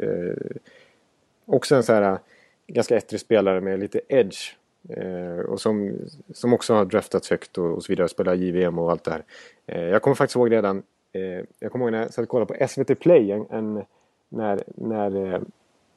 Också 1.46 1.76
en 1.76 1.82
sån 1.82 1.94
här 1.94 2.18
ganska 2.66 2.96
ettrig 2.96 3.20
spelare 3.20 3.60
med 3.60 3.78
lite 3.78 4.00
edge. 4.08 4.54
Eh, 4.88 5.38
och 5.38 5.60
som, 5.60 5.98
som 6.34 6.52
också 6.52 6.74
har 6.74 6.84
draftats 6.84 7.30
högt 7.30 7.58
och, 7.58 7.74
och 7.74 7.84
så 7.84 7.92
vidare. 7.92 8.08
Spelar 8.08 8.34
JVM 8.34 8.78
och 8.78 8.90
allt 8.90 9.04
det 9.04 9.10
här. 9.10 9.24
Eh, 9.66 9.84
jag 9.84 10.02
kommer 10.02 10.14
faktiskt 10.14 10.36
ihåg 10.36 10.52
redan... 10.52 10.82
jag 11.58 11.72
kommer 11.72 11.84
ihåg 11.84 11.92
när 11.92 12.00
jag 12.02 12.12
satt 12.12 12.22
och 12.22 12.28
kollade 12.28 12.54
på 12.54 12.68
SVT 12.68 13.00
Play. 13.00 13.30
en, 13.30 13.46
en 13.50 13.84
när, 14.36 14.64
när, 14.66 15.16
eh, 15.16 15.40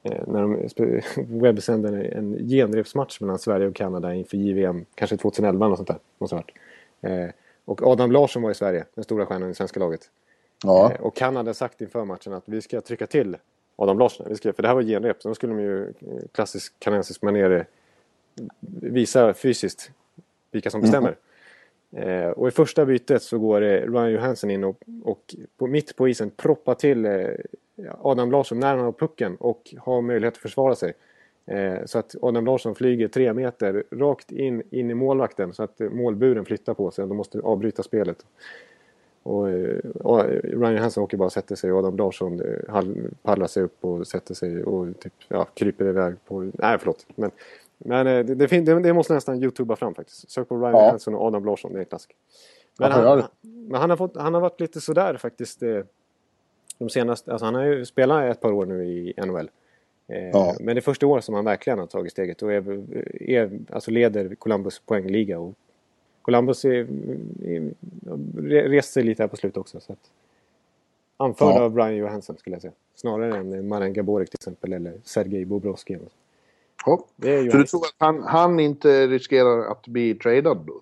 eh 0.03 0.23
när 0.27 0.41
de 0.41 0.69
webbsände 1.41 2.05
en 2.05 2.47
genrepsmatch 2.49 3.21
mellan 3.21 3.39
Sverige 3.39 3.67
och 3.67 3.75
Kanada 3.75 4.13
inför 4.13 4.37
JVM, 4.37 4.85
kanske 4.95 5.17
2011 5.17 5.65
eller 5.65 5.75
sånt 5.75 5.87
där. 5.87 5.99
Måste 6.17 6.35
ha. 6.35 6.43
Eh, 7.01 7.29
och 7.65 7.87
Adam 7.87 8.11
Larsson 8.11 8.41
var 8.41 8.51
i 8.51 8.55
Sverige, 8.55 8.85
den 8.93 9.03
stora 9.03 9.25
stjärnan 9.25 9.49
i 9.49 9.53
svenska 9.53 9.79
laget. 9.79 10.09
Ja. 10.63 10.91
Eh, 10.91 11.01
och 11.01 11.15
Kanada 11.15 11.53
sagt 11.53 11.81
inför 11.81 12.05
matchen 12.05 12.33
att 12.33 12.43
vi 12.45 12.61
ska 12.61 12.81
trycka 12.81 13.07
till 13.07 13.37
Adam 13.75 13.99
Larsson. 13.99 14.25
Vi 14.29 14.35
ska, 14.35 14.53
för 14.53 14.63
det 14.63 14.67
här 14.67 14.75
var 14.75 14.81
genrep, 14.81 15.21
så 15.21 15.27
då 15.27 15.35
skulle 15.35 15.53
de 15.53 15.61
ju 15.61 15.83
eh, 15.87 15.93
klassisk 16.31 16.73
kanadensisk 16.79 17.21
manér 17.21 17.65
visa 18.81 19.33
fysiskt 19.33 19.91
vilka 20.51 20.69
som 20.69 20.81
bestämmer. 20.81 21.15
Mm. 21.91 22.09
Eh, 22.09 22.29
och 22.29 22.47
i 22.47 22.51
första 22.51 22.85
bytet 22.85 23.23
så 23.23 23.39
går 23.39 23.61
eh, 23.61 23.91
Ryan 23.91 24.11
Johansson 24.11 24.51
in 24.51 24.63
och, 24.63 24.77
och 25.03 25.35
på, 25.57 25.67
mitt 25.67 25.95
på 25.95 26.07
isen 26.07 26.29
proppar 26.29 26.75
till 26.75 27.05
eh, 27.05 27.27
Adam 28.01 28.31
Larsson 28.31 28.59
när 28.59 28.75
han 28.75 28.85
har 28.85 28.91
pucken 28.91 29.35
och 29.35 29.73
har 29.79 30.01
möjlighet 30.01 30.33
att 30.33 30.41
försvara 30.41 30.75
sig. 30.75 30.93
Eh, 31.45 31.85
så 31.85 31.99
att 31.99 32.15
Adam 32.21 32.45
Larsson 32.45 32.75
flyger 32.75 33.07
tre 33.07 33.33
meter 33.33 33.83
rakt 33.91 34.31
in, 34.31 34.63
in 34.69 34.91
i 34.91 34.93
målvakten 34.93 35.53
så 35.53 35.63
att 35.63 35.79
målburen 35.79 36.45
flyttar 36.45 36.73
på 36.73 36.91
sig. 36.91 37.07
De 37.07 37.17
måste 37.17 37.39
avbryta 37.39 37.83
spelet. 37.83 38.25
Och, 39.23 39.49
eh, 39.49 39.79
och 40.03 40.23
Ryan 40.43 40.75
Johansson 40.75 41.03
åker 41.03 41.17
bara 41.17 41.25
och 41.25 41.31
sätter 41.31 41.55
sig 41.55 41.71
och 41.71 41.79
Adam 41.79 41.97
Larsson 41.97 42.41
eh, 42.41 42.83
pallar 43.21 43.47
sig 43.47 43.63
upp 43.63 43.85
och 43.85 44.07
sätter 44.07 44.33
sig 44.33 44.63
och 44.63 44.99
typ, 44.99 45.13
ja, 45.27 45.45
kryper 45.53 45.85
iväg 45.85 46.15
på... 46.27 46.51
Nej, 46.53 46.77
förlåt. 46.79 47.05
Men 47.15 47.31
men 47.77 48.07
eh, 48.07 48.25
det, 48.25 48.35
det, 48.35 48.47
det, 48.47 48.79
det 48.79 48.93
måste 48.93 49.13
nästan 49.13 49.43
youtuba 49.43 49.75
fram 49.75 49.93
faktiskt. 49.95 50.31
Sök 50.31 50.49
på 50.49 50.57
Ryan 50.57 50.71
ja. 50.71 50.89
Hansen 50.89 51.15
och 51.15 51.25
Adam 51.25 51.45
Larsson, 51.45 51.73
det 51.73 51.79
är 51.79 51.83
klassisk. 51.83 52.15
Men, 52.79 52.91
han, 52.91 53.23
men 53.41 53.81
han, 53.81 53.89
har 53.89 53.97
fått, 53.97 54.17
han 54.17 54.33
har 54.33 54.41
varit 54.41 54.59
lite 54.59 54.81
sådär 54.81 55.17
faktiskt. 55.17 55.63
Eh, 55.63 55.83
de 56.77 56.89
senaste, 56.89 57.31
alltså 57.31 57.45
han 57.45 57.55
har 57.55 57.63
ju 57.63 57.85
spelat 57.85 58.31
ett 58.31 58.41
par 58.41 58.51
år 58.51 58.65
nu 58.65 58.85
i 58.85 59.13
NHL. 59.17 59.49
Eh, 60.07 60.29
ja. 60.29 60.55
Men 60.59 60.75
det 60.75 60.79
är 60.79 60.81
första 60.81 61.07
året 61.07 61.23
som 61.23 61.35
han 61.35 61.45
verkligen 61.45 61.79
har 61.79 61.87
tagit 61.87 62.11
steget 62.11 62.41
och 62.41 62.53
är, 62.53 62.83
är, 63.21 63.59
alltså 63.69 63.91
leder 63.91 64.35
Columbus 64.35 64.79
poängliga. 64.79 65.39
Och 65.39 65.53
Columbus 66.21 66.65
är, 66.65 66.87
är, 67.43 68.81
sig 68.81 69.03
lite 69.03 69.23
här 69.23 69.27
på 69.27 69.37
slutet 69.37 69.57
också. 69.57 69.79
Så 69.79 69.93
att, 69.93 70.11
anförd 71.17 71.55
ja. 71.55 71.61
av 71.61 71.71
Brian 71.71 71.95
Johansson 71.95 72.37
skulle 72.37 72.55
jag 72.55 72.61
säga. 72.61 72.73
Snarare 72.95 73.37
än 73.37 73.67
Maren 73.67 73.93
Gaborik 73.93 74.29
till 74.29 74.37
exempel 74.37 74.73
eller 74.73 74.93
Sergej 75.03 75.45
Bobrovski. 75.45 75.97
Ja. 76.85 77.05
Så 77.51 77.57
du 77.57 77.63
tror 77.63 77.85
att 77.85 77.95
han, 77.97 78.23
han 78.23 78.59
inte 78.59 79.07
riskerar 79.07 79.71
att 79.71 79.87
bli 79.87 80.15
tradad 80.15 80.57
då? 80.57 80.81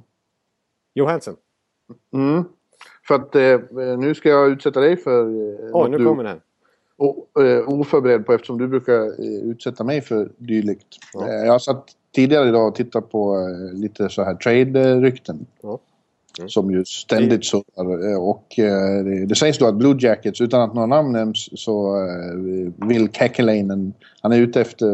Johansson? 0.93 1.35
Mm. 2.13 2.43
För 3.07 3.15
att 3.15 3.35
eh, 3.35 3.97
nu 3.97 4.15
ska 4.15 4.29
jag 4.29 4.51
utsätta 4.51 4.79
dig 4.79 4.97
för... 4.97 5.21
Eh, 5.21 5.75
oh, 5.75 5.89
nu 5.89 5.97
du, 5.97 6.05
kommer 6.05 6.23
den. 6.23 6.39
Och, 6.97 7.43
eh, 7.43 7.69
oförberedd 7.69 8.25
på 8.25 8.33
eftersom 8.33 8.57
du 8.57 8.67
brukar 8.67 9.01
eh, 9.01 9.49
utsätta 9.49 9.83
mig 9.83 10.01
för 10.01 10.31
dylikt. 10.37 10.87
Ja. 11.13 11.27
Eh, 11.27 11.45
jag 11.45 11.61
satt 11.61 11.85
tidigare 12.15 12.49
idag 12.49 12.67
och 12.67 12.75
tittade 12.75 13.07
på 13.07 13.37
eh, 13.37 13.79
lite 13.79 14.09
så 14.09 14.23
här 14.23 14.35
trade-rykten. 14.35 15.45
Ja. 15.61 15.79
Mm. 16.39 16.49
Som 16.49 16.71
ju 16.71 16.85
ständigt 16.85 17.45
surrar. 17.45 18.17
Och 18.17 18.45
det, 18.55 19.25
det, 19.25 19.35
sägs 19.35 19.57
då 19.57 19.67
att 19.67 19.75
Blue 19.75 19.97
Jackets, 19.99 20.41
utan 20.41 20.61
att 20.61 20.73
några 20.73 20.85
namn 20.87 21.11
nämns, 21.11 21.49
så 21.61 21.97
vill 22.75 23.09
Kekkelainen, 23.11 23.93
han 24.21 24.31
är 24.31 24.39
ute 24.39 24.61
efter, 24.61 24.87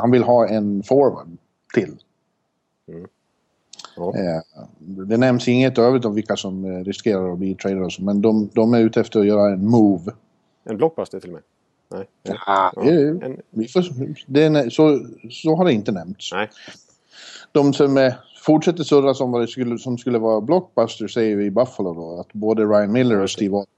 han 0.00 0.10
vill 0.10 0.22
ha 0.22 0.48
en 0.48 0.82
forward 0.82 1.28
till. 1.74 1.96
Mm. 2.88 3.06
Ja. 3.98 4.42
Det 4.80 5.16
nämns 5.16 5.48
inget 5.48 5.78
övrigt 5.78 6.04
om 6.04 6.14
vilka 6.14 6.36
som 6.36 6.84
riskerar 6.84 7.32
att 7.32 7.38
bli 7.38 7.54
tradade 7.54 7.90
men 7.98 8.22
de, 8.22 8.50
de 8.52 8.74
är 8.74 8.80
ute 8.80 9.00
efter 9.00 9.20
att 9.20 9.26
göra 9.26 9.52
en 9.52 9.66
move. 9.66 10.12
En 10.64 10.76
blockbuster 10.76 11.20
till 11.20 11.30
och 11.30 11.34
med? 11.34 11.42
Nej. 11.90 12.06
Ja, 12.22 12.72
ja. 12.76 12.82
En... 12.82 13.40
Det, 14.26 14.70
så, 14.72 15.06
så 15.30 15.56
har 15.56 15.64
det 15.64 15.72
inte 15.72 15.92
nämnts. 15.92 16.32
Nej. 16.32 16.48
De 17.52 17.72
som 17.72 17.96
är 17.96 18.14
fortsätter 18.48 18.84
surra 18.84 19.14
som 19.14 19.32
vad 19.32 19.40
det 19.40 19.46
skulle, 19.46 19.78
som 19.78 19.98
skulle 19.98 20.18
vara 20.18 20.40
blockbuster 20.40 21.08
säger 21.08 21.36
vi 21.36 21.44
i 21.44 21.50
Buffalo 21.50 21.94
då. 21.94 22.20
Att 22.20 22.32
både 22.32 22.64
Ryan 22.64 22.92
Miller 22.92 23.20
och 23.20 23.30
Steve 23.30 23.56
Ott 23.56 23.68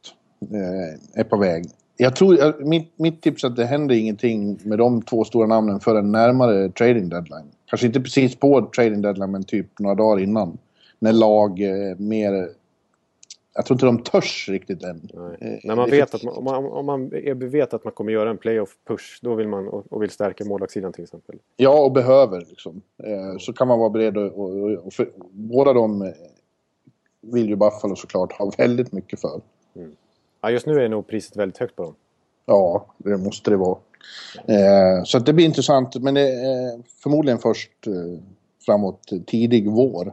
eh, 0.40 1.20
är 1.20 1.24
på 1.24 1.36
väg. 1.36 1.64
Jag 1.96 2.16
tror, 2.16 2.64
mitt, 2.64 2.92
mitt 2.98 3.22
tips 3.22 3.44
är 3.44 3.48
att 3.48 3.56
det 3.56 3.64
händer 3.64 3.94
ingenting 3.94 4.58
med 4.62 4.78
de 4.78 5.02
två 5.02 5.24
stora 5.24 5.46
namnen 5.46 5.80
förrän 5.80 6.12
närmare 6.12 6.68
trading 6.68 7.08
deadline. 7.08 7.50
Kanske 7.70 7.86
inte 7.86 8.00
precis 8.00 8.36
på 8.36 8.70
trading 8.76 9.02
deadline 9.02 9.30
men 9.30 9.44
typ 9.44 9.78
några 9.78 9.94
dagar 9.94 10.22
innan. 10.22 10.58
När 10.98 11.12
lag 11.12 11.60
eh, 11.60 11.96
mer 11.98 12.48
jag 13.54 13.66
tror 13.66 13.74
inte 13.74 13.86
de 13.86 14.02
törs 14.02 14.48
riktigt 14.48 14.82
än. 14.82 15.08
Eh, 15.14 15.58
När 15.64 15.76
man 15.76 15.90
vet 15.90 16.14
att 16.14 16.22
man, 16.22 16.34
om, 16.34 16.44
man, 16.44 16.66
om 16.66 16.86
man 16.86 17.08
vet 17.50 17.74
att 17.74 17.84
man 17.84 17.92
kommer 17.92 18.12
göra 18.12 18.30
en 18.30 18.38
playoff-push 18.38 19.18
då 19.22 19.34
vill 19.34 19.48
man 19.48 19.68
och, 19.68 19.92
och 19.92 20.02
vill 20.02 20.10
stärka 20.10 20.44
målvaktssidan 20.44 20.92
till 20.92 21.04
exempel. 21.04 21.38
Ja, 21.56 21.84
och 21.84 21.92
behöver 21.92 22.40
liksom. 22.40 22.82
Eh, 23.02 23.38
så 23.38 23.52
kan 23.52 23.68
man 23.68 23.78
vara 23.78 23.90
beredd. 23.90 24.16
Och, 24.16 24.38
och, 24.38 24.70
och 24.70 24.92
för, 24.92 25.10
båda 25.30 25.72
de 25.72 26.02
eh, 26.02 26.08
vill 27.20 27.48
ju 27.48 27.56
Buffalo 27.56 27.96
såklart 27.96 28.32
ha 28.32 28.52
väldigt 28.58 28.92
mycket 28.92 29.20
för. 29.20 29.40
Mm. 29.76 29.92
Ja, 30.40 30.50
just 30.50 30.66
nu 30.66 30.84
är 30.84 30.88
nog 30.88 31.06
priset 31.06 31.36
väldigt 31.36 31.58
högt 31.58 31.76
på 31.76 31.82
dem. 31.82 31.94
Ja, 32.46 32.86
det 32.98 33.16
måste 33.16 33.50
det 33.50 33.56
vara. 33.56 33.78
Eh, 34.48 35.04
så 35.04 35.18
det 35.18 35.32
blir 35.32 35.44
intressant, 35.44 35.96
men 36.02 36.14
det 36.14 36.30
är 36.30 36.82
förmodligen 37.02 37.38
först 37.38 37.86
eh, 37.86 38.22
framåt 38.66 39.08
tidig 39.26 39.70
vår. 39.70 40.12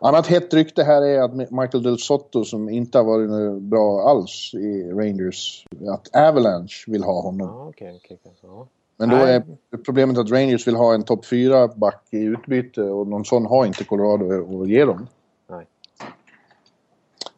Annat 0.00 0.26
hett 0.26 0.54
rykte 0.54 0.82
här 0.82 1.02
är 1.02 1.20
att 1.20 1.50
Michael 1.50 1.82
Del 1.82 1.98
Sotto 1.98 2.44
som 2.44 2.68
inte 2.68 2.98
har 2.98 3.04
varit 3.04 3.62
bra 3.62 4.10
alls 4.10 4.54
i 4.54 4.90
Rangers, 4.92 5.66
att 5.88 6.16
Avalanche 6.16 6.84
vill 6.86 7.02
ha 7.02 7.22
honom. 7.22 7.48
Ah, 7.48 7.68
okay, 7.68 7.96
okay, 7.96 8.16
okay. 8.24 8.50
Ah. 8.50 8.66
Men 8.96 9.08
då 9.08 9.16
är 9.16 9.42
problemet 9.84 10.18
att 10.18 10.30
Rangers 10.30 10.66
vill 10.66 10.76
ha 10.76 10.94
en 10.94 11.02
topp 11.02 11.24
4-back 11.24 12.02
i 12.10 12.18
utbyte 12.18 12.82
och 12.82 13.06
någon 13.06 13.24
sån 13.24 13.46
har 13.46 13.66
inte 13.66 13.84
Colorado 13.84 14.62
att 14.62 14.68
ge 14.68 14.84
dem. 14.84 15.06
Nej. 15.46 15.66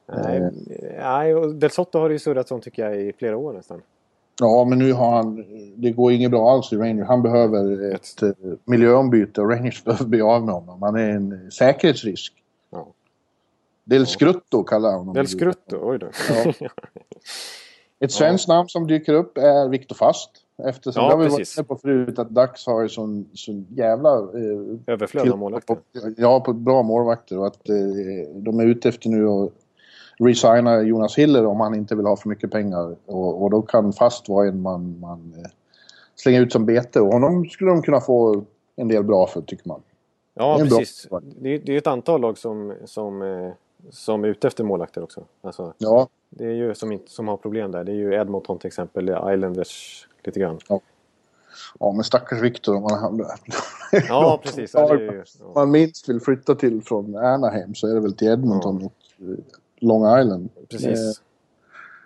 Nej, 0.07 0.51
nej 0.99 1.55
Del 1.55 1.71
Sotto 1.71 1.99
har 1.99 2.11
ju 2.11 2.19
surrat 2.19 2.49
sånt 2.49 2.65
tycker 2.65 2.83
jag 2.83 3.01
i 3.01 3.13
flera 3.13 3.37
år 3.37 3.53
nästan. 3.53 3.83
Ja, 4.41 4.65
men 4.65 4.79
nu 4.79 4.93
har 4.93 5.17
han... 5.17 5.45
Det 5.77 5.91
går 5.91 6.13
inget 6.13 6.31
bra 6.31 6.53
alls 6.53 6.73
i 6.73 6.77
Rangers. 6.77 7.07
Han 7.09 7.23
behöver 7.23 7.95
ett 7.95 8.23
eh, 8.23 8.31
miljöombyte 8.65 9.41
och 9.41 9.51
Rangers 9.51 9.85
behöver 9.85 10.05
bli 10.05 10.21
av 10.21 10.45
med 10.45 10.55
honom. 10.55 10.83
Han 10.83 10.97
är 10.97 11.11
en 11.11 11.51
säkerhetsrisk. 11.51 12.33
Ja. 12.71 12.87
Del 13.85 14.07
Scrutto 14.07 14.63
kallar 14.63 14.97
honom. 14.97 15.15
Del 15.15 15.27
Scrutto, 15.27 15.79
oj 15.83 15.99
då. 15.99 16.09
Ja. 16.61 16.69
Ett 18.05 18.13
svenskt 18.13 18.49
ja. 18.49 18.55
namn 18.55 18.69
som 18.69 18.87
dyker 18.87 19.15
upp 19.15 19.39
är 19.39 19.69
Viktor 19.69 19.95
Fast. 19.95 20.31
Eftersom 20.65 21.03
ja, 21.03 21.09
det 21.09 21.15
har 21.15 21.23
vi 21.23 21.29
varit 21.29 21.57
inne 21.57 21.65
på 21.65 21.77
förut 21.77 22.19
att 22.19 22.31
Dax 22.31 22.67
har 22.67 22.89
sån, 22.89 23.29
sån 23.35 23.67
jävla... 23.71 24.11
Eh, 24.19 24.95
Överflöd 24.95 25.31
av 25.31 25.39
målvakter. 25.39 25.77
Ja, 26.17 26.41
på 26.41 26.53
bra 26.53 26.83
målvakter. 26.83 27.39
Och 27.39 27.47
att 27.47 27.69
eh, 27.69 27.75
de 28.35 28.61
är 28.61 28.67
ute 28.67 28.89
efter 28.89 29.09
nu 29.09 29.29
att 29.29 29.53
resigna 30.21 30.83
Jonas 30.83 31.19
Hiller 31.19 31.47
om 31.47 31.61
han 31.61 31.75
inte 31.75 31.95
vill 31.95 32.07
ha 32.07 32.17
för 32.17 32.29
mycket 32.29 32.51
pengar. 32.51 32.97
Och, 33.07 33.43
och 33.43 33.51
då 33.51 33.63
kan 33.63 33.93
Fast 33.93 34.29
vara 34.29 34.49
en 34.49 34.63
man, 34.63 35.01
man 35.01 35.35
eh, 35.39 35.51
slänga 36.17 36.41
ut 36.41 36.53
som 36.53 36.67
bete. 36.67 37.01
Och 37.01 37.13
honom 37.13 37.49
skulle 37.49 37.71
de 37.71 37.83
kunna 37.83 38.01
få 38.01 38.45
en 38.77 38.89
del 38.89 39.05
bra 39.05 39.27
för 39.27 39.41
tycker 39.41 39.69
man. 39.69 39.81
Ja, 40.35 40.57
Det 40.57 40.63
en 40.63 40.69
bra 40.69 40.79
precis. 40.79 41.09
Det 41.41 41.55
är, 41.55 41.59
det 41.59 41.73
är 41.73 41.79
ett 41.79 41.87
antal 41.87 42.21
lag 42.21 42.39
som, 42.39 42.75
som, 42.85 43.23
eh, 43.23 43.53
som 43.91 44.25
är 44.25 44.29
ute 44.29 44.47
efter 44.47 44.65
målvakter 44.65 45.03
också. 45.03 45.25
Alltså, 45.41 45.75
Ja, 45.79 46.09
det 46.31 46.45
är 46.45 46.55
ju 46.55 46.75
som, 46.75 46.99
som 47.07 47.29
har 47.29 47.37
problem 47.37 47.73
där. 47.73 47.85
Det 47.85 47.93
är 47.93 47.97
ju 47.97 48.15
Edmonton 48.15 48.59
till 48.59 48.69
exempel, 48.69 49.09
Islanders 49.09 50.07
lite 50.25 50.41
grann. 50.41 50.59
ja 51.79 51.93
men 51.93 52.05
stackars 52.05 52.41
Victor 52.41 52.77
om 52.77 52.83
man, 52.83 53.27
Ja, 54.09 54.41
precis. 54.45 54.75
Ja, 54.75 54.99
ju, 54.99 55.25
ja. 55.41 55.53
man 55.55 55.71
minst 55.71 56.09
vill 56.09 56.21
flytta 56.21 56.55
till 56.55 56.83
från 56.83 57.17
Anaheim 57.17 57.75
så 57.75 57.87
är 57.87 57.95
det 57.95 58.01
väl 58.01 58.17
till 58.17 58.29
Edmonton 58.29 58.83
eh, 58.83 58.89
Long 59.81 60.21
Island. 60.21 60.49
Precis. 60.69 61.23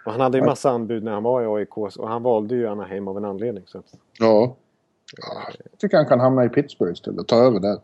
Och 0.07 0.13
han 0.13 0.21
hade 0.21 0.39
ju 0.39 0.45
massa 0.45 0.71
anbud 0.71 1.03
när 1.03 1.13
han 1.13 1.23
var 1.23 1.43
i 1.43 1.47
AIK 1.47 1.79
och 1.79 2.09
han 2.09 2.23
valde 2.23 2.55
ju 2.55 2.67
Anaheim 2.67 3.09
av 3.09 3.17
en 3.17 3.25
anledning. 3.25 3.65
Så 3.67 3.79
att, 3.79 3.95
Ja. 4.19 4.57
Jag 5.71 5.79
tycker 5.79 5.97
han 5.97 6.07
kan 6.07 6.21
hamna 6.21 6.45
i 6.45 6.49
Pittsburgh 6.49 6.93
istället 6.93 7.21
och 7.21 7.27
ta 7.29 7.37
över 7.37 7.61
där. 7.61 7.79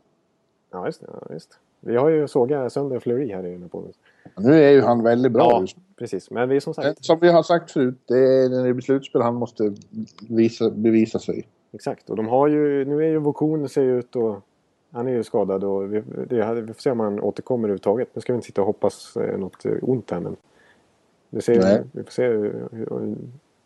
ja, 0.70 0.86
just 0.86 1.00
det. 1.00 1.06
Ja, 1.12 1.34
just. 1.34 1.58
Vi 1.80 1.96
har 1.96 2.08
ju 2.08 2.28
sågat 2.28 2.72
sönder 2.72 2.98
Fleury 2.98 3.32
här 3.32 3.46
i 3.46 3.52
den 3.52 3.62
här 3.62 3.68
podden. 3.68 3.92
Nu 4.36 4.64
är 4.64 4.70
ju 4.70 4.80
han 4.80 5.02
väldigt 5.02 5.32
bra 5.32 5.50
Ja, 5.50 5.60
just 5.60 5.76
precis. 5.98 6.30
Men 6.30 6.48
vi 6.48 6.56
är 6.56 6.60
som 6.60 6.74
sagt... 6.74 7.04
Som 7.04 7.18
vi 7.20 7.28
har 7.28 7.42
sagt 7.42 7.70
förut, 7.70 7.98
det 8.06 8.18
är 8.18 8.48
när 8.48 8.66
det 8.66 8.74
blir 8.74 8.82
slutspel 8.84 9.22
han 9.22 9.34
måste 9.34 9.74
visa, 10.28 10.70
bevisa 10.70 11.18
sig. 11.18 11.46
Exakt. 11.72 12.10
Och 12.10 12.16
de 12.16 12.28
har 12.28 12.48
ju... 12.48 12.84
Nu 12.84 13.04
är 13.04 13.08
ju 13.08 13.18
Vokun 13.18 13.68
ser 13.68 13.82
ut 13.82 14.16
och... 14.16 14.40
Han 14.90 15.08
är 15.08 15.12
ju 15.12 15.24
skadad 15.24 15.64
och 15.64 15.94
vi, 15.94 16.02
det, 16.28 16.62
vi 16.62 16.72
får 16.72 16.80
se 16.80 16.90
om 16.90 17.00
han 17.00 17.20
återkommer 17.20 17.64
överhuvudtaget. 17.64 18.08
Nu 18.14 18.20
ska 18.20 18.32
vi 18.32 18.34
inte 18.34 18.46
sitta 18.46 18.60
och 18.60 18.66
hoppas 18.66 19.16
eh, 19.16 19.38
något 19.38 19.64
eh, 19.64 19.72
ont 19.82 20.10
här 20.10 20.20
men... 20.20 20.36
Det 21.32 21.42
ser, 21.42 21.84
vi 21.92 22.02
får 22.02 22.10
se 22.10 22.26
hur, 22.26 22.68
hur, 22.72 23.16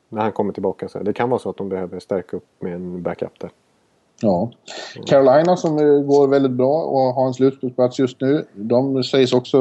när 0.09 0.23
han 0.23 0.33
kommer 0.33 0.53
tillbaka. 0.53 0.89
Så 0.89 0.99
här. 0.99 1.05
Det 1.05 1.13
kan 1.13 1.31
vara 1.31 1.39
så 1.39 1.51
att 1.51 1.57
de 1.57 1.69
behöver 1.69 1.99
stärka 1.99 2.37
upp 2.37 2.47
med 2.61 2.75
en 2.75 3.03
backup 3.03 3.41
där. 3.41 3.51
Ja. 4.21 4.51
Carolina 5.07 5.57
som 5.57 5.79
eh, 5.79 6.01
går 6.01 6.29
väldigt 6.29 6.53
bra 6.53 6.83
och 6.83 7.15
har 7.15 7.27
en 7.27 7.35
slutspelsplats 7.35 7.99
just 7.99 8.21
nu. 8.21 8.45
De 8.53 9.05
sägs 9.05 9.33
också 9.33 9.59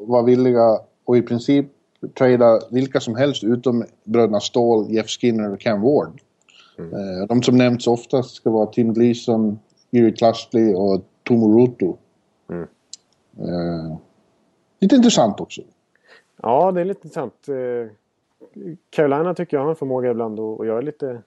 vara 0.00 0.22
villiga 0.22 0.78
och 1.04 1.16
i 1.16 1.22
princip 1.22 1.66
trada 2.18 2.60
vilka 2.70 3.00
som 3.00 3.14
helst 3.14 3.44
utom 3.44 3.84
bröderna 4.04 4.40
Ståhl, 4.40 4.90
Jeff 4.90 5.06
Skinner 5.06 5.52
och 5.52 5.60
Cam 5.60 5.80
Ward. 5.82 6.20
Eh, 6.78 7.26
De 7.28 7.42
som 7.42 7.56
nämnts 7.56 7.86
oftast 7.86 8.34
ska 8.34 8.50
vara 8.50 8.66
Tim 8.66 8.94
Gleason, 8.94 9.58
Erie 9.90 10.12
Clustley 10.12 10.74
och 10.74 11.04
Tomo 11.22 11.58
Ruto. 11.58 11.96
Mm. 12.48 12.68
Eh, 13.38 13.96
lite 14.80 14.96
intressant 14.96 15.40
också. 15.40 15.62
Ja, 16.42 16.72
det 16.72 16.80
är 16.80 16.84
lite 16.84 17.00
intressant. 17.06 17.48
Eh, 17.48 17.90
Carolina 18.90 19.34
tycker 19.34 19.56
jag 19.56 19.64
har 19.64 19.70
en 19.70 19.76
förmåga 19.76 20.10
ibland 20.10 20.40
att, 20.40 20.60
att 20.60 20.66
göra 20.66 20.80
lite 20.80 21.22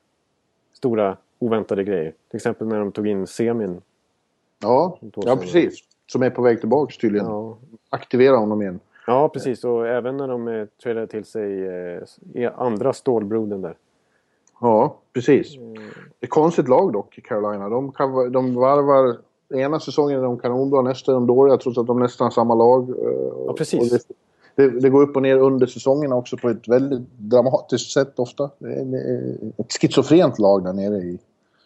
stora 0.74 1.18
oväntade 1.40 1.84
grejer. 1.84 2.14
Till 2.30 2.38
exempel 2.38 2.68
när 2.68 2.80
de 2.80 2.92
tog 2.92 3.08
in 3.08 3.28
Semin. 3.28 3.82
Ja, 4.60 4.98
ja 5.16 5.36
precis. 5.36 5.80
Som 6.08 6.24
är 6.24 6.30
på 6.30 6.42
väg 6.42 6.60
tillbaks 6.60 6.98
tydligen. 6.98 7.28
Ja, 7.28 7.58
Aktivera 7.90 8.36
honom 8.38 8.62
igen. 8.62 8.80
ja 9.08 9.30
precis. 9.30 9.64
Och 9.64 9.88
även 9.88 10.18
när 10.18 10.28
de 10.28 10.48
eh, 10.48 10.66
tradade 10.84 11.08
till 11.08 11.26
sig 11.26 11.68
eh, 12.36 12.52
andra 12.56 12.94
stålbrodern 12.94 13.62
där. 13.62 13.76
Ja, 14.62 14.98
precis. 15.14 15.56
Det 16.20 16.26
är 16.26 16.28
konstigt 16.28 16.68
lag 16.68 16.94
dock, 16.94 17.20
Carolina. 17.24 17.70
De, 17.70 17.92
kan, 17.92 18.32
de 18.32 18.56
varvar... 18.56 19.18
Ena 19.54 19.80
säsongen 19.80 20.20
är 20.20 20.24
de 20.24 20.40
kanonbra, 20.40 20.82
nästa 20.82 21.12
är 21.12 21.14
de 21.14 21.28
dåliga 21.28 21.58
trots 21.58 21.78
att 21.78 21.88
de 21.88 22.00
nästan 22.00 22.26
har 22.26 22.32
samma 22.32 22.56
lag. 22.56 22.90
eh, 22.90 22.96
Ja, 23.48 23.54
precis. 23.54 23.90
Det, 23.92 24.14
det, 24.56 24.80
det 24.80 24.90
går 24.90 25.02
upp 25.02 25.16
och 25.16 25.22
ner 25.22 25.38
under 25.38 25.68
säsongerna 25.68 26.16
också 26.16 26.38
på 26.38 26.50
ett 26.50 26.68
väldigt 26.68 27.10
dramatiskt 27.18 27.92
sätt 27.92 28.20
ofta. 28.20 28.50
Det 28.60 28.74
är, 28.74 29.38
ett 29.58 29.74
schizofrent 29.82 30.40
lag 30.40 30.64
där 30.64 30.74
nere 30.74 30.98
i 30.98 31.20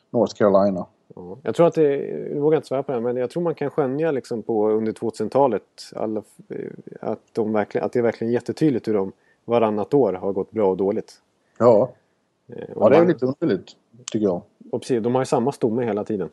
North 0.10 0.36
Carolina. 0.36 0.86
Ja. 1.16 1.38
Jag 1.44 1.56
tror 1.56 1.68
att 1.68 1.74
det, 1.74 1.98
jag 2.34 2.42
vågar 2.42 2.58
inte 2.58 2.68
svära 2.68 2.84
på 2.84 2.92
det, 2.92 2.98
här, 2.98 3.04
men 3.04 3.16
jag 3.16 3.30
tror 3.30 3.44
man 3.44 3.56
kan 3.56 3.70
skönja 3.70 4.12
liksom 4.12 4.42
på 4.42 4.70
under 4.70 4.92
2000-talet 4.92 5.64
alla, 5.96 6.24
eh, 6.50 6.58
att, 7.02 7.20
de 7.32 7.54
verkligen, 7.54 7.86
att 7.86 7.94
det 7.94 8.00
är 8.00 8.04
verkligen 8.04 8.34
jättetydligt 8.34 8.88
hur 8.88 8.94
de 8.94 9.12
varannat 9.46 9.94
år 9.94 10.14
har 10.14 10.32
gått 10.34 10.52
bra 10.52 10.70
och 10.70 10.78
dåligt. 10.78 11.14
Ja, 11.58 11.90
ja 12.76 12.90
det 12.90 12.98
är 12.98 13.06
lite 13.06 13.26
underligt 13.26 13.72
tycker 14.12 14.26
jag. 14.26 14.42
Och 14.72 14.82
precis, 14.82 15.04
de 15.04 15.16
har 15.16 15.22
ju 15.22 15.26
samma 15.26 15.52
stomme 15.52 15.86
hela 15.86 16.04
tiden. 16.04 16.30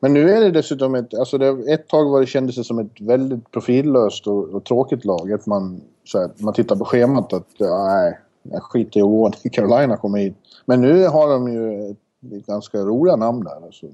Men 0.00 0.14
nu 0.14 0.30
är 0.30 0.40
det 0.40 0.50
dessutom 0.50 0.94
ett... 0.94 1.14
Alltså 1.14 1.38
det, 1.38 1.72
ett 1.72 1.88
tag 1.88 2.10
var 2.10 2.20
det 2.20 2.26
kändes 2.26 2.56
det 2.56 2.64
som 2.64 2.78
ett 2.78 3.00
väldigt 3.00 3.50
profillöst 3.50 4.26
och, 4.26 4.44
och 4.44 4.64
tråkigt 4.64 5.04
lag. 5.04 5.32
Att 5.32 5.46
man, 5.46 5.80
så 6.04 6.18
här, 6.18 6.30
man 6.36 6.54
tittar 6.54 6.76
på 6.76 6.84
schemat 6.84 7.32
att 7.32 7.48
nej, 7.58 8.18
jag 8.42 8.62
skiter 8.62 9.00
i 9.00 9.02
att 9.02 9.42
Carolina 9.52 9.96
kommer 9.96 10.18
hit. 10.18 10.36
Men 10.64 10.80
nu 10.80 11.06
har 11.06 11.28
de 11.28 11.52
ju 11.52 11.90
ett, 11.90 12.32
ett 12.32 12.46
ganska 12.46 12.78
roliga 12.78 13.16
namn 13.16 13.44
där. 13.44 13.64
Alltså. 13.64 13.86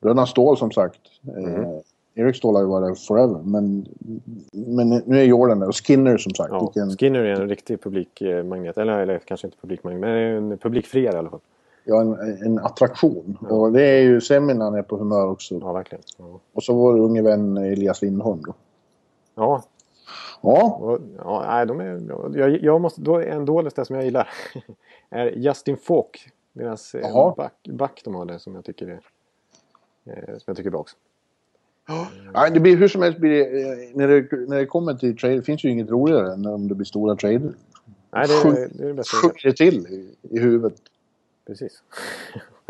Bröderna 0.00 0.26
Ståhl 0.26 0.56
som 0.56 0.70
sagt. 0.70 1.00
Eh, 1.36 1.68
Erik 2.14 2.36
Ståhl 2.36 2.54
har 2.54 2.62
ju 2.62 2.68
varit 2.68 2.88
där 2.88 2.94
forever. 2.94 3.40
Men, 3.44 3.86
men 4.52 4.88
nu 4.88 5.18
är 5.20 5.24
Jordan 5.24 5.60
där 5.60 5.68
och 5.68 5.76
Skinner 5.86 6.16
som 6.16 6.34
sagt. 6.34 6.50
Ja, 6.52 6.60
Vilken, 6.60 6.96
Skinner 6.96 7.24
är 7.24 7.40
en 7.40 7.48
riktig 7.48 7.82
publikmagnet. 7.82 8.78
Eller, 8.78 8.98
eller 8.98 9.18
kanske 9.18 9.46
inte 9.46 9.58
publikmagnet, 9.60 10.00
men 10.00 10.10
en 10.10 10.58
publikfriare 10.58 11.14
i 11.14 11.18
alla 11.18 11.30
fall. 11.30 11.40
ja, 11.84 12.00
en, 12.00 12.42
en 12.42 12.58
attraktion. 12.58 13.38
Och 13.40 13.72
det 13.72 13.82
är 13.82 14.02
ju 14.02 14.20
Semin 14.20 14.60
han 14.60 14.74
är 14.74 14.82
på 14.82 14.96
humör 14.96 15.26
också. 15.30 15.54
Ja, 15.54 15.72
verkligen. 15.72 16.02
Ja, 16.18 16.40
Och 16.52 16.62
så 16.62 16.74
vår 16.74 16.98
unge 16.98 17.22
vän 17.22 17.56
Elias 17.56 18.02
Lindholm 18.02 18.42
då. 18.42 18.54
ja, 19.34 19.62
Ja, 20.44 20.78
och, 20.80 21.00
ja 21.18 21.44
nej, 21.46 21.66
de 21.66 21.80
är, 21.80 22.38
jag, 22.38 22.62
jag 22.62 22.80
måste, 22.80 23.00
då 23.00 23.16
är 23.16 23.26
en 23.26 23.44
dålig 23.44 23.72
som 23.86 23.96
jag 23.96 24.04
gillar 24.04 24.28
är 25.10 25.26
Justin 25.26 25.76
Falk. 25.76 26.28
Deras 26.52 26.94
eh, 26.94 27.34
back, 27.36 27.68
back 27.68 28.02
de 28.04 28.14
har 28.14 28.24
där 28.24 28.38
som 28.38 28.54
jag 28.54 28.64
tycker 28.64 28.86
är, 28.86 29.00
eh, 30.04 30.26
som 30.26 30.44
jag 30.46 30.56
tycker 30.56 30.68
är 30.68 30.70
bra 30.70 30.80
också. 30.80 30.96
Ja, 32.34 32.50
det 32.50 32.60
blir 32.60 32.76
hur 32.76 32.88
som 32.88 33.02
helst 33.02 33.18
blir 33.18 33.30
det, 33.30 33.62
eh, 33.62 33.78
när 33.94 34.08
det, 34.08 34.48
när 34.48 34.56
det 34.58 34.66
kommer 34.66 34.94
till 34.94 35.16
trade, 35.18 35.42
finns 35.42 35.64
ju 35.64 35.68
inget 35.70 35.90
roligare 35.90 36.32
än 36.32 36.46
om 36.46 36.68
det 36.68 36.74
blir 36.74 36.84
stora 36.84 37.16
trader. 37.16 37.52
Nej, 38.12 38.28
det 38.28 38.34
är 38.34 38.68
det, 38.78 38.84
är 38.84 38.88
det 38.88 38.94
bästa. 38.94 39.16
Sjunger 39.16 39.52
till 39.56 39.74
i, 39.86 40.08
i 40.36 40.38
huvudet. 40.40 40.74
Precis. 41.46 41.82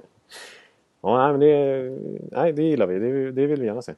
ja, 1.02 1.16
nej, 1.18 1.30
men 1.32 1.40
det, 1.40 1.98
nej, 2.36 2.52
det 2.52 2.62
gillar 2.62 2.86
vi. 2.86 2.98
Det, 2.98 3.32
det 3.32 3.46
vill 3.46 3.60
vi 3.60 3.66
gärna 3.66 3.82
se. 3.82 3.92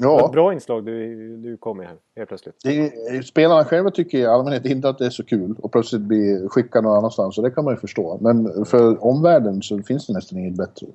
Ja, 0.00 0.30
bra 0.32 0.52
inslag 0.52 0.84
du, 0.84 1.36
du 1.36 1.56
kom 1.56 1.76
med 1.76 1.86
här 1.86 1.96
helt 2.16 2.28
plötsligt. 2.28 2.54
det, 2.64 2.78
är- 2.78 3.22
spelarna 3.22 3.64
själva 3.64 3.90
tycker 3.90 4.18
i 4.18 4.26
allmänhet 4.26 4.64
inte 4.66 4.88
att 4.88 4.98
det 4.98 5.06
är 5.06 5.10
så 5.10 5.24
kul 5.24 5.54
och 5.62 5.72
plötsligt 5.72 6.02
bli 6.02 6.46
skickade 6.50 6.88
någon 6.88 6.96
annanstans 6.98 7.38
och 7.38 7.44
det 7.44 7.50
kan 7.50 7.64
man 7.64 7.74
ju 7.74 7.80
förstå. 7.80 8.18
Men 8.20 8.64
för 8.64 9.04
omvärlden 9.04 9.62
så 9.62 9.82
finns 9.82 10.06
det 10.06 10.12
nästan 10.12 10.38
inget 10.38 10.56
bättre. 10.56 10.86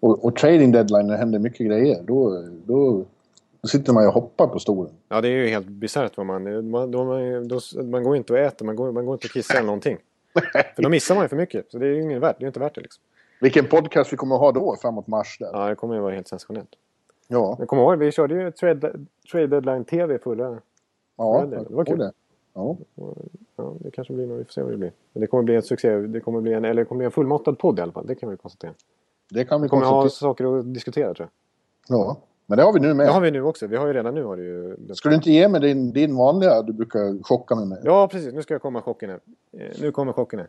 Och, 0.00 0.24
och 0.24 0.36
trading 0.36 0.72
deadline 0.72 1.06
när 1.06 1.14
det 1.14 1.18
händer 1.18 1.38
mycket 1.38 1.66
grejer, 1.66 2.02
då, 2.02 2.42
då, 2.66 3.04
då 3.60 3.68
sitter 3.68 3.92
man 3.92 4.02
ju 4.02 4.06
och 4.08 4.14
hoppar 4.14 4.46
på 4.46 4.58
stolen. 4.58 4.92
Ja, 5.08 5.20
det 5.20 5.28
är 5.28 5.32
ju 5.32 5.48
helt 5.48 5.66
bisarrt 5.66 6.16
man... 6.16 6.26
Man, 6.26 6.90
då, 6.90 7.04
man, 7.04 7.48
då, 7.48 7.60
man 7.84 8.02
går 8.02 8.16
inte 8.16 8.32
och 8.32 8.38
äter, 8.38 8.66
man 8.66 8.76
går, 8.76 8.92
man 8.92 9.06
går 9.06 9.14
inte 9.14 9.26
och 9.26 9.30
kissar 9.32 9.54
eller 9.54 9.66
någonting. 9.66 9.98
För 10.76 10.82
då 10.82 10.88
missar 10.88 11.14
man 11.14 11.24
ju 11.24 11.28
för 11.28 11.36
mycket. 11.36 11.70
Så 11.70 11.78
det 11.78 11.86
är 11.86 11.90
ju 11.90 12.02
ingen 12.02 12.20
värt, 12.20 12.36
det 12.38 12.44
är 12.44 12.46
inte 12.46 12.60
värt 12.60 12.74
det 12.74 12.80
liksom. 12.80 13.02
Vilken 13.40 13.66
podcast 13.66 14.12
vi 14.12 14.16
kommer 14.16 14.34
att 14.34 14.40
ha 14.40 14.52
då 14.52 14.76
framåt 14.82 15.06
mars 15.06 15.36
där. 15.40 15.50
Ja, 15.52 15.68
det 15.68 15.74
kommer 15.74 15.94
ju 15.94 16.00
vara 16.00 16.14
helt 16.14 16.28
sensationellt. 16.28 16.70
Ja, 17.28 17.56
Jag 17.58 17.68
kommer 17.68 17.82
ihåg, 17.82 17.98
vi 17.98 18.12
körde 18.12 18.34
ju 18.34 18.50
Trade, 18.50 18.92
trade 19.32 19.46
Deadline 19.46 19.84
TV 19.84 20.18
förra... 20.18 20.58
ja 21.16 21.46
det 21.50 21.56
det 21.56 21.74
var 21.74 21.84
kul. 21.84 21.98
det. 21.98 22.12
Ja. 22.54 22.76
Ja, 23.56 23.74
det 23.80 23.90
kanske 23.90 24.14
blir 24.14 24.26
något, 24.26 24.40
vi 24.40 24.44
får 24.44 24.52
se 24.52 24.62
vad 24.62 24.72
det 24.72 24.76
blir. 24.76 24.92
Men 25.12 25.20
det 25.20 25.26
kommer 25.26 25.42
bli 25.42 25.54
en 25.54 25.62
succé, 25.62 25.96
det 25.96 26.20
kommer 26.20 26.40
bli 26.40 26.52
en, 26.52 26.64
eller 26.64 26.82
det 26.82 26.84
kommer 26.84 26.98
bli 26.98 27.04
en 27.04 27.10
fullmatad 27.10 27.58
podd 27.58 27.78
i 27.78 27.82
alla 27.82 27.92
fall. 27.92 28.06
Det 28.06 28.14
kan 28.14 28.30
vi 28.30 28.36
konstatera. 28.36 28.72
Det 29.32 29.44
kan 29.44 29.60
vi 29.60 29.64
Vi 29.64 29.68
kommer 29.68 29.86
ha 29.86 30.08
saker 30.08 30.58
att 30.58 30.74
diskutera 30.74 31.14
tror 31.14 31.28
jag. 31.88 31.98
Ja, 31.98 32.16
men 32.46 32.56
det 32.58 32.64
har 32.64 32.72
vi 32.72 32.80
nu 32.80 32.94
med. 32.94 33.06
Det 33.06 33.12
har 33.12 33.20
vi 33.20 33.30
nu 33.30 33.42
också. 33.42 33.66
Vi 33.66 33.76
har 33.76 33.86
ju 33.86 33.92
redan 33.92 34.14
nu 34.14 34.24
har 34.24 34.36
det 34.36 34.42
ju... 34.42 34.76
Ska 34.94 35.08
du 35.08 35.14
inte 35.14 35.30
ge 35.30 35.48
mig 35.48 35.60
din, 35.60 35.92
din 35.92 36.16
vanliga 36.16 36.62
du 36.62 36.72
brukar 36.72 37.22
chocka 37.22 37.54
mig 37.54 37.66
med? 37.66 37.78
Ja, 37.84 38.08
precis. 38.08 38.34
Nu 38.34 38.42
ska 38.42 38.54
jag 38.54 38.62
komma 38.62 38.82
chocken 38.82 39.10
här. 39.10 39.20
Eh, 39.58 39.70
Nu 39.80 39.92
kommer 39.92 40.12
chocken 40.12 40.38
här. 40.38 40.48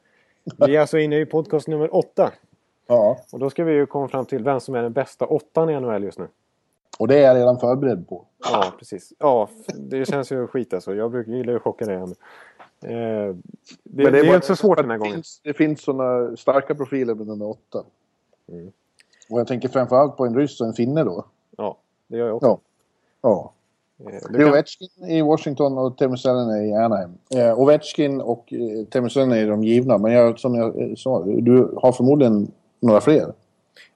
Vi 0.68 0.76
är 0.76 0.82
alltså 0.82 0.98
inne 0.98 1.20
i 1.20 1.26
podcast 1.26 1.68
nummer 1.68 1.96
åtta. 1.96 2.32
Ja. 2.88 3.18
Och 3.32 3.40
då 3.40 3.50
ska 3.50 3.64
vi 3.64 3.74
ju 3.74 3.86
komma 3.86 4.08
fram 4.08 4.26
till 4.26 4.44
vem 4.44 4.60
som 4.60 4.76
är 4.76 4.82
den 4.82 4.94
bästa 4.94 5.26
åttan 5.26 5.70
i 5.70 5.80
NHL 5.80 6.04
just 6.04 6.20
nu. 6.20 6.28
Och 7.00 7.08
det 7.08 7.16
är 7.18 7.22
jag 7.28 7.36
redan 7.36 7.60
förberedd 7.60 8.08
på. 8.08 8.26
Ja, 8.52 8.74
precis. 8.80 9.14
Ja, 9.20 9.50
det 9.76 10.06
känns 10.06 10.32
ju 10.32 10.48
skit 10.48 10.74
alltså. 10.74 10.96
Jag 10.96 11.12
brukar 11.12 11.32
gilla 11.32 11.56
att 11.56 11.62
chocka 11.62 11.86
dig. 11.86 11.96
Eh, 11.96 12.06
det, 12.84 13.36
det, 13.84 14.04
är, 14.04 14.12
bara- 14.12 14.18
ju 14.24 14.36
inte 14.36 14.48
så 14.48 14.56
svårt 14.56 14.78
den 14.78 14.86
här 14.90 14.98
det 14.98 15.00
gången. 15.00 15.14
Finns, 15.14 15.40
det 15.44 15.54
finns 15.54 15.82
sådana 15.82 16.38
starka 16.38 16.76
profiler 16.76 17.16
med 17.16 17.28
nummer 17.28 17.50
åtta. 17.50 17.84
Mm. 18.54 18.72
Och 19.30 19.40
jag 19.40 19.48
tänker 19.48 19.70
framförallt 19.70 20.18
på 20.18 20.26
en 20.26 20.36
ryss 20.36 20.62
och 20.62 20.68
en 20.68 20.74
finne 20.74 21.04
då. 21.04 21.26
Ja, 21.58 21.78
det 22.08 22.18
gör 22.18 22.28
jag 22.28 22.36
också. 22.36 22.48
Ja. 22.48 22.60
Ja. 23.22 23.54
Eh, 24.12 24.20
Det 24.30 24.38
är 24.44 24.50
Ovechkin 24.50 24.90
i 25.08 25.22
Washington 25.22 25.78
och 25.78 25.98
Teemu 25.98 26.18
Selänne 26.18 26.66
i 26.68 26.74
Anaheim. 26.74 27.12
Eh, 27.36 27.60
Ovechkin 27.60 28.22
och 28.22 28.54
eh, 28.54 28.86
Teemu 28.86 29.10
Selänne 29.10 29.40
är 29.40 29.48
de 29.48 29.64
givna. 29.64 29.98
Men 29.98 30.12
jag, 30.12 30.40
som 30.40 30.56
jag 30.56 30.82
eh, 30.82 30.96
sa, 30.96 31.24
du 31.24 31.74
har 31.82 31.92
förmodligen 31.92 32.52
några 32.80 33.02
fler. 33.02 33.34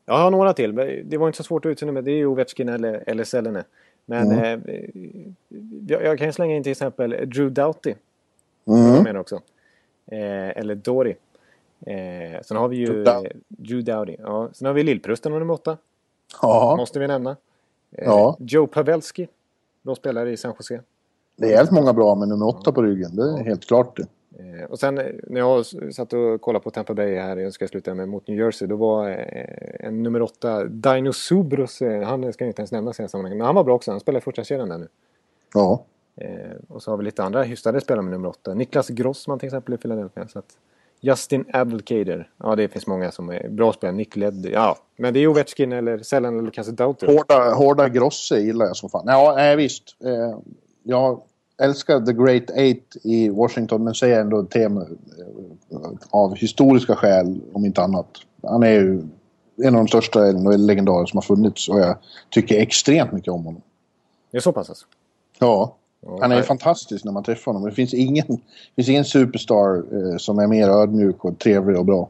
jag 0.05 0.13
har 0.17 0.31
några 0.31 0.53
till. 0.53 0.73
men 0.73 1.09
Det 1.09 1.17
var 1.17 1.27
inte 1.27 1.37
så 1.37 1.43
svårt 1.43 1.65
att 1.65 1.69
utse 1.69 1.85
med. 1.85 2.03
Det 2.03 2.11
är 2.11 2.15
ju 2.15 2.25
Ovechkin 2.25 2.69
eller, 2.69 3.03
eller 3.07 3.23
Selene. 3.23 3.63
Men 4.05 4.31
Mm. 4.31 4.61
eh, 4.67 4.91
jag, 5.87 6.03
jag 6.03 6.19
kan 6.19 6.33
slänga 6.33 6.55
in 6.55 6.63
till 6.63 6.71
exempel 6.71 7.09
Drew 7.09 7.49
Doughty. 7.51 7.93
Mm. 8.67 9.03
Menar 9.03 9.19
också. 9.19 9.35
Eh, 10.11 10.57
eller 10.57 10.75
Dory. 10.75 11.15
Eh, 11.85 12.41
sen 12.41 12.57
har 12.57 12.67
vi 12.67 12.77
ju 12.77 13.03
Drew 13.47 13.83
Doughty. 13.83 14.15
Ja. 14.19 14.49
Sen 14.53 14.65
har 14.65 14.73
vi 14.73 14.83
Lillprusten 14.83 15.31
nummer 15.31 15.53
åtta. 15.53 15.77
Ja. 16.41 16.75
Måste 16.77 16.99
vi 16.99 17.07
nämna. 17.07 17.29
Eh, 17.91 18.05
Ja. 18.05 18.37
Joe 18.39 18.67
Pavelski. 18.67 19.27
Bra 19.81 19.95
spelare 19.95 20.31
i 20.31 20.37
San 20.37 20.53
Jose. 20.59 20.81
Det 21.35 21.45
är 21.45 21.49
jävligt 21.51 21.71
många 21.71 21.93
bra 21.93 22.15
med 22.15 22.27
nummer 22.27 22.47
åtta 22.47 22.71
på 22.71 22.81
ryggen. 22.81 23.15
Det 23.15 23.23
är 23.23 23.43
helt 23.43 23.65
klart 23.67 23.97
det. 23.97 24.05
Eh, 24.39 24.65
och 24.69 24.79
sen 24.79 24.97
eh, 24.97 25.05
när 25.27 25.39
jag 25.39 25.65
satt 25.95 26.13
och 26.13 26.41
kollade 26.41 26.63
på 26.63 26.69
Tampa 26.71 26.93
Bay 26.93 27.15
här, 27.15 27.37
jag 27.37 27.53
ska 27.53 27.67
sluta 27.67 27.93
med 27.93 28.09
mot 28.09 28.27
New 28.27 28.37
Jersey, 28.37 28.67
då 28.67 28.75
var 28.75 29.09
eh, 29.09 29.87
en 29.87 30.03
nummer 30.03 30.21
åtta, 30.21 30.63
Dino 30.63 31.13
Subros, 31.13 31.81
eh, 31.81 32.01
han 32.03 32.33
ska 32.33 32.43
jag 32.45 32.49
inte 32.49 32.61
ens 32.61 32.71
nämnas 32.71 32.99
i 32.99 33.07
sammanhanget, 33.07 33.37
men 33.37 33.45
han 33.45 33.55
var 33.55 33.63
bra 33.63 33.75
också, 33.75 33.91
han 33.91 33.99
spelar 33.99 34.17
i 34.19 34.21
första 34.21 34.43
kedjan 34.43 34.69
där 34.69 34.77
nu. 34.77 34.87
Ja. 35.53 35.83
Eh, 36.15 36.51
och 36.67 36.83
så 36.83 36.91
har 36.91 36.97
vi 36.97 37.03
lite 37.03 37.23
andra 37.23 37.43
hyfsade 37.43 37.81
spelare 37.81 38.01
med 38.03 38.11
nummer 38.11 38.29
åtta. 38.29 38.53
Niklas 38.53 38.89
Grossman 38.89 39.39
till 39.39 39.47
exempel 39.47 39.73
i 39.73 39.77
Philadelphia. 39.77 40.27
Så 40.27 40.39
att 40.39 40.57
Justin 40.99 41.45
Abdelkader. 41.53 42.29
Ja, 42.37 42.55
det 42.55 42.67
finns 42.67 42.87
många 42.87 43.11
som 43.11 43.29
är 43.29 43.49
bra 43.49 43.73
spelare. 43.73 43.95
Nick 43.95 44.15
Led. 44.15 44.49
Ja, 44.51 44.77
men 44.97 45.13
det 45.13 45.19
är 45.19 45.27
Ovechkin 45.27 45.71
eller 45.71 45.99
Sällan 45.99 46.39
eller 46.39 46.51
kanske 46.51 46.73
Dauter. 46.73 47.07
Hårda, 47.07 47.53
hårda 47.53 47.89
Grosse 47.89 48.39
gillar 48.39 48.65
jag 48.65 48.75
som 48.75 48.89
fan. 48.89 49.03
Ja, 49.07 49.33
nej, 49.35 49.55
visst. 49.55 49.95
Eh, 50.03 50.39
jag 50.83 51.21
älskar 51.61 52.05
The 52.05 52.13
Great 52.13 52.49
Eight 52.49 52.97
i 53.03 53.29
Washington 53.29 53.83
men 53.83 53.93
säger 53.93 54.21
ändå 54.21 54.43
tema 54.43 54.81
eh, 54.81 55.91
av 56.09 56.35
historiska 56.35 56.95
skäl 56.95 57.41
om 57.53 57.65
inte 57.65 57.81
annat. 57.81 58.07
Han 58.43 58.63
är 58.63 58.71
ju 58.71 59.01
en 59.63 59.75
av 59.75 59.85
de 59.85 59.87
största 59.87 60.19
legendarer 60.57 61.05
som 61.05 61.17
har 61.17 61.21
funnits 61.21 61.69
och 61.69 61.79
jag 61.79 61.97
tycker 62.29 62.61
extremt 62.61 63.11
mycket 63.11 63.33
om 63.33 63.45
honom. 63.45 63.61
Det 64.31 64.37
är 64.37 64.41
så 64.41 64.51
pass 64.51 64.69
alltså. 64.69 64.85
Ja, 65.39 65.75
han 66.09 66.31
är 66.31 66.35
nej. 66.35 66.43
fantastisk 66.43 67.05
när 67.05 67.11
man 67.11 67.23
träffar 67.23 67.51
honom. 67.51 67.69
Det 67.69 67.75
finns 67.75 67.93
ingen, 67.93 68.27
det 68.27 68.75
finns 68.75 68.89
ingen 68.89 69.05
superstar 69.05 69.83
eh, 69.91 70.17
som 70.17 70.39
är 70.39 70.47
mer 70.47 70.69
ödmjuk 70.69 71.25
och 71.25 71.39
trevlig 71.39 71.77
och 71.77 71.85
bra. 71.85 72.09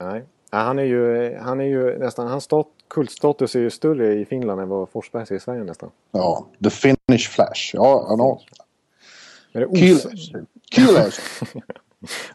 Nej. 0.00 0.24
Ja, 0.50 0.58
han 0.58 0.78
är 0.78 0.82
ju, 0.82 1.34
han 1.36 1.60
är 1.60 1.64
ju 1.64 1.98
nästan, 1.98 2.26
hans 2.26 2.44
stat, 2.44 2.66
kultstatus 2.88 3.54
är 3.54 3.60
ju 3.60 3.70
större 3.70 4.14
i 4.14 4.24
Finland 4.24 4.60
än 4.60 4.68
vad 4.68 4.88
Forsbergs 4.88 5.30
är 5.30 5.34
i 5.34 5.40
Sverige 5.40 5.64
nästan. 5.64 5.90
Ja, 6.10 6.46
The 6.64 6.70
Finnish 6.70 7.28
Flash. 7.30 7.70
Ja, 7.74 8.06
han 8.08 8.20
har... 8.20 8.40
Alltså. 10.98 11.44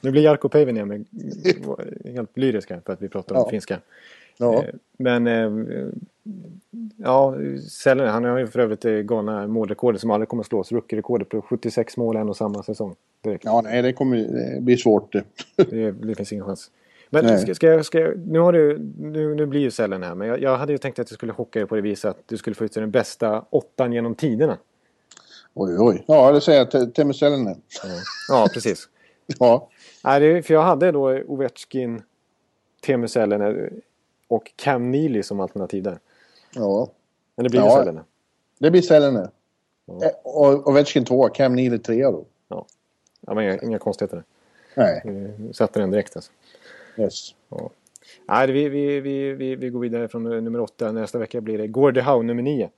Nu 0.02 0.12
blir 0.12 0.22
Jarkko 0.22 0.50
Päivänen 0.50 0.88
med 0.88 1.06
helt 2.16 2.38
lyrisk 2.38 2.70
här 2.70 2.82
för 2.86 2.94
att 2.94 3.02
vi 3.02 3.10
pratar 3.10 3.36
om 3.36 3.42
Ja. 3.42 3.50
finska. 3.50 3.80
Ja. 4.38 4.64
Eh, 4.64 4.70
Men 4.98 5.28
eh, 5.28 5.52
ja, 6.98 7.36
Sälen, 7.70 8.08
han 8.08 8.24
har 8.24 8.38
ju 8.40 8.48
för 8.48 8.60
övrigt 8.60 8.82
det 8.82 9.04
galna 9.04 9.48
målrekordet 9.48 10.02
som 10.02 10.12
aldrig 10.12 10.30
kommer 10.30 10.44
att 10.44 10.48
slås. 10.48 10.72
Rookie-rekordet 10.72 11.30
på 11.30 11.42
76 11.42 11.98
mål 11.98 12.16
en 12.16 12.30
och 12.30 12.38
samma 12.38 12.64
säsong. 12.64 12.96
Direkt. 13.24 13.46
ja, 13.46 13.62
nej, 13.62 13.82
det 13.82 13.94
kommer 13.94 14.18
det 14.18 14.62
blir 14.62 14.78
svårt 14.78 15.14
det. 15.14 15.24
Det, 16.06 16.16
finns 16.16 16.34
ingen 16.34 16.46
chans. 16.46 16.72
Men 17.10 17.26
Nej. 17.26 17.38
ska, 17.42 17.56
ska, 17.56 17.68
jag, 17.68 17.86
ska 17.86 18.00
jag, 18.00 18.28
nu, 18.28 18.40
har 18.40 18.54
du, 18.54 18.80
nu, 19.00 19.36
nu 19.36 19.46
blir 19.46 19.62
ju 19.62 19.72
Sälen 19.72 20.04
här, 20.04 20.16
men 20.16 20.28
jag, 20.28 20.42
jag 20.42 20.58
hade 20.58 20.72
ju 20.72 20.78
tänkt 20.78 21.00
att 21.00 21.12
jag 21.12 21.18
skulle 21.18 21.34
chocka 21.34 21.60
dig 21.60 21.68
på 21.68 21.76
det 21.76 21.82
viset 21.82 22.12
att 22.12 22.18
du 22.26 22.38
skulle 22.38 22.56
få 22.56 22.66
ut 22.66 22.74
den 22.74 22.92
bästa 22.92 23.46
åttan 23.50 23.94
genom 23.94 24.16
tiderna. 24.16 24.58
Oj, 25.54 25.76
oj. 25.80 26.04
Ja, 26.08 26.32
det 26.32 26.42
säger 26.42 26.60
jag. 26.60 26.72
Te- 26.72 26.86
Teemu 26.86 27.14
Selänne. 27.14 27.56
Ja, 28.30 28.48
precis. 28.54 28.90
Ja. 29.40 29.70
Nej, 30.04 30.42
för 30.42 30.54
jag 30.54 30.62
hade 30.62 30.92
då 30.92 31.20
Ovechkin, 31.28 32.02
Teemu 32.82 33.08
Selänne 33.08 33.70
och 34.32 34.52
Cam 34.56 34.92
Neely 34.92 35.24
som 35.24 35.40
alternativ 35.40 35.84
där. 35.84 36.00
ja. 36.56 36.88
Men 37.36 37.44
det 37.44 37.50
blir 37.50 37.60
ju 37.62 37.66
Ja. 37.68 37.78
Selänne. 37.80 38.04
Det 38.60 38.72
blir 38.72 38.82
Selänne. 38.82 39.30
Ja. 39.86 40.06
Eh, 40.06 40.12
Och 40.24 40.68
Ovechkin 40.68 41.06
tvåa, 41.06 41.30
Cam 41.30 41.56
Neely 41.56 41.78
trea 41.78 42.12
då. 42.12 42.26
Ja, 42.48 42.66
men 43.34 43.44
inga, 43.44 43.58
inga 43.62 43.80
konstigheter. 43.80 44.24
Nej, 44.76 45.02
Vi 45.06 45.54
satte 45.54 45.80
den 45.80 45.92
direkt 45.92 46.16
alltså. 46.16 46.32
yes. 46.98 47.36
Nej, 48.28 48.52
vi, 48.52 48.70
vi, 48.70 49.00
vi, 49.00 49.34
vi, 49.34 49.56
vi 49.56 49.70
går 49.70 49.80
vidare 49.80 50.08
från 50.08 50.24
nummer 50.24 50.60
åtta. 50.60 50.92
Nästa 50.92 51.18
vecka 51.18 51.42
blir 51.42 51.58
det 51.58 51.68
Gordie 51.68 52.02
Howe 52.02 52.24
nummer 52.24 52.44
nio. 52.44 52.70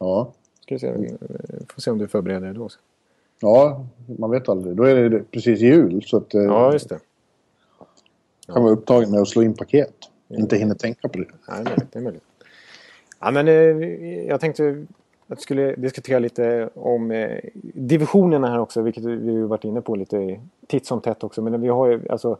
Ja. 0.00 0.32
Ska 0.60 0.74
vi 0.74 0.78
se, 0.78 0.92
vi 0.92 1.16
får 1.68 1.80
se 1.80 1.90
om 1.90 1.98
du 1.98 2.08
förbereder 2.08 2.46
dig 2.46 2.54
då. 2.54 2.64
också. 2.64 2.78
Ja, 3.40 3.86
man 4.18 4.30
vet 4.30 4.48
aldrig. 4.48 4.76
Då 4.76 4.82
är 4.84 5.08
det 5.10 5.30
precis 5.30 5.60
jul 5.60 6.02
så 6.06 6.16
att 6.16 6.34
eh, 6.34 6.42
Ja, 6.42 6.72
just 6.72 6.88
det. 6.88 6.98
kan 8.52 8.62
vara 8.62 8.72
upptagen 8.72 9.10
med 9.10 9.20
att 9.20 9.28
slå 9.28 9.42
in 9.42 9.54
paket. 9.54 9.94
Inte 10.28 10.56
hinner 10.56 10.74
tänka 10.74 11.08
på 11.08 11.18
det. 11.18 11.26
Nej, 11.48 11.64
det 11.64 11.70
är 11.70 11.74
möjligt. 11.74 11.92
Det 11.92 11.98
är 11.98 12.02
möjligt. 12.02 12.22
Ja, 13.20 13.30
men, 13.30 13.48
eh, 13.48 14.26
jag 14.26 14.40
tänkte 14.40 14.84
att 15.28 15.38
vi 15.38 15.42
skulle 15.42 15.74
diskutera 15.76 16.18
lite 16.18 16.70
om 16.74 17.10
eh, 17.10 17.38
divisionerna 17.74 18.50
här 18.50 18.58
också, 18.58 18.82
vilket 18.82 19.04
vi 19.04 19.40
har 19.40 19.46
varit 19.48 19.64
inne 19.64 19.80
på 19.80 19.96
lite 19.96 20.40
titt 20.66 20.86
som 20.86 21.00
tätt 21.00 21.24
också. 21.24 21.42
Men 21.42 21.60
vi 21.60 21.68
har 21.68 21.86
ju 21.86 22.08
alltså 22.08 22.38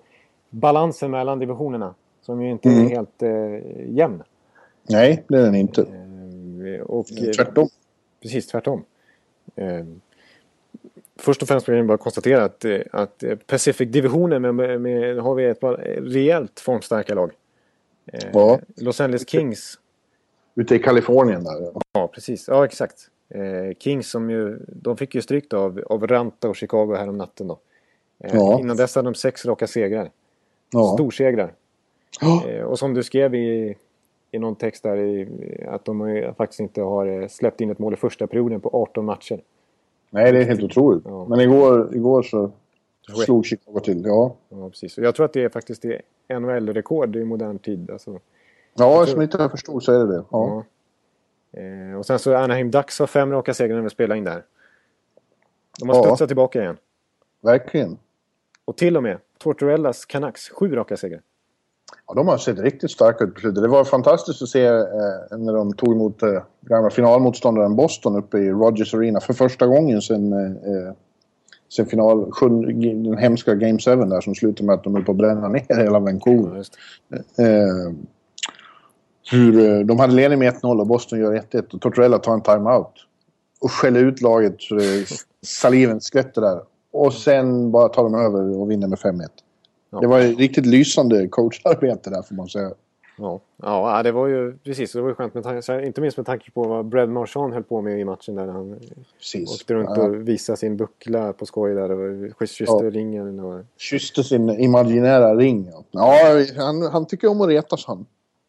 balansen 0.51 1.11
mellan 1.11 1.39
divisionerna 1.39 1.95
som 2.23 2.43
ju 2.43 2.51
inte 2.51 2.69
Mm. 2.69 2.87
är 2.87 2.91
helt 2.91 3.23
eh, 3.23 3.95
jämn. 3.97 4.23
Nej, 4.89 5.25
det 5.29 5.39
är 5.39 5.43
den 5.43 5.55
inte. 5.55 5.83
Eh, 5.83 6.81
och, 6.81 7.07
Tvärtom. 7.37 7.69
Precis 8.23 8.47
tvärtom. 8.47 8.85
Först 11.17 11.43
och 11.43 11.49
främst 11.49 11.69
vill 11.69 11.77
jag 11.77 11.87
bara 11.87 11.99
konstatera 11.99 12.45
att, 12.45 12.65
att 12.93 13.25
Pacific-divisionen 13.47 14.43
med, 14.57 14.81
med, 14.81 15.19
har 15.19 15.35
vi 15.35 15.45
ett 15.45 15.59
rejält 15.99 16.61
formstarka 16.61 17.15
lag. 17.15 17.33
Eh, 18.13 18.21
Ja. 18.33 18.59
Los 18.77 19.01
Angeles 19.01 19.29
Kings. 19.31 19.79
Ute 20.55 20.75
i 20.75 20.79
Kalifornien 20.79 21.45
där. 21.45 21.73
Ja, 21.93 22.09
precis. 22.09 22.49
Ja, 22.49 22.65
exakt. 22.65 23.11
Eh, 23.29 23.75
Kings 23.79 24.11
som 24.11 24.31
ju, 24.31 24.59
de 24.69 24.97
fick 24.97 25.15
ju 25.15 25.23
stryk 25.23 25.55
av, 25.55 25.83
av 25.87 26.07
Ranta 26.07 26.49
och 26.49 26.57
Chicago 26.57 26.95
här 26.97 27.09
om 27.09 27.17
natten 27.19 27.49
då. 27.49 27.59
Eh, 28.25 28.31
Ja. 28.35 28.61
Innan 28.61 28.77
dess 28.77 28.95
hade 28.95 29.07
de 29.09 29.15
sex 29.15 29.45
raka 29.47 29.67
segrar. 29.67 30.11
Ja. 30.73 30.85
Storsegrar. 30.95 31.53
Ja. 32.21 32.45
Eh, 32.49 32.63
och 32.65 32.79
som 32.79 32.95
du 32.95 33.03
skrev 33.03 33.35
i, 33.35 33.77
i 34.31 34.39
någon 34.39 34.57
text 34.57 34.83
där 34.83 34.97
i, 34.97 35.29
att 35.69 35.85
de 35.85 36.25
faktiskt 36.37 36.61
inte 36.61 36.83
har 36.83 37.07
eh, 37.23 37.29
släppt 37.29 37.61
in 37.61 37.71
ett 37.71 37.79
mål 37.79 37.93
i 37.93 37.97
första 37.97 38.27
perioden 38.27 38.61
på 38.61 38.71
18 38.73 39.05
matcher. 39.05 39.41
Nej, 40.11 40.33
det 40.33 40.39
är 40.39 40.45
helt 40.45 40.63
otroligt. 40.63 41.03
Ja. 41.07 41.27
Men 41.29 41.41
igår, 41.41 41.97
igår 41.97 42.23
så 42.23 42.51
slog 43.25 43.47
Chicago 43.47 43.81
till. 43.81 44.03
Ja, 44.05 44.35
Ja, 44.49 44.69
precis. 44.71 44.99
Och 44.99 45.05
jag 45.05 45.15
tror 45.15 45.27
att 45.27 45.33
det 45.33 45.45
är 45.45 45.49
faktiskt 45.49 45.83
det 45.83 46.03
NHL-rekord 46.39 47.17
i 47.17 47.25
modern 47.25 47.59
tid. 47.59 47.91
Alltså, 47.91 48.21
ja 48.75 49.07
som 49.07 49.23
inte 49.23 49.37
jag 49.39 49.51
förstod 49.51 49.83
så 49.83 49.93
är 49.93 49.99
det 49.99 50.07
det. 50.07 50.25
ja. 50.31 50.65
Ja. 51.53 51.61
Eh, 51.61 51.99
och 51.99 52.07
sen 52.07 52.19
så 52.19 52.35
Anaheim 52.37 52.71
Ducks 52.71 52.99
har 52.99 53.07
fem 53.07 53.33
raka 53.33 53.55
segrar 53.55 53.77
när 53.77 53.83
vi 53.83 53.91
spelar 53.91 54.17
in 54.17 54.25
där. 54.25 54.43
De 55.79 55.89
har 55.89 55.97
Ja. 55.97 56.03
studsat 56.05 56.29
tillbaka 56.29 56.61
igen. 56.63 56.77
Verkligen. 57.41 57.99
Och 58.65 58.77
till 58.77 58.97
och 58.97 59.03
med 59.03 59.19
Tortorellas 59.39 60.05
Canucks, 60.05 60.49
sju 60.51 60.75
raka 60.75 60.97
segrar. 60.97 61.21
Ja, 62.07 62.15
de 62.15 62.29
har 62.29 62.39
sett 62.39 62.59
riktigt 62.59 62.91
starka 62.91 63.25
ut 63.25 63.35
på 63.35 63.41
slutet. 63.41 63.63
Det 63.63 63.69
var 63.69 63.85
fantastiskt 63.85 64.43
att 64.43 64.49
se 64.49 64.65
eh, 64.67 64.83
när 65.39 65.53
de 65.53 65.73
tog 65.73 65.93
emot 65.95 66.23
eh, 66.23 66.43
gamla 66.61 66.91
finalmotståndaren 66.91 67.77
Boston 67.77 68.17
uppe 68.17 68.39
i 68.39 68.51
Rogers 68.51 68.95
Arena 68.95 69.21
för 69.21 69.33
första 69.33 69.67
gången 69.67 70.03
sen, 70.03 70.33
eh, 70.33 70.93
sen 71.69 71.87
final, 71.87 72.33
den 72.81 73.19
hemska 73.19 73.55
Game 73.55 73.79
7 73.79 73.97
där 73.97 74.21
som 74.21 74.35
slutade 74.35 74.67
med 74.67 74.75
att 74.75 74.85
de 74.85 74.95
höll 74.95 75.05
på 75.05 75.13
att 75.13 75.19
bränna 75.19 75.49
ner 75.49 75.77
hela 75.77 75.99
Vancouver. 75.99 76.65
Ja. 77.09 77.45
Eh, 77.45 77.93
hur, 79.31 79.69
eh, 79.69 79.87
de 79.87 79.99
hade 79.99 80.13
ledning 80.13 80.39
med 80.39 80.49
1-0 80.55 80.81
och 80.81 80.87
Boston 80.87 81.19
gör 81.19 81.35
1-1 81.35 81.75
och 81.75 81.81
Tortorella 81.81 82.19
tar 82.19 82.35
en 82.35 82.41
timeout. 82.41 82.93
Och 83.61 83.71
skäller 83.71 84.01
ut 84.01 84.23
laget 84.23 84.55
så 84.59 84.75
det, 84.75 85.07
saliven 85.43 86.01
skvätter 86.01 86.41
där. 86.41 86.61
Och 86.93 87.15
sen 87.15 87.71
bara 87.71 87.89
tar 87.89 88.03
de 88.03 88.15
över 88.15 88.61
och 88.61 88.71
vinner 88.71 88.89
med 88.89 88.99
5-1. 88.99 89.29
Ja. 89.91 90.01
Det 90.01 90.07
var 90.07 90.19
ju 90.19 90.35
riktigt 90.35 90.67
lysande 90.67 91.29
coacharbete 91.29 92.11
där 92.11 92.23
får 92.23 92.35
man 92.35 92.49
säga. 92.49 92.71
Ja. 93.19 93.41
ja, 93.63 94.03
det 94.03 94.13
var 94.13 94.27
ju 94.27 94.57
precis. 94.65 94.93
Det 94.93 95.01
var 95.01 95.09
ju 95.09 95.15
skönt 95.15 95.35
med 95.35 95.43
tanke, 95.45 95.87
inte 95.87 96.01
minst 96.01 96.17
med 96.17 96.27
tanke 96.27 96.51
på 96.51 96.63
vad 96.65 96.87
Brad 96.87 97.09
Marchand 97.09 97.53
höll 97.55 97.63
på 97.63 97.81
med 97.81 98.01
i 98.01 98.05
matchen 98.05 98.35
där 98.35 98.47
han 98.47 98.79
Precis. 99.19 99.55
åkte 99.61 99.75
runt 99.75 99.91
Ja, 99.97 100.03
och 100.03 100.29
visade 100.29 100.57
sin 100.57 100.77
buckla 100.77 101.33
på 101.33 101.47
skoj 101.47 101.75
där. 101.75 101.91
Och 101.91 102.49
kysste 102.49 102.65
Ja. 102.85 102.91
ringen 102.91 103.41
och... 103.41 103.65
kysste 103.77 104.25
sin 104.25 104.51
imaginära 104.51 105.35
ring. 105.35 105.71
Ja, 105.91 106.15
han, 106.57 106.83
han 106.83 107.07
tycker 107.07 107.29
om 107.29 107.41
att 107.41 107.49
retas 107.49 107.85
han. 107.87 108.07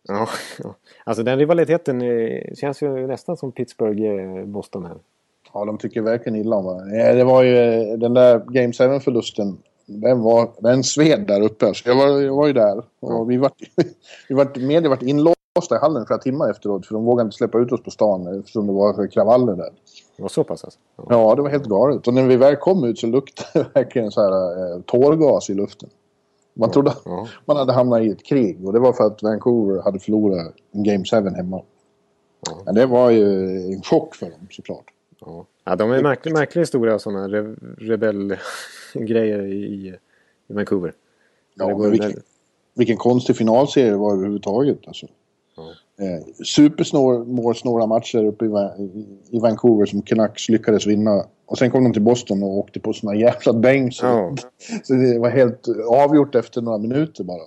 Ja, 0.08 0.28
ja. 0.64 0.76
Alltså 1.04 1.24
den 1.24 1.40
rivaliteten 1.40 2.02
eh, 2.02 2.42
känns 2.56 2.82
ju 2.84 3.08
nästan 3.08 3.38
som 3.38 3.52
Pittsburgh-Boston 3.52 4.86
här. 4.86 4.98
Ja, 5.54 5.66
de 5.66 5.78
tycker 5.78 6.02
verkligen 6.02 6.36
illa 6.36 6.56
om 6.56 6.66
varandra. 6.66 6.96
Ja, 6.98 7.14
Det 7.14 7.24
var 7.24 7.44
ju 7.44 7.58
eh, 7.58 7.98
den 7.98 8.14
där 8.14 8.40
Game 8.48 8.72
7-förlusten. 8.72 9.58
Den, 9.90 10.22
var, 10.22 10.50
den 10.60 10.84
sved 10.84 11.28
där 11.28 11.42
uppe. 11.42 11.68
Alltså, 11.68 11.90
jag, 11.90 11.96
var, 11.96 12.22
jag 12.22 12.36
var 12.36 12.48
ju 12.48 12.54
där. 12.54 12.78
Och 12.78 12.84
Ja. 13.00 13.24
vi 13.24 13.38
var, 13.38 13.52
vi 14.30 14.36
var, 14.36 14.60
media 14.68 14.90
vart 14.90 15.02
inlåsta 15.02 15.76
i 15.76 15.78
hallen 15.82 16.06
flera 16.06 16.20
timmar 16.20 16.50
efteråt. 16.52 16.86
För 16.86 16.94
de 16.94 17.06
vågade 17.06 17.28
inte 17.28 17.38
släppa 17.38 17.58
ut 17.60 17.72
oss 17.72 17.84
på 17.84 17.92
stan 17.92 18.40
eftersom 18.40 18.68
det 18.68 18.74
var 18.74 19.08
kravaller 19.08 19.56
där. 19.56 19.70
Det 20.18 20.22
var 20.22 20.30
så 20.30 20.44
pass 20.44 20.64
alltså? 20.64 20.80
Ja. 20.98 21.06
Ja, 21.10 21.36
det 21.36 21.42
var 21.42 21.50
helt 21.50 21.66
galet. 21.66 22.08
Och 22.08 22.14
när 22.14 22.28
vi 22.28 22.36
väl 22.38 22.56
kom 22.56 22.84
ut 22.84 23.00
så 23.00 23.08
luktade 23.08 23.50
det 23.54 23.66
verkligen 23.80 24.12
så 24.12 24.22
här 24.22 24.32
eh, 24.76 24.82
tårgas 24.82 25.50
i 25.50 25.54
luften. 25.54 25.90
Man 26.54 26.72
trodde 26.72 26.90
att 26.90 27.02
Ja. 27.06 27.28
man 27.46 27.58
hade 27.58 27.74
hamnat 27.74 28.02
i 28.02 28.10
ett 28.10 28.26
krig. 28.26 28.68
Och 28.68 28.74
det 28.74 28.80
var 28.80 28.94
för 28.94 29.04
att 29.04 29.24
Vancouver 29.24 29.82
hade 29.82 30.00
förlorat 30.00 30.54
Game 30.74 31.04
7 31.06 31.30
hemma. 31.36 31.62
Ja. 32.50 32.58
Men 32.66 32.76
det 32.76 32.86
var 32.86 33.10
ju 33.10 33.46
en 33.74 33.82
chock 33.82 34.16
för 34.16 34.26
dem 34.26 34.48
såklart. 34.52 34.86
Ja. 35.22 35.46
Ja, 35.70 35.76
de 35.76 35.92
är 35.92 36.02
märklig, 36.02 36.34
märklig 36.34 36.62
historia 36.62 37.00
sådana 37.00 37.28
re, 37.28 37.56
rebellgrejer 37.78 39.46
i, 39.46 39.96
i 40.48 40.54
Vancouver. 40.54 40.94
Ja, 41.56 41.78
men 41.78 41.92
vilken, 41.92 42.22
vilken 42.76 42.98
konstig 42.98 43.36
finalserie 43.36 43.90
det 43.90 43.98
var 43.98 44.14
överhuvudtaget. 44.14 44.80
Alltså. 44.88 45.08
Ja. 45.58 45.64
Eh, 46.06 46.44
Supersnåra 46.46 47.86
matcher 47.86 48.26
uppe 48.26 48.46
i, 48.46 48.50
i, 49.32 49.40
Vancouver 49.40 49.86
som 49.86 50.02
Canucks 50.02 50.50
lyckades 50.50 50.88
vinna. 50.88 51.26
Och 51.46 51.58
sen 51.58 51.72
kom 51.72 51.84
de 51.84 51.94
till 51.94 52.02
Boston 52.02 52.44
och 52.44 52.58
åkte 52.58 52.80
på 52.80 52.94
såna 52.94 53.16
jävla 53.16 53.54
bänk. 53.54 53.94
Så, 53.94 54.06
Ja. 54.06 54.36
så 54.84 54.94
det 54.94 55.20
var 55.20 55.30
helt 55.30 55.68
avgjort 55.90 56.36
efter 56.36 56.62
några 56.62 56.78
minuter 56.78 57.24
bara. 57.24 57.44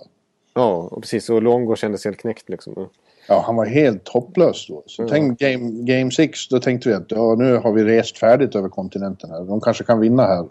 Ja, 0.53 0.89
och 0.91 1.01
precis. 1.01 1.29
Och 1.29 1.41
Longo 1.41 1.75
kändes 1.75 2.05
helt 2.05 2.17
knäckt 2.17 2.49
liksom. 2.49 2.89
Ja, 3.27 3.43
han 3.45 3.55
var 3.55 3.65
helt 3.65 4.07
hopplös 4.09 4.67
då. 4.67 4.83
Så 4.85 5.01
Mm. 5.01 5.09
tänk 5.11 5.39
game, 5.39 5.69
game 5.83 6.11
six, 6.11 6.47
då 6.47 6.59
tänkte 6.59 6.89
vi 6.89 6.95
att 6.95 7.11
ja, 7.11 7.35
nu 7.35 7.55
har 7.57 7.71
vi 7.73 7.83
rest 7.83 8.17
färdigt 8.17 8.55
över 8.55 8.69
kontinenten 8.69 9.29
här. 9.29 9.43
De 9.43 9.61
kanske 9.61 9.83
kan 9.83 9.99
vinna 9.99 10.23
här. 10.23 10.45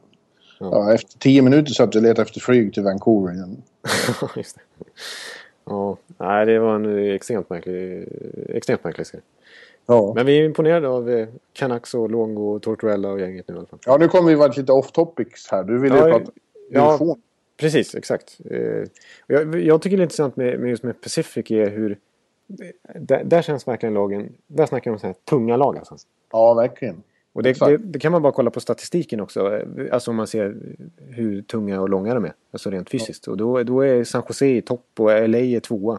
Ja, 0.59 0.95
efter 0.95 1.19
tio 1.19 1.43
minuter 1.43 1.73
satt 1.73 1.95
vi 1.95 1.99
och 1.99 2.03
letade 2.03 2.23
efter 2.23 2.41
flyg 2.41 2.75
till 2.75 2.83
Vancouver 2.83 3.33
igen. 3.35 3.63
Just 4.37 4.57
det. 4.57 4.85
Ja, 5.65 5.97
nej, 6.19 6.47
det 6.47 6.59
var 6.59 6.75
en 6.75 7.15
extremt 7.15 7.51
märklig, 7.51 8.09
extremt 8.49 8.85
märklig 8.85 9.07
serie. 9.07 9.23
Ja. 9.87 10.13
Men 10.17 10.27
vi 10.27 10.39
är 10.41 10.45
imponerade 10.45 10.89
av 10.89 11.11
eh, 11.11 11.29
Canucks 11.53 11.95
och 11.95 12.11
Longo 12.11 12.43
och 12.55 12.63
Tortorella 12.63 13.09
och 13.09 13.21
gänget 13.21 13.49
nu 13.49 13.55
i 13.55 13.59
alla 13.59 13.67
fall. 13.67 13.79
ja, 13.87 13.97
nu 13.97 14.09
kommer 14.09 14.29
vi 14.29 14.35
vara 14.35 14.53
lite 14.57 14.73
off 14.73 14.93
topics 14.93 15.51
här. 15.51 15.65
Du 15.65 15.79
ville 15.79 15.95
ju 15.97 16.01
Ja, 16.09 16.19
prata 16.19 16.33
ja. 16.71 17.17
Precis, 17.57 17.95
exakt. 17.95 18.39
Eh, 18.51 18.59
jag, 19.27 19.61
jag 19.61 19.83
tycker 19.83 19.97
det 19.97 20.01
är 20.01 20.05
intressant 20.05 20.37
med, 20.37 20.61
med 20.61 20.71
just 20.71 20.83
med 20.83 21.01
Pacific 21.01 21.51
är 21.51 21.71
hur... 21.71 21.99
Där, 22.95 23.25
där 23.25 23.43
känns 23.43 23.69
verkligen 23.69 23.95
lagen... 23.95 24.33
Där 24.47 24.67
snackar 24.67 24.91
vi 24.91 24.95
om 24.95 24.99
så 24.99 25.07
här 25.07 25.17
tunga 25.25 25.57
lag 25.57 25.79
alltså. 25.79 25.97
Ja, 26.33 26.55
verkligen. 26.55 27.03
Och 27.33 27.43
det, 27.43 27.59
det, 27.61 27.77
det 27.77 27.99
kan 27.99 28.13
man 28.13 28.23
bara 28.23 28.33
kolla 28.33 28.51
på 28.51 28.61
statistiken 28.61 29.21
också. 29.21 29.63
Alltså 29.93 30.11
om 30.11 30.17
man 30.17 30.27
ser 30.27 30.57
hur 31.09 31.43
tunga 31.43 31.81
och 31.81 31.89
långa 31.89 32.15
de 32.15 32.25
är. 32.25 32.33
Alltså 32.53 32.71
rent 32.71 32.91
fysiskt. 32.91 33.29
Och 33.29 33.37
då, 33.37 33.63
då 33.63 33.81
är 33.81 34.05
San 34.05 34.23
Jose 34.29 34.47
i 34.47 34.63
topp 34.63 34.87
och 34.99 35.29
LA 35.29 35.39
är 35.39 35.61
tvåa. 35.61 35.99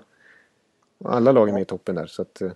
Och 0.97 1.13
alla 1.13 1.31
lag 1.31 1.49
är 1.49 1.53
med 1.53 1.61
i 1.61 1.65
toppen 1.65 1.95
där. 1.95 2.05
Så 2.05 2.21
att, 2.21 2.41
eh, 2.41 2.51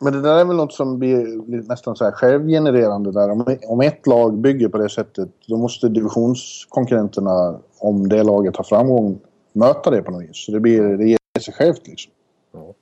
Men 0.00 0.12
det 0.12 0.20
där 0.20 0.38
är 0.38 0.44
väl 0.44 0.56
något 0.56 0.72
som 0.72 0.98
blir 0.98 1.42
nästan 1.68 1.96
så 1.96 2.04
här 2.04 2.12
självgenererande 2.12 3.12
där. 3.12 3.30
Om, 3.30 3.56
om 3.66 3.80
ett 3.80 4.06
lag 4.06 4.38
bygger 4.38 4.68
på 4.68 4.78
det 4.78 4.88
sättet 4.88 5.28
då 5.46 5.56
måste 5.56 5.88
divisionskonkurrenterna, 5.88 7.60
om 7.78 8.08
det 8.08 8.22
laget 8.22 8.56
har 8.56 8.64
framgång, 8.64 9.18
möta 9.52 9.90
det 9.90 10.02
på 10.02 10.10
något 10.10 10.22
vis. 10.22 10.36
Så 10.46 10.52
det, 10.52 10.60
blir, 10.60 10.82
det 10.82 11.08
ger 11.08 11.40
sig 11.40 11.54
självt 11.54 11.86
liksom. 11.86 12.12
ja. 12.52 12.58
ja. 12.58 12.74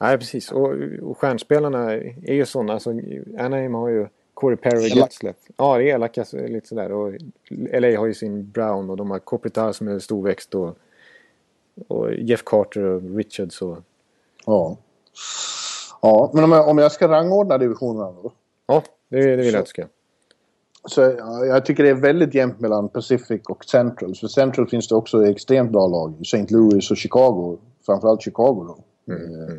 Nej, 0.00 0.18
precis. 0.18 0.52
Och, 0.52 0.74
och 1.02 1.18
stjärnspelarna 1.18 1.92
är 1.94 2.34
ju 2.34 2.46
sådana. 2.46 2.72
Alltså, 2.72 2.90
Anaheim 3.38 3.74
har 3.74 3.88
ju 3.88 4.06
Corey 4.34 4.56
Perry 4.56 4.92
och. 4.92 4.96
Getzlaff. 4.96 5.36
Ja, 5.56 5.78
det 5.78 5.82
är 5.90 5.94
elaka 5.94 6.24
så- 6.24 6.36
lite 6.46 6.68
sådär. 6.68 6.92
Och 6.92 7.12
LA 7.50 7.98
har 7.98 8.06
ju 8.06 8.14
sin 8.14 8.50
Brown 8.50 8.90
och 8.90 8.96
de 8.96 9.10
har 9.10 9.18
Kopitar 9.18 9.72
som 9.72 9.88
är 9.88 9.98
storväxt 9.98 10.54
och, 10.54 10.76
och 11.88 12.14
Jeff 12.14 12.42
Carter 12.44 12.82
och 12.82 13.16
Richards 13.16 13.62
och... 13.62 13.78
Ja. 14.46 14.76
Ja, 16.02 16.30
men 16.34 16.44
om 16.44 16.52
jag, 16.52 16.68
om 16.68 16.78
jag 16.78 16.92
ska 16.92 17.08
rangordna 17.08 17.58
divisionerna 17.58 18.12
då. 18.12 18.32
Ja, 18.66 18.82
det, 19.08 19.36
det 19.36 19.36
vill 19.36 19.44
jag 19.46 19.52
Så. 19.52 19.58
att 19.58 19.64
du 19.64 19.68
ska. 19.68 19.84
Så 20.88 21.00
ja, 21.18 21.44
jag 21.44 21.64
tycker 21.66 21.82
det 21.82 21.88
är 21.90 21.94
väldigt 21.94 22.34
jämnt 22.34 22.60
mellan 22.60 22.88
Pacific 22.88 23.40
och 23.48 23.64
Central. 23.64 24.14
För 24.14 24.26
Central 24.28 24.68
finns 24.68 24.88
det 24.88 24.94
också 24.94 25.26
extremt 25.26 25.70
bra 25.70 25.86
lag. 25.86 26.14
St. 26.20 26.46
Louis 26.50 26.90
och 26.90 26.96
Chicago. 26.96 27.58
Framförallt 27.86 28.22
Chicago 28.22 28.64
då. 28.68 28.78
Eh, 29.14 29.56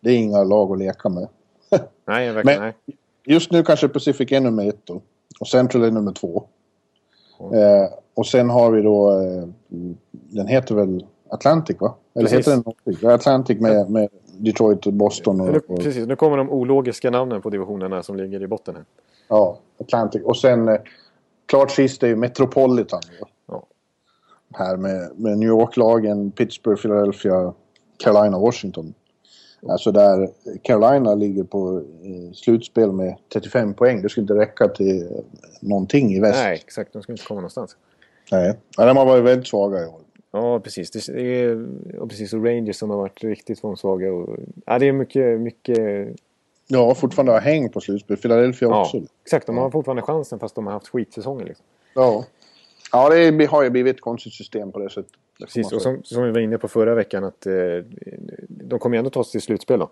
Det 0.00 0.10
är 0.10 0.16
inga 0.16 0.44
lag 0.44 0.72
att 0.72 0.78
leka 0.78 1.08
med. 1.08 1.28
Nej, 2.04 2.32
verkligen 2.32 2.60
Men- 2.60 2.72
nej. 2.86 2.96
Just 3.24 3.52
nu 3.52 3.62
kanske 3.62 3.88
Pacific 3.88 4.32
är 4.32 4.40
nummer 4.40 4.68
ett 4.68 4.80
då. 4.86 5.00
Och 5.40 5.48
Central 5.48 5.82
är 5.84 5.90
nummer 5.90 6.12
två. 6.12 6.44
Eh, 7.40 7.92
och 8.14 8.26
sen 8.26 8.50
har 8.50 8.70
vi 8.70 8.82
då... 8.82 9.20
Eh, 9.20 9.48
den 10.10 10.46
heter 10.46 10.74
väl 10.74 11.06
Atlantic 11.30 11.76
va? 11.80 11.94
Eller 12.14 12.28
Precis. 12.28 12.46
heter 12.46 12.62
den? 12.84 12.96
Ja, 13.00 13.12
Atlantic 13.12 13.60
med, 13.60 13.90
med 13.90 14.08
Detroit 14.38 14.86
och 14.86 14.92
Boston 14.92 15.40
och... 15.40 15.48
Och 15.48 15.80
precis, 15.80 16.06
nu 16.06 16.16
kommer 16.16 16.36
de 16.36 16.50
ologiska 16.50 17.10
namnen 17.10 17.42
på 17.42 17.50
divisionerna 17.50 18.02
som 18.02 18.16
ligger 18.16 18.42
i 18.42 18.46
botten 18.46 18.74
här. 18.74 18.84
ja, 19.28 19.58
Atlantic. 19.80 20.22
Och 20.24 20.36
sen... 20.36 20.68
Eh, 20.68 20.76
klart 21.46 21.70
sist 21.70 22.02
är 22.02 22.06
ju 22.06 22.16
Metropolitan. 22.16 23.00
Ja. 23.46 23.62
Här 24.54 24.76
med, 24.76 25.10
med 25.16 25.38
New 25.38 25.48
York-lagen, 25.48 26.30
Pittsburgh, 26.30 26.82
Philadelphia, 26.82 27.52
Carolina, 27.96 28.38
Washington. 28.38 28.94
Alltså 29.66 29.92
där 29.92 30.28
Carolina 30.62 31.14
ligger 31.14 31.44
på 31.44 31.82
eh, 32.02 32.32
slutspel 32.32 32.92
med 32.92 33.16
35 33.32 33.74
poäng. 33.74 34.02
Det 34.02 34.08
skulle 34.08 34.22
inte 34.22 34.34
räcka 34.34 34.68
till 34.68 35.02
eh, 35.02 35.18
någonting 35.60 36.12
i 36.14 36.20
väst. 36.20 36.38
Nej, 36.44 36.54
exakt. 36.64 36.92
De 36.92 37.02
ska 37.02 37.12
inte 37.12 37.24
komma 37.24 37.40
någonstans. 37.40 37.76
Nej. 38.32 38.58
Ja, 38.76 38.84
de 38.86 38.96
har 38.96 39.06
varit 39.06 39.24
väldigt 39.24 39.48
svaga 39.48 39.82
i 39.82 39.86
år. 39.86 40.00
Ja, 40.32 40.60
precis. 40.60 40.90
Det 40.90 41.20
är, 41.42 41.66
och 41.98 42.08
precis. 42.08 42.32
Och 42.32 42.44
Rangers 42.44 42.76
som 42.76 42.90
har 42.90 42.96
varit 42.96 43.24
riktigt 43.24 43.60
formsvaga. 43.60 44.12
Och, 44.12 44.36
ja, 44.66 44.78
det 44.78 44.86
är 44.88 44.92
mycket, 44.92 45.40
mycket... 45.40 46.08
Ja, 46.66 46.94
fortfarande 46.94 47.32
har 47.32 47.40
häng 47.40 47.68
på 47.68 47.80
slutspel. 47.80 48.16
Philadelphia 48.16 48.68
Ja, 48.68 48.80
också. 48.80 49.02
exakt. 49.24 49.46
De 49.46 49.56
har 49.56 49.70
fortfarande 49.70 50.02
chansen 50.02 50.38
fast 50.38 50.54
de 50.54 50.66
har 50.66 50.72
haft 50.72 50.88
skitsäsonger. 50.88 51.44
Liksom. 51.44 51.64
Ja. 51.94 52.24
Ja, 52.92 53.08
det 53.08 53.46
har 53.46 53.62
ju 53.62 53.70
blivit 53.70 53.96
ett 53.96 54.00
konstigt 54.00 54.32
system 54.32 54.72
på 54.72 54.78
det 54.78 54.90
sättet. 54.90 55.12
Precis, 55.40 55.72
och 55.72 55.82
som, 55.82 56.02
som 56.04 56.22
vi 56.22 56.30
var 56.30 56.40
inne 56.40 56.58
på 56.58 56.68
förra 56.68 56.94
veckan 56.94 57.24
att 57.24 57.46
eh, 57.46 57.52
de 58.48 58.78
kommer 58.78 58.96
ju 58.96 58.98
ändå 58.98 59.10
ta 59.10 59.24
sig 59.24 59.32
till 59.32 59.42
slutspel 59.42 59.78
då. 59.78 59.90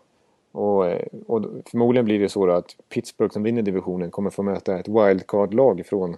Och, 0.53 0.86
eh, 0.86 1.07
och 1.26 1.42
förmodligen 1.70 2.05
blir 2.05 2.20
det 2.20 2.28
så 2.28 2.47
då 2.47 2.53
att 2.53 2.76
Pittsburgh 2.88 3.32
som 3.32 3.42
vinner 3.42 3.62
divisionen 3.62 4.11
kommer 4.11 4.30
få 4.30 4.42
möta 4.42 4.78
ett 4.78 4.88
wildcard-lag 4.88 5.86
från, 5.86 6.16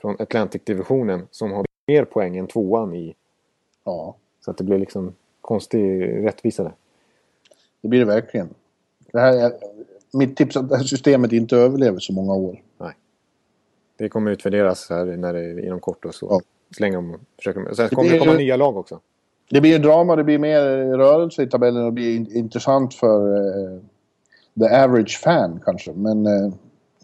från 0.00 0.16
Atlantic-divisionen 0.18 1.28
som 1.30 1.52
har 1.52 1.66
mer 1.86 2.04
poäng 2.04 2.36
än 2.36 2.46
tvåan 2.46 2.94
i. 2.94 3.14
Ja, 3.84 4.16
Så 4.40 4.50
att 4.50 4.58
det 4.58 4.64
blir 4.64 4.78
liksom 4.78 5.14
konstig 5.40 6.02
rättvisa 6.24 6.62
där. 6.62 6.72
det 7.80 7.88
blir 7.88 8.00
det 8.00 8.06
verkligen. 8.06 8.48
Det 9.12 9.20
här 9.20 9.32
är, 9.32 9.52
mitt 10.12 10.36
tips 10.36 10.56
är 10.56 10.60
att 10.60 10.68
det 10.68 10.76
här 10.76 10.84
systemet 10.84 11.32
inte 11.32 11.56
överlever 11.56 11.98
så 11.98 12.12
många 12.12 12.34
år. 12.34 12.62
Det 13.96 14.08
kommer 14.08 14.30
utvärderas 14.30 14.90
här 14.90 15.04
när 15.04 15.32
det, 15.32 15.66
inom 15.66 15.80
kort 15.80 16.04
och 16.04 16.14
så. 16.14 16.26
Ja. 16.30 16.40
Så 16.76 16.82
länge 16.82 16.96
de 16.96 17.18
försöker. 17.36 17.74
Sen 17.74 17.88
Det 17.88 17.94
kommer 17.94 18.08
det 18.08 18.10
blir 18.10 18.18
komma 18.20 18.32
ju- 18.32 18.38
nya 18.38 18.56
lag 18.56 18.76
också. 18.76 19.00
Det 19.50 19.60
blir 19.60 19.78
drama, 19.78 20.16
det 20.16 20.24
blir 20.24 20.38
mer 20.38 20.60
rörelse 20.96 21.42
i 21.42 21.46
tabellen 21.46 21.82
och 21.84 21.88
det 21.90 21.94
blir 21.94 22.16
in- 22.16 22.36
intressant 22.36 22.94
för 22.94 23.36
eh, 23.36 23.80
the 24.60 24.74
average 24.76 25.20
fan 25.24 25.60
kanske. 25.64 25.92
Men 25.92 26.26
eh, 26.26 26.52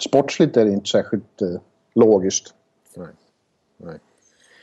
sportsligt 0.01 0.57
är 0.57 0.65
det 0.65 0.71
inte 0.73 0.89
särskilt 0.91 1.43
eh, 1.43 1.49
logiskt. 1.95 2.55
Nej. 2.97 3.07
Nej. 3.77 3.99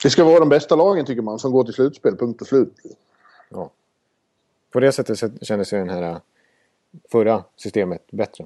Det 0.03 0.09
ska 0.09 0.23
vara 0.23 0.39
de 0.39 0.49
bästa 0.49 0.75
lagen 0.75 1.05
tycker 1.05 1.21
man 1.21 1.39
som 1.39 1.51
går 1.51 1.63
till 1.63 1.73
slutspel, 1.73 2.15
punkt 2.17 2.41
och 2.41 2.47
slut. 2.47 2.73
Ja. 3.49 3.69
På 4.71 4.79
det 4.79 4.91
sättet 4.91 5.19
kändes 5.41 5.73
ju 5.73 5.77
den 5.77 5.89
här 5.89 6.01
äh, 6.03 6.17
förra 7.11 7.43
systemet 7.55 8.11
bättre. 8.11 8.45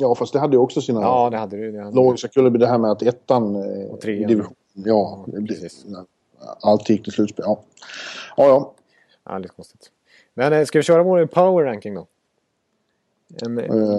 Ja, 0.00 0.14
fast 0.14 0.32
det 0.32 0.38
hade 0.38 0.56
ju 0.56 0.60
också 0.60 0.80
sina 0.80 1.00
Ja, 1.00 1.30
det 1.30 1.36
hade 1.36 1.56
det. 1.56 1.70
det 1.70 1.82
hade 1.84 1.96
logiska 1.96 2.28
kullerbyttor. 2.28 2.66
Det 2.66 2.70
här 2.72 2.78
med 2.78 2.90
att 2.90 3.02
ettan 3.02 3.56
eh, 3.56 3.86
Och 3.90 4.00
trean. 4.00 4.28
division... 4.28 4.54
Ja, 4.74 5.24
det, 5.26 5.46
precis. 5.46 5.86
allt 6.60 6.88
gick 6.88 7.04
till 7.04 7.12
slutspel. 7.12 7.44
Ja, 7.48 7.62
ja. 8.36 8.46
ja. 8.46 8.74
Ja, 9.24 9.38
lite 9.38 9.54
konstigt. 9.54 9.90
Men 10.34 10.52
äh, 10.52 10.64
ska 10.64 10.78
vi 10.78 10.82
köra 10.82 11.02
vår 11.02 11.26
power 11.26 11.64
ranking 11.64 11.94
då? 11.94 12.06
En, 13.42 13.58
Eh, 13.58 13.98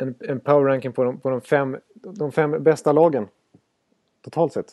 en, 0.00 0.14
en 0.20 0.40
power 0.40 0.64
ranking 0.64 0.92
på 0.92 1.04
de, 1.04 1.18
på 1.20 1.30
de, 1.30 1.40
fem, 1.40 1.76
de 1.94 2.32
fem 2.32 2.62
bästa 2.62 2.92
lagen. 2.92 3.28
Totalt 4.24 4.52
sett. 4.52 4.66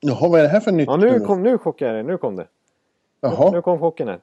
Jaha, 0.00 0.28
vad 0.28 0.40
är 0.40 0.42
det 0.42 0.48
här 0.48 0.60
för 0.60 0.72
nytt? 0.72 0.86
Ja, 0.86 0.96
nu 0.96 1.20
kom, 1.20 1.42
nu 1.42 1.58
chockade 1.58 1.90
jag 1.90 1.96
dig. 1.96 2.12
Nu 2.12 2.18
kom 2.18 2.36
det. 2.36 2.46
Jaha. 3.20 3.50
Nu 3.50 3.62
kom 3.62 3.78
chocken 3.78 4.08
här. 4.08 4.20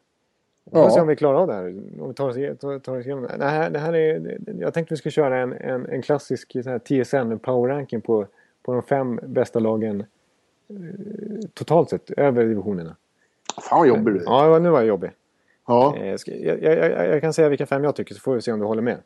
Vi 0.66 0.72
får 0.72 0.80
Ja. 0.80 0.90
se 0.90 1.02
om 1.02 1.08
vi 1.08 1.16
klarar 1.16 1.38
av 1.42 1.48
det 1.48 1.54
här. 1.54 1.66
Om 2.02 2.08
vi 2.08 2.14
tar 2.14 2.30
oss, 2.30 2.36
tar, 2.36 2.80
tar 2.80 2.98
oss 3.00 3.06
igenom 3.06 3.24
det. 3.24 3.38
Det 3.38 3.46
här, 3.46 3.70
det 3.70 3.80
här 3.80 3.94
är, 3.96 4.38
jag 4.60 4.74
tänkte 4.74 4.94
vi 4.94 4.98
skulle 4.98 5.12
köra 5.12 5.38
en, 5.40 5.54
en, 5.54 5.86
en 5.86 6.02
klassisk 6.02 6.56
TSN 6.86 7.38
power 7.42 7.70
ranking 7.74 8.02
på, 8.02 8.28
på 8.64 8.74
de 8.74 8.84
fem 8.84 9.20
bästa 9.24 9.60
lagen 9.60 10.00
eh, 10.02 10.06
totalt 11.54 11.90
sett 11.90 12.12
över 12.12 12.46
divisionerna. 12.46 12.96
Fan 13.70 13.80
vad 13.80 13.88
jobbig 13.88 14.14
du. 14.14 14.24
Ja, 14.26 14.60
nu 14.60 14.70
var 14.70 14.80
jag 14.80 14.88
jobbig. 14.88 15.12
Ja. 15.68 15.96
Eh, 15.98 16.08
jag, 16.08 16.20
jag, 16.62 16.64
jag, 16.64 17.08
jag 17.08 17.22
kan 17.22 17.34
säga 17.34 17.50
vilka 17.50 17.66
fem 17.66 17.84
jag 17.84 17.96
tycker 17.96 18.16
så 18.16 18.22
får 18.22 18.36
vi 18.36 18.42
se 18.42 18.52
om 18.52 18.60
du 18.60 18.66
håller 18.66 18.82
med. 18.82 18.98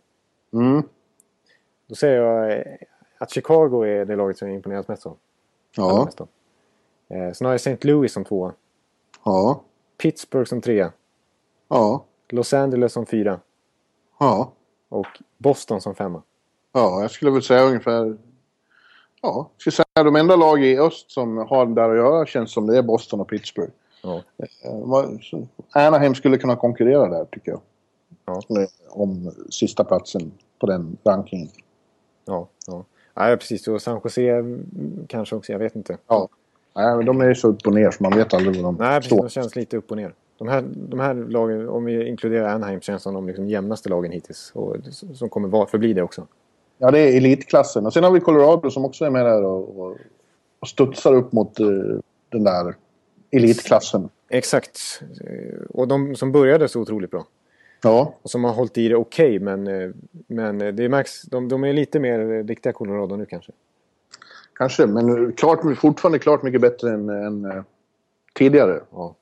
Mm. 0.54 0.84
Då 1.88 1.96
säger 1.96 2.22
jag 2.22 2.52
eh, 2.52 2.76
att 3.18 3.32
Chicago 3.32 3.84
är 3.84 4.06
det 4.06 4.16
laget 4.16 4.38
som 4.38 4.48
jag 4.48 4.56
imponeras 4.56 4.88
mest 4.88 5.06
av. 5.06 5.18
Ja. 5.76 6.06
mest 6.06 6.22
av. 6.22 6.28
Eh, 7.10 7.32
sen 7.32 7.46
har 7.46 7.54
jag 7.54 7.56
St. 7.56 7.78
Louis 7.82 8.14
som 8.14 8.24
tvåa. 8.24 8.54
Ja. 9.26 9.64
Pittsburgh 9.98 10.50
som 10.50 10.62
trea. 10.62 10.92
Ja. 11.68 12.06
Los 12.30 12.54
Angeles 12.54 12.94
som 12.94 13.06
fyra. 13.06 13.40
Ja. 14.20 14.52
Och 14.90 15.08
Boston 15.38 15.82
som 15.82 15.96
femma. 15.96 16.22
Ja, 16.72 17.02
jag 17.02 17.12
skulle 17.12 17.32
väl 17.32 17.44
säga 17.44 17.64
ungefär... 17.64 18.18
Ja, 19.24 19.50
skulle 19.58 19.74
säga 19.74 20.04
de 20.04 20.16
enda 20.16 20.36
lag 20.36 20.64
i 20.64 20.80
öst 20.80 21.12
som 21.12 21.38
har 21.38 21.66
där 21.66 21.90
att 21.90 21.96
göra 21.96 22.26
känns 22.26 22.52
som 22.52 22.68
det 22.68 22.78
är 22.78 22.82
Boston 22.82 23.20
och 23.20 23.28
Pittsburgh. 23.28 23.72
Ja. 24.04 24.22
Eh, 24.38 25.86
Anaheim 25.88 26.16
skulle 26.16 26.38
kunna 26.38 26.56
konkurrera 26.56 27.10
där 27.10 27.26
tycker 27.26 27.52
jag. 27.52 27.62
Ja. 28.26 28.34
Eh, 28.34 28.68
Om 28.90 29.32
sista 29.50 29.84
platsen 29.84 30.32
på 30.60 30.68
den 30.68 30.98
rankingen. 31.04 31.48
Ja, 32.26 32.48
ja. 32.68 32.86
ja 33.14 33.38
precis. 33.38 33.68
Och 33.68 33.82
San 33.82 34.02
Jose 34.04 34.30
mm, 34.30 35.06
kanske 35.08 35.36
också. 35.36 35.52
Jag 35.52 35.60
vet 35.60 35.76
inte. 35.76 35.98
Ja. 36.08 36.28
Nej, 36.76 36.98
men 36.98 37.06
de 37.06 37.22
är 37.22 37.26
ju 37.26 37.36
så 37.36 37.48
upp 37.48 37.68
och 37.68 37.74
ner 37.74 37.92
så 37.92 38.04
man 38.04 38.18
vet 38.18 38.34
aldrig 38.34 38.56
var 38.56 38.64
de 38.64 38.76
Nej, 38.76 38.98
precis. 38.98 39.14
står. 39.14 39.24
De 39.24 39.30
känns 39.30 39.56
lite 39.56 39.78
upp 39.78 39.92
och 39.92 39.98
ner. 39.98 40.14
De 40.38 40.48
här, 40.48 40.64
de 40.76 41.00
här 41.00 41.14
lagen, 41.14 41.70
om 41.70 41.86
vi 41.86 42.08
inkluderar 42.08 42.56
Anaheim, 42.56 42.82
känns 42.82 43.04
som 43.04 43.14
de 43.14 43.28
liksom 43.28 43.50
jämnaste 43.50 43.90
lagen 43.90 44.12
hittills. 44.12 44.52
Och 44.56 44.76
som 45.14 45.30
kommer 45.30 45.66
förbli 45.66 45.94
det 45.94 46.02
också. 46.02 46.28
Ja, 46.84 46.92
det 46.92 47.00
är 47.00 47.18
elitklassen. 47.18 47.86
Och 47.86 47.94
sen 47.94 48.04
har 48.04 48.12
vi 48.12 48.20
Colorado 48.20 48.72
som 48.72 48.86
också 48.86 49.06
är 49.06 49.10
med 49.10 49.26
där 49.26 49.44
och, 49.44 49.80
och, 49.80 49.98
och 50.60 50.68
studsar 50.68 51.14
upp 51.14 51.32
mot 51.32 51.60
uh, 51.60 52.00
den 52.30 52.44
där 52.44 52.76
elitklassen. 53.32 54.10
Exakt. 54.30 55.02
Och 55.70 55.88
de 55.88 56.16
som 56.16 56.32
började 56.32 56.68
så 56.68 56.82
otroligt 56.82 57.12
bra. 57.12 57.26
Ja. 57.84 58.14
Och 58.22 58.30
som 58.30 58.44
har 58.44 58.54
hållit 58.54 58.78
i 58.78 58.88
det 58.88 58.96
okej, 58.96 59.26
okay, 59.26 59.40
men, 59.40 59.68
eh, 59.68 59.90
men 60.28 60.76
det 60.76 60.90
märks, 60.90 61.22
de, 61.22 61.50
de 61.50 61.64
är 61.64 61.74
lite 61.74 62.00
mer 62.00 62.44
riktiga 62.44 62.74
Colorado 62.74 63.16
nu 63.16 63.26
kanske. 63.26 63.52
Kanske, 64.54 64.88
men 64.88 65.34
klart, 65.34 65.78
fortfarande 65.78 66.20
klart 66.20 66.44
mycket 66.44 66.62
bättre 66.62 66.94
än, 66.94 67.10
än 67.10 67.64
tidigare. 68.34 68.82
Ja. 68.92 69.16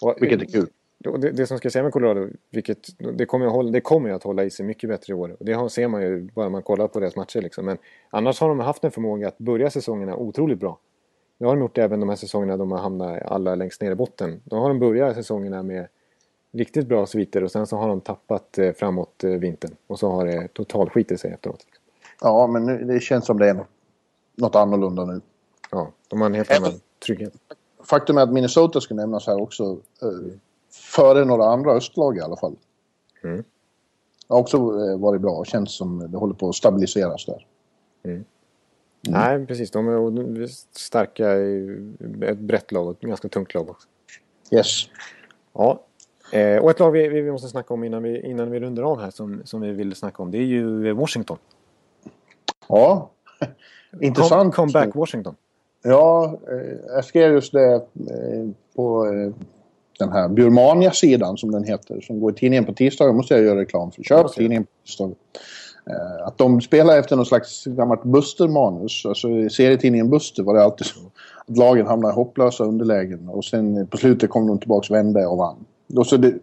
Och, 0.00 0.16
vilket 0.20 0.42
är 0.42 0.46
kul. 0.46 0.68
Det, 0.98 1.30
det, 1.30 1.46
som 1.46 1.58
ska 1.58 1.70
säga 1.70 1.82
med 1.82 1.92
Colorado, 1.92 2.28
vilket, 2.50 2.88
det, 3.18 3.26
kommer 3.26 3.46
att 3.46 3.52
hålla, 3.52 3.70
det 3.70 3.80
kommer 3.80 4.10
att 4.10 4.22
hålla 4.22 4.44
i 4.44 4.50
sig 4.50 4.66
mycket 4.66 4.90
bättre 4.90 5.10
i 5.10 5.14
år. 5.14 5.36
Och 5.38 5.44
det 5.44 5.70
ser 5.70 5.88
man 5.88 6.02
ju 6.02 6.20
bara 6.20 6.48
man 6.48 6.62
kollar 6.62 6.88
på 6.88 7.00
deras 7.00 7.16
matcher. 7.16 7.42
Liksom. 7.42 7.64
Men 7.64 7.78
annars 8.10 8.40
har 8.40 8.48
de 8.48 8.60
haft 8.60 8.84
en 8.84 8.90
förmåga 8.90 9.28
att 9.28 9.38
börja 9.38 9.70
säsongerna 9.70 10.16
otroligt 10.16 10.58
bra. 10.58 10.78
Det 11.38 11.44
har 11.44 11.56
de 11.56 11.60
gjort 11.60 11.78
även 11.78 12.00
de 12.00 12.08
här 12.08 12.16
säsongerna 12.16 12.56
de 12.56 12.72
har 12.72 12.78
hamnat 12.78 13.22
alla 13.22 13.54
längst 13.54 13.82
ner 13.82 13.90
i 13.90 13.94
botten. 13.94 14.40
Då 14.44 14.56
har 14.56 14.68
de 14.68 14.78
börjat 14.78 15.14
säsongerna 15.14 15.62
med 15.62 15.88
riktigt 16.52 16.86
bra 16.86 17.06
sviter 17.06 17.44
och 17.44 17.50
sen 17.50 17.66
så 17.66 17.76
har 17.76 17.88
de 17.88 18.00
tappat 18.00 18.58
eh, 18.58 18.72
framåt 18.72 19.24
eh, 19.24 19.30
vintern. 19.30 19.76
Och 19.86 19.98
så 19.98 20.10
har 20.10 20.26
det 20.26 20.48
totalt 20.48 20.92
skitit 20.92 21.20
sig 21.20 21.32
efteråt. 21.32 21.66
Ja, 22.20 22.46
men 22.46 22.66
nu, 22.66 22.84
det 22.84 23.00
känns 23.00 23.26
som 23.26 23.38
det 23.38 23.48
är 23.48 23.64
något 24.36 24.54
annorlunda 24.56 25.04
nu. 25.04 25.20
Ja, 25.70 25.90
de 26.08 26.20
har 26.20 26.26
en 26.26 26.34
helt 26.34 26.50
annan 26.50 26.72
trygghet. 27.06 27.32
Faktum 27.84 28.18
är 28.18 28.22
att 28.22 28.32
Minnesota 28.32 28.80
ska 28.80 28.94
nämnas 28.94 29.26
här 29.26 29.42
också. 29.42 29.78
Eh, 30.02 30.08
före 30.78 31.24
några 31.24 31.44
andra 31.44 31.72
östlag 31.72 32.16
i 32.16 32.20
alla 32.20 32.36
fall. 32.36 32.56
Mm. 33.24 33.36
Det 34.28 34.34
har 34.34 34.40
också 34.40 34.56
eh, 34.56 34.98
varit 34.98 35.20
bra 35.20 35.30
och 35.30 35.46
känns 35.46 35.76
som 35.76 36.10
det 36.12 36.18
håller 36.18 36.34
på 36.34 36.48
att 36.48 36.54
stabiliseras 36.54 37.26
där. 37.26 37.46
Mm. 38.02 38.24
Mm. 39.08 39.20
Nej, 39.20 39.46
precis. 39.46 39.70
De 39.70 39.88
är 39.88 40.46
starka 40.78 41.32
ett 42.30 42.38
brett 42.38 42.72
lag 42.72 42.86
och 42.86 42.92
ett 42.92 43.00
ganska 43.00 43.28
tungt 43.28 43.54
lag 43.54 43.70
också. 43.70 43.88
Yes. 44.50 44.84
Ja. 45.52 45.82
Eh, 46.32 46.58
och 46.58 46.70
ett 46.70 46.80
lag 46.80 46.90
vi, 46.90 47.08
vi 47.08 47.32
måste 47.32 47.48
snacka 47.48 47.74
om 47.74 47.84
innan 47.84 48.02
vi, 48.02 48.20
innan 48.20 48.50
vi 48.50 48.60
rundar 48.60 48.82
av 48.82 49.00
här 49.00 49.10
som, 49.10 49.40
som 49.44 49.60
vi 49.60 49.72
vill 49.72 49.94
snacka 49.94 50.22
om. 50.22 50.30
Det 50.30 50.38
är 50.38 50.42
ju 50.42 50.92
Washington. 50.92 51.38
Ja. 52.68 53.10
Intressant. 54.00 54.54
Comeback 54.54 54.94
Washington. 54.94 55.34
Ja, 55.82 56.38
jag 56.86 57.04
skrev 57.04 57.32
just 57.32 57.52
det 57.52 57.86
på 58.74 59.06
den 59.98 60.12
här 60.12 60.28
Burmania-sidan 60.28 61.36
som 61.36 61.50
den 61.50 61.64
heter, 61.64 62.00
som 62.00 62.20
går 62.20 62.32
i 62.32 62.34
tidningen 62.34 62.64
på 62.64 62.72
tisdagar, 62.72 63.12
måste 63.12 63.34
jag 63.34 63.44
göra 63.44 63.60
reklam 63.60 63.90
för. 63.90 64.02
Köp 64.02 64.32
tidningen 64.32 64.64
på 64.64 64.70
tisdagar. 64.86 65.14
Eh, 65.90 66.26
att 66.26 66.38
de 66.38 66.60
spelar 66.60 66.98
efter 66.98 67.16
någon 67.16 67.26
slags 67.26 67.64
gammalt 67.64 68.02
Buster-manus. 68.02 69.06
Alltså 69.06 69.28
i 69.28 69.50
serietidningen 69.50 70.10
Buster 70.10 70.42
var 70.42 70.54
det 70.54 70.64
alltid 70.64 70.86
så. 70.86 71.00
Att 71.46 71.56
lagen 71.56 71.86
hamnade 71.86 72.12
i 72.12 72.14
hopplösa 72.14 72.64
underlägen 72.64 73.28
och 73.28 73.44
sen 73.44 73.86
på 73.86 73.96
slutet 73.96 74.30
kom 74.30 74.46
de 74.46 74.58
tillbaka, 74.58 74.94
vände 74.94 75.26
och 75.26 75.38
vann. 75.38 75.56
Och 75.96 76.06
så, 76.06 76.16
det, 76.16 76.34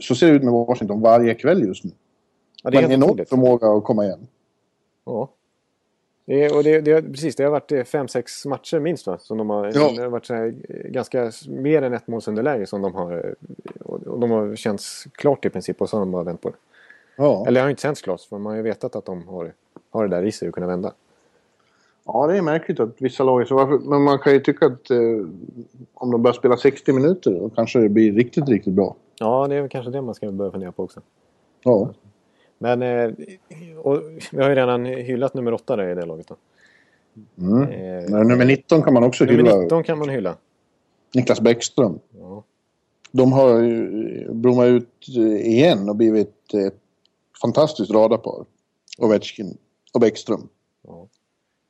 så 0.00 0.14
ser 0.14 0.26
det 0.26 0.32
ut 0.32 0.42
med 0.42 0.52
Washington 0.52 1.00
varje 1.00 1.34
kväll 1.34 1.62
just 1.62 1.84
nu. 1.84 1.90
Ja, 2.62 2.70
det 2.70 2.78
är 2.78 2.82
en 2.82 2.92
enorm 2.92 3.24
förmåga 3.28 3.68
att 3.68 3.84
komma 3.84 4.04
igen. 4.04 4.26
Ja. 5.06 5.28
Det, 6.28 6.44
är, 6.44 6.56
och 6.56 6.64
det, 6.64 6.80
det, 6.80 7.02
precis, 7.02 7.36
det 7.36 7.44
har 7.44 7.50
varit 7.50 7.72
eh, 7.72 7.84
fem 7.84 8.08
sex 8.08 8.46
matcher 8.46 8.78
minst 8.80 9.06
va? 9.06 9.18
Som 9.18 9.38
de 9.38 9.50
har, 9.50 9.66
ja. 9.74 9.92
det 9.96 10.02
har 10.02 10.08
varit 10.08 10.26
så 10.26 10.34
här, 10.34 10.54
eh, 10.68 10.90
ganska 10.90 11.32
mer 11.48 11.82
än 11.82 11.92
ett 11.92 12.06
målsunderläge 12.06 12.66
som 12.66 12.82
de 12.82 12.94
har... 12.94 13.12
Eh, 13.12 13.50
och 13.84 14.20
de 14.20 14.30
har 14.30 14.56
känts 14.56 15.06
klart 15.12 15.44
i 15.44 15.50
princip 15.50 15.80
och 15.80 15.88
så 15.88 15.96
har 15.96 16.00
de 16.00 16.10
bara 16.10 16.22
vänt 16.22 16.40
på 16.40 16.48
det. 16.48 16.54
Ja. 17.16 17.44
Eller 17.46 17.60
det 17.60 17.64
har 17.64 17.70
inte 17.70 17.82
känts 17.82 18.02
klart 18.02 18.20
för 18.20 18.38
man 18.38 18.50
har 18.50 18.56
ju 18.56 18.62
vetat 18.62 18.96
att 18.96 19.04
de 19.04 19.28
har, 19.28 19.52
har 19.90 20.08
det 20.08 20.16
där 20.16 20.22
i 20.22 20.32
sig 20.32 20.48
att 20.48 20.54
kunna 20.54 20.66
vända. 20.66 20.92
Ja, 22.06 22.26
det 22.26 22.36
är 22.36 22.42
märkligt 22.42 22.80
att 22.80 22.94
vissa 22.98 23.24
lag 23.24 23.40
är 23.40 23.44
så. 23.44 23.54
Varför? 23.54 23.78
Men 23.78 24.02
man 24.02 24.18
kan 24.18 24.32
ju 24.32 24.40
tycka 24.40 24.66
att 24.66 24.90
eh, 24.90 24.98
om 25.94 26.10
de 26.10 26.22
börjar 26.22 26.34
spela 26.34 26.56
60 26.56 26.92
minuter 26.92 27.30
då 27.30 27.50
kanske 27.50 27.78
det 27.78 27.88
blir 27.88 28.12
riktigt, 28.12 28.48
riktigt 28.48 28.74
bra. 28.74 28.96
Ja, 29.18 29.46
det 29.48 29.54
är 29.54 29.60
väl 29.60 29.70
kanske 29.70 29.90
det 29.90 30.02
man 30.02 30.14
ska 30.14 30.30
börja 30.30 30.50
fundera 30.50 30.72
på 30.72 30.82
också. 30.82 31.00
Ja. 31.62 31.90
Men 32.58 32.82
eh, 32.82 33.10
vi 34.30 34.42
har 34.42 34.48
ju 34.48 34.54
redan 34.54 34.84
hyllat 34.84 35.34
nummer 35.34 35.52
åtta 35.52 35.76
där 35.76 35.88
i 35.88 35.94
det 35.94 36.06
laget 36.06 36.26
då. 36.28 36.36
Mm. 37.38 37.62
Eh, 37.62 38.26
nummer 38.26 38.44
19 38.44 38.82
kan 38.82 38.94
man 38.94 39.04
också 39.04 39.24
nummer 39.24 39.36
hylla. 39.36 39.50
Nummer 39.50 39.62
19 39.62 39.82
kan 39.82 39.98
man 39.98 40.08
hylla. 40.08 40.36
Niklas 41.14 41.40
Bäckström. 41.40 41.98
Ja. 42.18 42.42
De 43.12 43.32
har 43.32 44.32
blommat 44.32 44.66
ut 44.66 45.08
igen 45.44 45.88
och 45.88 45.96
blivit 45.96 46.54
ett 46.54 46.74
fantastiskt 47.42 47.90
radarpar. 47.90 48.44
Ovechkin 48.98 49.56
och 49.94 50.00
Bäckström. 50.00 50.48
Ja. 50.86 51.08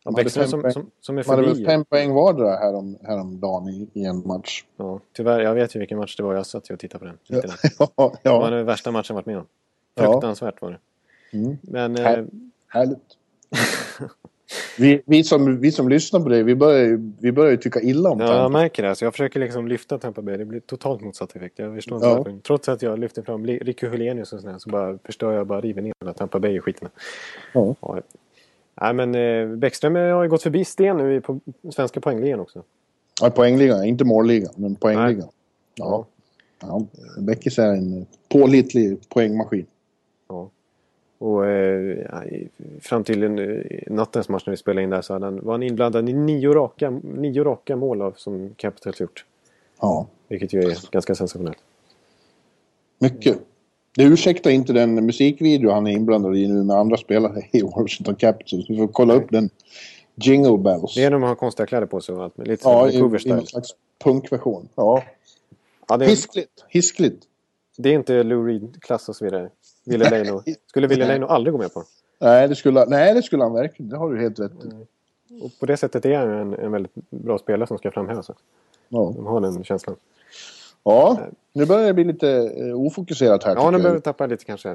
Ja, 0.05 0.12
Bäckström 0.12 0.49
som, 0.49 0.72
som, 0.72 0.91
som 1.01 1.18
är 1.18 1.22
förbi. 1.22 1.43
Man 1.43 1.49
hade 1.49 1.64
fem 1.64 1.84
poäng 1.84 2.12
vardera 2.12 2.57
härom, 2.57 2.99
häromdagen 3.03 3.68
i, 3.68 3.89
i 3.93 4.05
en 4.05 4.26
match. 4.26 4.64
Ja, 4.76 5.01
tyvärr. 5.12 5.41
Jag 5.41 5.55
vet 5.55 5.74
ju 5.74 5.78
vilken 5.78 5.99
match 5.99 6.16
det 6.16 6.22
var. 6.22 6.34
Jag 6.34 6.47
satt 6.47 6.70
ju 6.70 6.74
och 6.74 6.80
tittade 6.80 6.99
på 6.99 7.05
den. 7.05 7.18
Ja, 7.26 7.43
ja. 7.97 8.14
Det 8.22 8.28
var 8.28 8.51
den 8.51 8.66
värsta 8.66 8.91
matchen 8.91 9.07
jag 9.09 9.14
varit 9.14 9.26
med 9.26 9.39
om. 9.39 9.47
Fruktansvärt 10.05 10.62
var 10.62 10.70
det. 10.70 10.78
Mm. 11.38 11.57
Men, 11.62 11.96
Här, 11.96 12.18
eh... 12.18 12.24
Härligt. 12.68 12.99
vi, 14.78 15.03
vi, 15.07 15.24
som, 15.24 15.61
vi 15.61 15.72
som 15.72 15.88
lyssnar 15.88 16.20
på 16.20 16.28
det, 16.28 16.42
vi 16.42 16.55
börjar, 16.55 17.12
vi 17.20 17.32
börjar 17.32 17.51
ju 17.51 17.57
tycka 17.57 17.80
illa 17.80 18.11
om 18.11 18.20
Ja, 18.20 18.36
jag 18.36 18.53
märker 18.53 18.82
det. 18.82 18.94
Så 18.94 19.05
jag 19.05 19.12
försöker 19.12 19.40
liksom 19.40 19.68
lyfta 19.68 19.99
Tampa 19.99 20.22
Bay. 20.22 20.36
Det 20.36 20.44
blir 20.44 20.61
totalt 20.61 21.01
motsatt 21.01 21.36
effekt. 21.36 21.59
Jag 21.59 21.74
förstår 21.74 22.05
ja. 22.05 22.18
inte 22.18 22.46
Trots 22.46 22.68
att 22.68 22.82
jag 22.82 22.99
lyfter 22.99 23.22
fram 23.22 23.46
Ricky 23.46 23.86
Hulenius 23.86 24.32
och 24.32 24.40
sådär, 24.40 24.59
så 24.59 24.70
bara 24.70 24.99
förstör 25.05 25.32
jag 25.32 25.46
bara 25.46 25.61
river 25.61 25.82
ner 25.82 25.92
hela 26.01 26.12
Tampa 26.12 26.38
Bay 26.38 26.57
i 26.57 26.61
skiten. 26.61 26.88
Ja. 27.53 27.74
ja. 27.80 28.01
Nej, 28.80 28.94
men 28.94 29.14
eh, 29.14 29.57
Bäckström 29.57 29.94
har 29.94 30.22
ju 30.22 30.28
gått 30.28 30.42
förbi 30.42 30.64
Sten 30.64 30.96
nu 30.96 31.20
på 31.20 31.40
svenska 31.72 32.01
poängligan 32.01 32.40
också. 32.40 32.62
Ja, 33.22 33.30
poängligan. 33.30 33.84
Inte 33.84 34.05
målligan, 34.05 34.53
men 34.57 34.76
poängligan. 34.76 35.28
Ja. 35.74 36.07
ja. 36.61 36.86
Bäckis 37.18 37.59
är 37.59 37.72
en 37.72 38.07
pålitlig 38.28 39.09
poängmaskin. 39.09 39.66
Ja. 40.29 40.51
Och 41.18 41.47
eh, 41.47 41.99
fram 42.81 43.05
till 43.05 43.22
en, 43.22 43.64
nattens 43.87 44.29
match 44.29 44.43
när 44.47 44.51
vi 44.51 44.57
spelade 44.57 44.83
in 44.83 44.91
där 44.91 45.03
så 45.03 45.12
han, 45.12 45.45
var 45.45 45.53
han 45.53 45.62
inblandad 45.62 46.09
i 46.09 46.12
nio 46.12 46.53
raka, 46.53 46.91
nio 46.91 47.45
raka 47.45 47.76
mål 47.76 48.03
av, 48.03 48.12
som 48.16 48.55
Capitals 48.57 49.01
gjort. 49.01 49.24
Ja. 49.81 50.07
Vilket 50.29 50.53
ju 50.53 50.61
är 50.61 50.91
ganska 50.91 51.14
sensationellt. 51.14 51.59
Mycket. 52.99 53.39
Det 53.97 54.05
ursäktar 54.05 54.51
inte 54.51 54.72
den 54.72 55.07
musikvideo 55.07 55.70
han 55.70 55.87
är 55.87 55.91
inblandad 55.91 56.37
i 56.37 56.49
nu 56.49 56.64
med 56.64 56.76
andra 56.76 56.97
spelare 56.97 57.43
i 57.53 57.62
Washington 57.62 58.14
Capitals. 58.14 58.70
Vi 58.70 58.76
får 58.76 58.89
kolla 58.89 59.14
Nej. 59.14 59.22
upp 59.22 59.31
den. 59.31 59.51
Jingle 60.14 60.59
Bells. 60.59 60.95
Det 60.95 61.05
är 61.05 61.11
när 61.11 61.18
de 61.18 61.22
har 61.22 61.35
konstiga 61.35 61.66
kläder 61.66 61.87
på 61.87 62.01
sig 62.01 62.14
och 62.14 62.24
allt. 62.24 62.39
Lite 62.39 62.68
ja, 62.68 62.91
i, 62.91 62.97
i 62.97 63.01
någon 63.01 63.47
slags 63.47 63.70
punkversion. 64.05 64.68
Ja. 64.74 65.03
ja 65.89 65.97
det 65.97 66.05
är... 66.05 66.09
Hiskligt. 66.09 66.64
Hiskligt. 66.68 67.22
Det 67.76 67.89
är 67.89 67.95
inte 67.95 68.22
Lou 68.22 68.47
Reed-klass 68.47 69.09
och 69.09 69.16
så 69.16 69.24
vidare. 69.24 69.51
Ville 69.89 70.11
Leino. 70.11 70.43
Skulle 70.66 70.86
Ville 70.86 71.07
Leino 71.07 71.26
aldrig 71.26 71.53
gå 71.53 71.59
med 71.59 71.74
på. 71.74 71.84
Nej 72.20 72.49
det, 72.49 72.55
skulle, 72.55 72.84
nej, 72.84 73.14
det 73.14 73.22
skulle 73.22 73.43
han 73.43 73.53
verkligen. 73.53 73.91
Det 73.91 73.97
har 73.97 74.11
du 74.11 74.20
helt 74.20 74.41
rätt 74.41 74.64
i. 74.64 74.68
Och 75.43 75.51
på 75.61 75.66
det 75.66 75.76
sättet 75.76 76.05
är 76.05 76.18
han 76.18 76.30
en, 76.30 76.55
en 76.55 76.72
väldigt 76.72 76.95
bra 77.11 77.39
spelare 77.39 77.66
som 77.66 77.78
ska 77.78 77.91
framhävas. 77.91 78.30
Ja. 78.89 79.12
De 79.16 79.26
har 79.26 79.41
den 79.41 79.64
känslan. 79.64 79.97
Ja, 80.84 81.18
nu 81.53 81.66
börjar 81.66 81.86
det 81.86 81.95
bli 81.95 82.05
lite 82.05 82.53
uh, 82.62 82.80
ofokuserat 82.80 83.45
här. 83.45 83.55
Ja, 83.57 83.70
nu 83.70 83.78
börjar 83.78 83.95
vi 83.95 84.01
tappa 84.01 84.26
lite 84.26 84.45
kanske. 84.45 84.68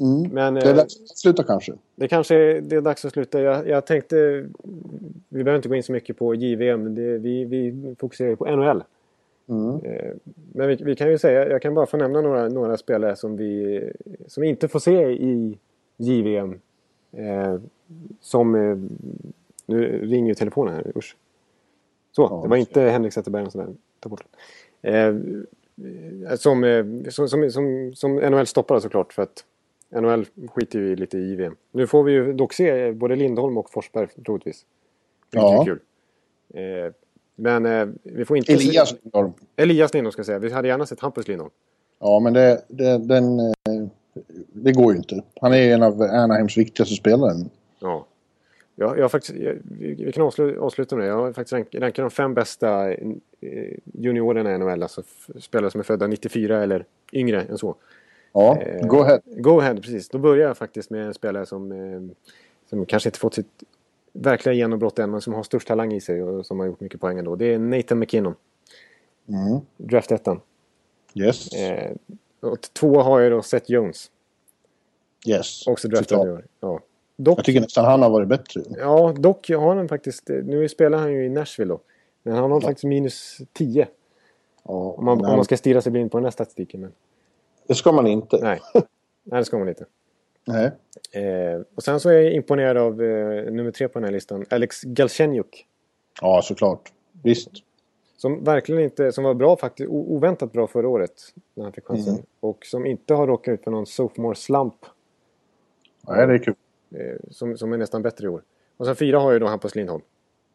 Mm. 0.00 0.30
Men, 0.32 0.54
det 0.54 0.70
är 0.70 0.74
dags 0.74 0.96
att 1.10 1.18
sluta 1.18 1.42
kanske. 1.42 1.72
Det 1.94 2.08
kanske 2.08 2.34
är, 2.34 2.60
det 2.60 2.76
är 2.76 2.80
dags 2.80 3.04
att 3.04 3.12
sluta. 3.12 3.40
Jag, 3.40 3.68
jag 3.68 3.86
tänkte... 3.86 4.16
Vi 5.28 5.44
behöver 5.44 5.56
inte 5.56 5.68
gå 5.68 5.74
in 5.74 5.82
så 5.82 5.92
mycket 5.92 6.18
på 6.18 6.34
JVM. 6.34 6.94
Det, 6.94 7.18
vi, 7.18 7.44
vi 7.44 7.94
fokuserar 7.98 8.34
på 8.36 8.56
NHL. 8.56 8.82
Mm. 9.48 9.80
Men 10.52 10.68
vi, 10.68 10.74
vi, 10.74 10.96
kan 10.96 11.10
ju 11.10 11.18
säga, 11.18 11.48
jag 11.48 11.62
kan 11.62 11.74
bara 11.74 11.86
få 11.86 11.96
nämna 11.96 12.20
några, 12.20 12.48
några 12.48 12.76
spelare 12.76 13.16
som 13.16 13.36
vi, 13.36 13.80
som 14.26 14.40
vi 14.40 14.48
inte 14.48 14.68
får 14.68 14.78
se 14.78 15.10
i 15.10 15.58
JVM. 15.96 16.60
Eh, 17.12 17.56
som... 18.20 18.54
Eh, 18.54 18.76
nu 19.66 20.06
ringer 20.06 20.28
ju 20.28 20.34
telefonen 20.34 20.74
här, 20.74 20.92
usch. 20.96 21.16
Så, 22.12 22.22
ja, 22.22 22.40
det 22.42 22.48
var 22.48 22.56
inte 22.56 22.80
Henrik 22.80 23.12
Zetterberg 23.12 23.50
sådär. 23.50 23.68
Ta 24.00 24.08
bort 24.08 24.24
den. 24.82 24.94
Eh, 24.94 26.36
som, 26.36 26.64
eh, 26.64 26.86
som, 27.08 27.28
som, 27.28 27.50
som, 27.50 27.92
som 27.94 28.14
NHL 28.14 28.46
stoppade 28.46 28.80
såklart 28.80 29.12
för 29.12 29.22
att 29.22 29.44
NHL 29.90 30.26
skiter 30.48 30.78
ju 30.78 30.96
lite 30.96 31.18
i 31.18 31.32
JVM. 31.32 31.56
Nu 31.72 31.86
får 31.86 32.02
vi 32.02 32.12
ju 32.12 32.32
dock 32.32 32.52
se 32.52 32.92
både 32.92 33.16
Lindholm 33.16 33.58
och 33.58 33.70
Forsberg 33.70 34.06
troligtvis. 34.06 34.66
Vilket 35.30 35.50
ja. 35.50 35.60
är 35.60 35.64
kul. 35.64 35.80
Eh, 36.54 36.92
men 37.36 37.66
eh, 37.66 37.88
vi 38.02 38.24
får 38.24 38.36
inte... 38.36 38.52
Elias 38.52 38.94
Lindholm. 39.02 39.32
Elias 39.56 39.94
Lindholm 39.94 40.12
ska 40.12 40.20
jag 40.20 40.26
säga. 40.26 40.38
Vi 40.38 40.50
hade 40.50 40.68
gärna 40.68 40.86
sett 40.86 41.00
Hampus 41.00 41.28
Lindholm. 41.28 41.50
Ja, 42.00 42.20
men 42.20 42.32
det, 42.32 42.64
det, 42.68 42.98
den, 42.98 43.40
eh, 43.40 43.54
det 44.52 44.72
går 44.72 44.92
ju 44.92 44.98
inte. 44.98 45.22
Han 45.40 45.52
är 45.52 45.74
en 45.74 45.82
av 45.82 46.02
Anaheims 46.02 46.56
viktigaste 46.56 46.94
spelare. 46.94 47.34
Ja. 47.78 48.06
Jag, 48.74 48.98
jag 48.98 49.10
faktiskt, 49.10 49.38
jag, 49.38 49.58
vi 49.78 50.12
kan 50.12 50.22
avsluta, 50.22 50.60
avsluta 50.60 50.96
med 50.96 51.04
det. 51.04 51.08
Jag 51.08 51.16
har 51.16 51.32
faktiskt 51.32 51.52
rank, 51.52 51.74
rankat 51.74 52.02
de 52.02 52.10
fem 52.10 52.34
bästa 52.34 52.92
eh, 52.92 52.98
juniorerna 53.84 54.54
i 54.54 54.58
NHL. 54.58 54.82
Alltså 54.82 55.02
spelare 55.40 55.70
som 55.70 55.78
är 55.78 55.84
födda 55.84 56.06
94 56.06 56.62
eller 56.62 56.84
yngre 57.12 57.42
än 57.42 57.58
så. 57.58 57.76
Ja, 58.32 58.60
eh, 58.60 58.86
go 58.86 59.00
ahead. 59.00 59.20
Go 59.24 59.60
ahead, 59.60 59.74
precis. 59.74 60.08
Då 60.08 60.18
börjar 60.18 60.48
jag 60.48 60.56
faktiskt 60.56 60.90
med 60.90 61.06
en 61.06 61.14
spelare 61.14 61.46
som, 61.46 61.72
eh, 61.72 62.00
som 62.70 62.86
kanske 62.86 63.08
inte 63.08 63.18
fått 63.18 63.34
sitt 63.34 63.62
verkliga 64.12 64.54
genombrott 64.54 64.98
än, 64.98 65.10
men 65.10 65.20
som 65.20 65.34
har 65.34 65.42
störst 65.42 65.68
talang 65.68 65.92
i 65.92 66.00
sig 66.00 66.22
och 66.22 66.46
som 66.46 66.58
har 66.60 66.66
gjort 66.66 66.80
mycket 66.80 67.00
poäng 67.00 67.18
ändå. 67.18 67.36
Det 67.36 67.54
är 67.54 67.58
Nathan 67.58 67.98
McKinnon. 67.98 68.34
Mm. 69.28 69.60
Draftettan. 69.76 70.40
Yes. 71.14 71.52
Eh, 71.52 71.92
och 72.40 72.60
två 72.60 73.00
har 73.00 73.20
jag 73.20 73.32
då 73.32 73.42
Seth 73.42 73.70
Jones. 73.70 74.10
Yes. 75.26 75.66
Också 75.66 75.88
draftad 75.88 76.26
i 76.26 76.30
år. 76.30 76.46
Ja. 76.60 76.80
Dock, 77.16 77.38
jag 77.38 77.44
tycker 77.44 77.60
nästan 77.60 77.84
han 77.84 78.02
har 78.02 78.10
varit 78.10 78.28
bättre. 78.28 78.62
Ja, 78.78 79.14
dock 79.18 79.48
har 79.50 79.76
han 79.76 79.88
faktiskt... 79.88 80.28
Nu 80.28 80.68
spelar 80.68 80.98
han 80.98 81.12
ju 81.12 81.24
i 81.24 81.28
Nashville 81.28 81.68
då. 81.74 81.80
Men 82.22 82.34
han 82.34 82.50
har 82.50 82.60
ja. 82.60 82.66
faktiskt 82.66 82.84
minus 82.84 83.38
10. 83.52 83.88
Ja, 84.64 84.72
om, 84.72 85.04
man, 85.04 85.24
om 85.24 85.36
man 85.36 85.44
ska 85.44 85.56
stirra 85.56 85.80
sig 85.80 85.92
blind 85.92 86.10
på 86.10 86.18
den 86.18 86.24
här 86.24 86.30
statistiken. 86.30 86.80
Men... 86.80 86.92
Det 87.66 87.74
ska 87.74 87.92
man 87.92 88.06
inte. 88.06 88.38
Nej, 88.42 88.60
Nej 89.22 89.38
det 89.40 89.44
ska 89.44 89.58
man 89.58 89.68
inte. 89.68 89.84
Eh, 91.12 91.60
och 91.74 91.82
sen 91.82 92.00
så 92.00 92.08
är 92.08 92.12
jag 92.12 92.32
imponerad 92.32 92.76
av 92.76 93.02
eh, 93.02 93.52
nummer 93.52 93.70
tre 93.70 93.88
på 93.88 93.98
den 93.98 94.04
här 94.04 94.12
listan. 94.12 94.44
Alex 94.50 94.82
Galchenyuk. 94.82 95.66
Ja, 96.20 96.42
såklart. 96.42 96.92
Visst. 97.22 97.50
Som 98.16 98.44
verkligen 98.44 98.82
inte, 98.82 99.12
som 99.12 99.24
var 99.24 99.34
bra 99.34 99.56
faktiskt, 99.56 99.88
oväntat 99.90 100.52
bra 100.52 100.66
förra 100.66 100.88
året. 100.88 101.12
När 101.54 101.64
han 101.64 101.72
fick 101.72 101.84
chansen. 101.84 102.14
Mm. 102.14 102.26
Och 102.40 102.64
som 102.64 102.86
inte 102.86 103.14
har 103.14 103.26
råkat 103.26 103.52
ut 103.52 103.64
för 103.64 103.70
någon 103.70 103.86
sophomore 103.86 104.34
slump. 104.34 104.74
Nej, 106.08 106.26
det 106.26 106.34
är 106.34 106.38
kul. 106.38 106.54
Eh, 106.94 107.16
som, 107.30 107.56
som 107.56 107.72
är 107.72 107.76
nästan 107.76 108.02
bättre 108.02 108.26
i 108.26 108.28
år. 108.28 108.42
Och 108.76 108.86
sen 108.86 108.96
fyra 108.96 109.18
har 109.18 109.32
ju 109.32 109.38
då 109.38 109.46
Hampus 109.46 109.74
Lindholm. 109.74 110.02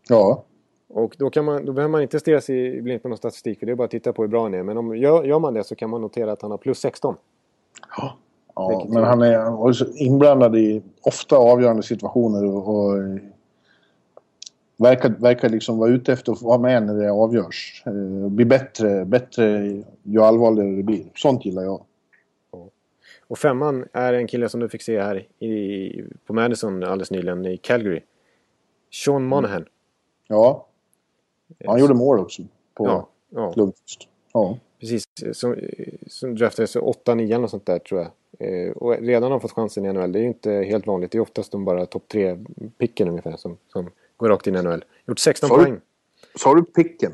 Ja. 0.09 0.43
Och 0.87 1.15
då, 1.17 1.29
kan 1.29 1.45
man, 1.45 1.65
då 1.65 1.73
behöver 1.73 1.91
man 1.91 2.01
inte 2.01 2.19
stirra 2.19 2.41
sig 2.41 2.81
blind 2.81 3.01
på 3.01 3.07
någon 3.07 3.17
statistik 3.17 3.59
för 3.59 3.65
det 3.65 3.71
är 3.71 3.75
bara 3.75 3.85
att 3.85 3.91
titta 3.91 4.13
på 4.13 4.21
hur 4.21 4.29
bra 4.29 4.43
han 4.43 4.53
är. 4.53 4.63
Men 4.63 4.77
om 4.77 4.97
gör, 4.97 5.23
gör 5.23 5.39
man 5.39 5.53
det 5.53 5.63
så 5.63 5.75
kan 5.75 5.89
man 5.89 6.01
notera 6.01 6.31
att 6.31 6.41
han 6.41 6.51
har 6.51 6.57
plus 6.57 6.79
16. 6.79 7.15
Ja, 7.97 8.17
ja 8.57 8.85
men 8.89 9.03
han 9.03 9.21
är 9.21 10.01
inblandad 10.01 10.55
i 10.55 10.81
ofta 11.01 11.35
avgörande 11.37 11.83
situationer 11.83 12.45
och, 12.45 12.67
och 12.67 13.19
verkar, 14.77 15.09
verkar 15.09 15.49
liksom 15.49 15.77
vara 15.77 15.89
ute 15.89 16.13
efter 16.13 16.31
att 16.31 16.41
vara 16.41 16.57
med 16.57 16.83
när 16.83 16.93
det 16.93 17.11
avgörs. 17.11 17.83
Eh, 17.85 18.29
bli 18.29 18.45
bättre, 18.45 19.05
bättre 19.05 19.73
ju 20.03 20.21
allvarligare 20.21 20.75
det 20.75 20.83
blir. 20.83 21.05
Sånt 21.15 21.45
gillar 21.45 21.63
jag. 21.63 21.83
Och 23.27 23.37
femman 23.37 23.85
är 23.93 24.13
en 24.13 24.27
kille 24.27 24.49
som 24.49 24.59
du 24.59 24.69
fick 24.69 24.81
se 24.81 25.01
här 25.01 25.43
i, 25.43 26.03
på 26.25 26.33
Madison 26.33 26.83
alldeles 26.83 27.11
nyligen 27.11 27.45
i 27.45 27.57
Calgary. 27.57 28.01
Sean 28.91 29.15
mm. 29.15 29.27
Monahan. 29.27 29.65
Ja. 30.27 30.67
Han 31.65 31.79
gjorde 31.79 31.93
mål 31.93 32.19
också 32.19 32.41
på 32.73 32.85
ja, 32.85 33.09
ja. 33.29 33.53
Lundqvist. 33.55 34.07
Ja. 34.33 34.57
Precis, 34.79 35.03
som, 35.33 35.55
som 36.07 36.35
draftades 36.35 36.75
8-9 36.75 37.35
eller 37.35 37.47
sånt 37.47 37.65
där 37.65 37.79
tror 37.79 38.01
jag. 38.01 38.11
Eh, 38.39 38.71
och 38.71 38.97
redan 39.01 39.31
har 39.31 39.39
fått 39.39 39.51
chansen 39.51 39.85
i 39.85 39.93
NHL. 39.93 40.11
Det 40.11 40.19
är 40.19 40.21
ju 40.21 40.27
inte 40.27 40.51
helt 40.51 40.87
vanligt. 40.87 41.11
Det 41.11 41.17
är 41.17 41.19
oftast 41.19 41.51
de 41.51 41.65
bara 41.65 41.85
topp 41.85 42.03
3-picken 42.13 43.07
ungefär 43.07 43.37
som, 43.37 43.57
som 43.67 43.89
går 44.17 44.29
rakt 44.29 44.47
in 44.47 44.55
i 44.55 44.61
NHL. 44.61 44.83
Gjort 45.07 45.19
16 45.19 45.49
sa 45.49 45.55
poäng. 45.55 45.73
Du, 45.73 45.79
sa 46.39 46.55
du 46.55 46.63
picken? 46.63 47.11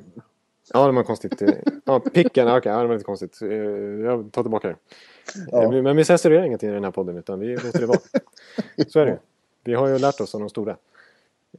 Ja, 0.74 0.88
det 0.88 0.92
var 0.92 1.04
konstigt. 1.04 1.42
ja, 1.86 2.00
picken, 2.00 2.48
okej, 2.48 2.58
okay, 2.58 2.72
ja, 2.72 2.82
det 2.82 2.88
var 2.88 2.94
lite 2.94 3.06
konstigt. 3.06 3.42
Eh, 3.42 3.50
jag 3.50 4.32
tar 4.32 4.44
tillbaka 4.44 4.68
det. 4.68 4.76
Ja. 5.52 5.76
Eh, 5.76 5.82
men 5.82 5.96
vi 5.96 6.06
censurerar 6.06 6.44
ingenting 6.44 6.70
i 6.70 6.74
den 6.74 6.84
här 6.84 6.92
podden 6.92 7.18
utan 7.18 7.40
vi 7.40 7.56
låter 7.56 7.80
det 7.80 7.86
vara. 7.86 8.00
Så 8.88 9.00
är 9.00 9.06
det 9.06 9.20
Vi 9.64 9.74
har 9.74 9.88
ju 9.88 9.98
lärt 9.98 10.22
oss 10.22 10.36
av 10.36 10.40
de 10.40 10.50
stora. 10.50 10.78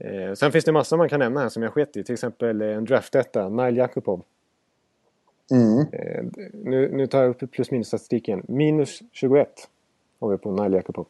Eh, 0.01 0.35
sen 0.35 0.53
finns 0.53 0.65
det 0.65 0.73
massor 0.73 0.97
man 0.97 1.09
kan 1.09 1.21
nämna 1.21 1.41
här 1.41 1.49
som 1.49 1.63
jag 1.63 1.73
sket 1.73 1.97
i. 1.97 2.05
Till 2.05 2.13
exempel 2.13 2.63
en 2.63 2.85
draftetta, 2.85 3.49
Nile 3.49 3.79
Jakubov. 3.79 4.23
Mm. 5.51 5.79
Eh, 5.93 6.25
nu, 6.53 6.89
nu 6.93 7.07
tar 7.07 7.23
jag 7.23 7.31
upp 7.31 7.51
plus 7.51 7.71
minus 7.71 7.87
statistiken. 7.87 8.43
Minus 8.49 9.03
21 9.13 9.49
har 10.21 10.29
vi 10.29 10.39
på 10.39 10.53
Nile 10.53 10.77
Jakubov. 10.77 11.07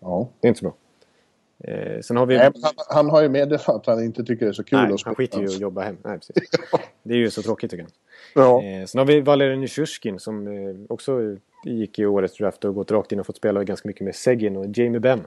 Ja. 0.00 0.28
Det 0.40 0.46
är 0.46 0.48
inte 0.48 0.58
så 0.58 0.64
bra. 0.64 0.74
Eh, 1.64 2.00
sen 2.00 2.16
har 2.16 2.26
vi... 2.26 2.36
Nej, 2.36 2.50
han, 2.62 2.72
han, 2.88 3.10
har 3.10 3.22
ju 3.22 3.28
meddelat 3.28 3.68
att 3.68 3.86
han 3.86 4.04
inte 4.04 4.24
tycker 4.24 4.46
det 4.46 4.50
är 4.50 4.52
så 4.52 4.64
kul 4.64 4.78
Nej, 4.78 4.92
att 4.92 5.02
han 5.04 5.14
skiter 5.14 5.38
ju 5.40 5.44
i 5.44 5.48
att 5.48 5.60
jobba 5.60 5.82
hem. 5.82 5.96
Nej, 6.04 6.18
precis. 6.18 6.50
det 7.02 7.14
är 7.14 7.18
ju 7.18 7.30
så 7.30 7.42
tråkigt 7.42 7.70
tycker 7.70 7.84
jag. 7.84 8.44
Ja. 8.44 8.62
Eh, 8.62 8.86
sen 8.86 8.98
har 8.98 9.06
vi 9.06 9.20
Valerij 9.20 9.56
Nisjurskin 9.56 10.18
som 10.18 10.46
eh, 10.46 10.74
också 10.88 11.36
gick 11.64 11.98
i 11.98 12.06
årets 12.06 12.36
draft 12.36 12.64
och 12.64 12.74
gått 12.74 12.90
rakt 12.90 13.12
in 13.12 13.20
och 13.20 13.26
fått 13.26 13.36
spela 13.36 13.64
ganska 13.64 13.88
mycket 13.88 14.04
med 14.04 14.14
Segin 14.14 14.56
och 14.56 14.66
Jamie 14.78 15.00
Benn. 15.00 15.26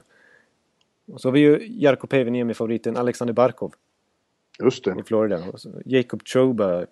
Och 1.12 1.20
så 1.20 1.28
har 1.28 1.32
vi 1.32 1.40
ju 1.40 1.58
Jarko 1.70 2.06
Päiväniemi-favoriten 2.06 2.96
Alexander 2.96 3.34
Barkov. 3.34 3.74
Just 4.62 4.84
det. 4.84 4.96
I 5.00 5.02
Florida. 5.02 5.42
Och 5.52 5.58
Jacob 5.84 6.22
Choba 6.24 6.86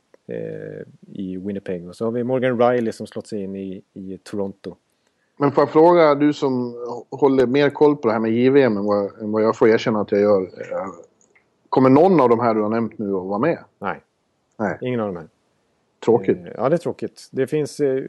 i 1.13 1.37
Winnipeg. 1.37 1.89
Och 1.89 1.97
så 1.97 2.05
har 2.05 2.13
vi 2.13 2.25
Morgan 2.25 2.61
Riley 2.61 2.93
som 2.93 3.07
slått 3.07 3.27
sig 3.27 3.43
in 3.43 3.57
i, 3.57 3.83
i 3.93 4.19
Toronto. 4.23 4.77
Men 5.37 5.53
får 5.53 5.63
jag 5.63 5.71
fråga, 5.71 6.15
du 6.15 6.33
som 6.33 6.75
håller 7.11 7.47
mer 7.47 7.71
koll 7.71 7.97
på 7.97 8.09
det 8.09 8.13
här 8.13 8.21
med 8.21 8.33
JVM 8.33 8.77
än 8.77 8.85
vad, 8.85 9.21
än 9.21 9.33
vad 9.33 9.43
jag 9.43 9.57
får 9.57 9.69
erkänna 9.69 10.01
att 10.01 10.13
jag 10.13 10.21
gör. 10.21 10.49
Kommer 11.69 11.91
någon 11.91 12.21
av 12.21 12.29
de 12.29 12.41
här 12.41 12.55
du 12.55 12.63
har 12.63 12.69
nämnt 12.69 12.99
nu 12.99 13.07
att 13.07 13.27
vara 13.27 13.39
med? 13.39 13.59
Nej. 13.79 14.01
Nej. 14.59 14.79
Ingen 14.81 15.01
av 15.01 15.07
de 15.07 15.17
här. 15.17 15.29
Tråkigt. 16.05 16.39
Eh, 16.39 16.53
ja, 16.57 16.69
det 16.69 16.77
är 16.77 16.79
tråkigt. 16.79 17.29
Det 17.31 17.47
finns... 17.47 17.81
Eh, 17.81 18.05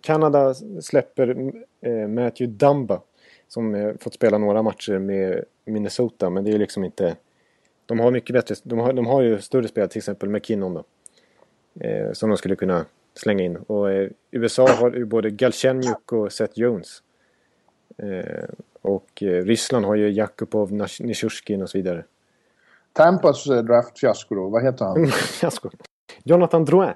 Kanada 0.00 0.54
släpper 0.80 1.52
eh, 1.80 2.08
Matthew 2.08 2.46
Dumba. 2.46 3.00
Som 3.48 3.74
eh, 3.74 3.94
fått 4.00 4.14
spela 4.14 4.38
några 4.38 4.62
matcher 4.62 4.98
med 4.98 5.44
Minnesota, 5.64 6.30
men 6.30 6.44
det 6.44 6.50
är 6.50 6.58
liksom 6.58 6.84
inte... 6.84 7.16
De 7.86 8.00
har 8.00 8.10
mycket 8.10 8.34
bättre... 8.34 8.54
De 8.62 8.78
har, 8.78 8.92
de 8.92 9.06
har 9.06 9.22
ju 9.22 9.40
större 9.40 9.68
spel, 9.68 9.88
till 9.88 9.98
exempel 9.98 10.28
McKinnon 10.28 10.74
då. 10.74 10.84
Eh, 11.80 12.12
som 12.12 12.28
de 12.28 12.38
skulle 12.38 12.56
kunna 12.56 12.84
slänga 13.14 13.44
in. 13.44 13.56
Och 13.56 13.90
eh, 13.90 14.10
USA 14.30 14.68
har 14.68 14.90
ju 14.90 15.04
både 15.04 15.30
Galchenyuk 15.30 16.12
och 16.12 16.32
Seth 16.32 16.58
Jones. 16.58 17.02
Eh, 17.98 18.44
och 18.82 19.22
eh, 19.22 19.44
Ryssland 19.44 19.84
har 19.84 19.94
ju 19.94 20.10
Jakubov, 20.10 20.72
Nishurskin 21.00 21.62
och 21.62 21.70
så 21.70 21.78
vidare. 21.78 22.04
Tampas 22.92 23.46
eh, 23.46 23.62
draftfiasko 23.62 24.34
då, 24.34 24.48
vad 24.48 24.62
heter 24.62 24.84
han? 24.84 25.06
Fiasko? 25.40 25.70
Jonathan 26.22 26.64
Drouin. 26.64 26.94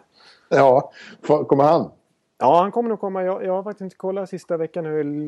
Ja, 0.48 0.92
kommer 1.48 1.64
han? 1.64 1.90
Ja, 2.38 2.60
han 2.62 2.72
kommer 2.72 2.88
nog 2.88 3.00
komma. 3.00 3.22
Jag, 3.22 3.44
jag 3.44 3.52
har 3.52 3.62
faktiskt 3.62 3.80
inte 3.80 3.96
kollat 3.96 4.28
sista 4.28 4.56
veckan. 4.56 4.84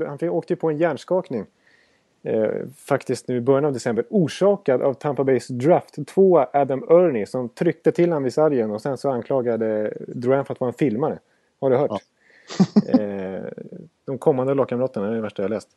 Han 0.07 0.28
åkte 0.28 0.52
ju 0.52 0.57
på 0.57 0.70
en 0.70 0.76
hjärnskakning. 0.76 1.46
Eh, 2.26 2.50
faktiskt 2.76 3.28
nu 3.28 3.36
i 3.36 3.40
början 3.40 3.64
av 3.64 3.72
december. 3.72 4.04
Orsakad 4.10 4.82
av 4.82 4.94
Tampa 4.94 5.24
Bays 5.24 5.48
draft. 5.48 6.06
Två 6.06 6.46
Adam 6.52 6.82
Ernie 6.82 7.26
som 7.26 7.48
tryckte 7.48 7.92
till 7.92 8.08
honom 8.10 8.22
vid 8.22 8.34
sargen 8.34 8.70
och 8.70 8.82
sen 8.82 8.98
så 8.98 9.10
anklagade 9.10 9.92
Drouin 10.08 10.44
för 10.44 10.52
att 10.52 10.60
vara 10.60 10.68
en 10.68 10.74
filmare. 10.74 11.18
Har 11.60 11.70
du 11.70 11.76
hört? 11.76 11.90
Ja. 11.90 13.00
eh, 13.00 13.42
de 14.04 14.18
kommande 14.18 14.54
lagkamraterna 14.54 15.08
är 15.08 15.12
det 15.12 15.20
värsta 15.20 15.42
jag 15.42 15.50
läst. 15.50 15.68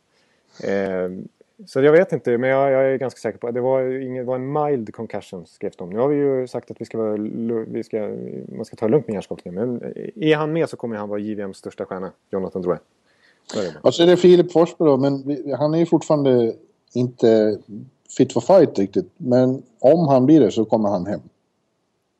Eh, 0.64 1.10
så 1.66 1.82
jag 1.82 1.92
vet 1.92 2.12
inte, 2.12 2.38
men 2.38 2.50
jag, 2.50 2.70
jag, 2.72 2.92
är 2.92 2.96
ganska 2.96 3.18
säker 3.18 3.38
på 3.38 3.48
att 3.48 3.54
det 3.54 3.60
var, 3.60 3.82
ingen, 3.82 4.26
var 4.26 4.34
en 4.34 4.52
mild 4.52 4.94
concussion 4.94 5.46
skrevs 5.46 5.76
de. 5.76 5.90
Nu 5.90 5.98
har 5.98 6.08
vi 6.08 6.16
ju 6.16 6.46
sagt 6.46 6.70
att 6.70 6.80
vi 6.80 6.84
ska 6.84 6.98
vara, 6.98 7.16
vi 7.68 7.82
ska, 7.84 8.16
man 8.56 8.64
ska 8.64 8.76
ta 8.76 8.86
det 8.86 8.92
lugnt 8.92 9.06
med 9.06 9.14
hjärnskakningen. 9.14 9.60
Men 9.60 9.92
är 10.16 10.36
han 10.36 10.52
med 10.52 10.68
så 10.68 10.76
kommer 10.76 10.96
han 10.96 11.08
vara 11.08 11.20
JVMs 11.20 11.56
största 11.56 11.84
stjärna, 11.84 12.12
Jonathan 12.30 12.62
Drouin. 12.62 12.80
Och 13.82 13.94
så 13.94 14.02
är 14.02 14.06
det 14.06 14.16
Filip 14.16 14.52
Forsberg 14.52 14.88
då, 14.88 14.96
men 14.96 15.22
vi, 15.26 15.54
han 15.58 15.74
är 15.74 15.78
ju 15.78 15.86
fortfarande 15.86 16.54
inte 16.92 17.58
fit 18.16 18.32
for 18.32 18.40
fight 18.40 18.78
riktigt. 18.78 19.10
Men 19.16 19.62
om 19.78 20.08
han 20.08 20.26
blir 20.26 20.40
det 20.40 20.50
så 20.50 20.64
kommer 20.64 20.88
han 20.88 21.06
hem. 21.06 21.20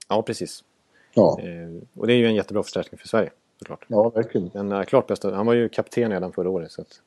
Ja, 0.09 0.23
precis. 0.23 0.65
Ja. 1.15 1.41
Eh, 1.41 1.83
och 2.01 2.07
det 2.07 2.13
är 2.13 2.17
ju 2.17 2.27
en 2.27 2.35
jättebra 2.35 2.63
förstärkning 2.63 2.99
för 2.99 3.09
Sverige. 3.09 3.31
Såklart. 3.59 3.85
Ja, 3.89 4.09
verkligen. 4.09 4.51
Den 4.53 4.73
är 4.73 4.85
klart 4.85 5.07
bästa. 5.07 5.35
Han 5.35 5.47
var 5.47 5.55
ju 5.55 5.69
kapten 5.69 6.11
redan 6.11 6.33
förra 6.33 6.51
året 6.51 6.73
så 6.73 6.81
att, 6.81 7.01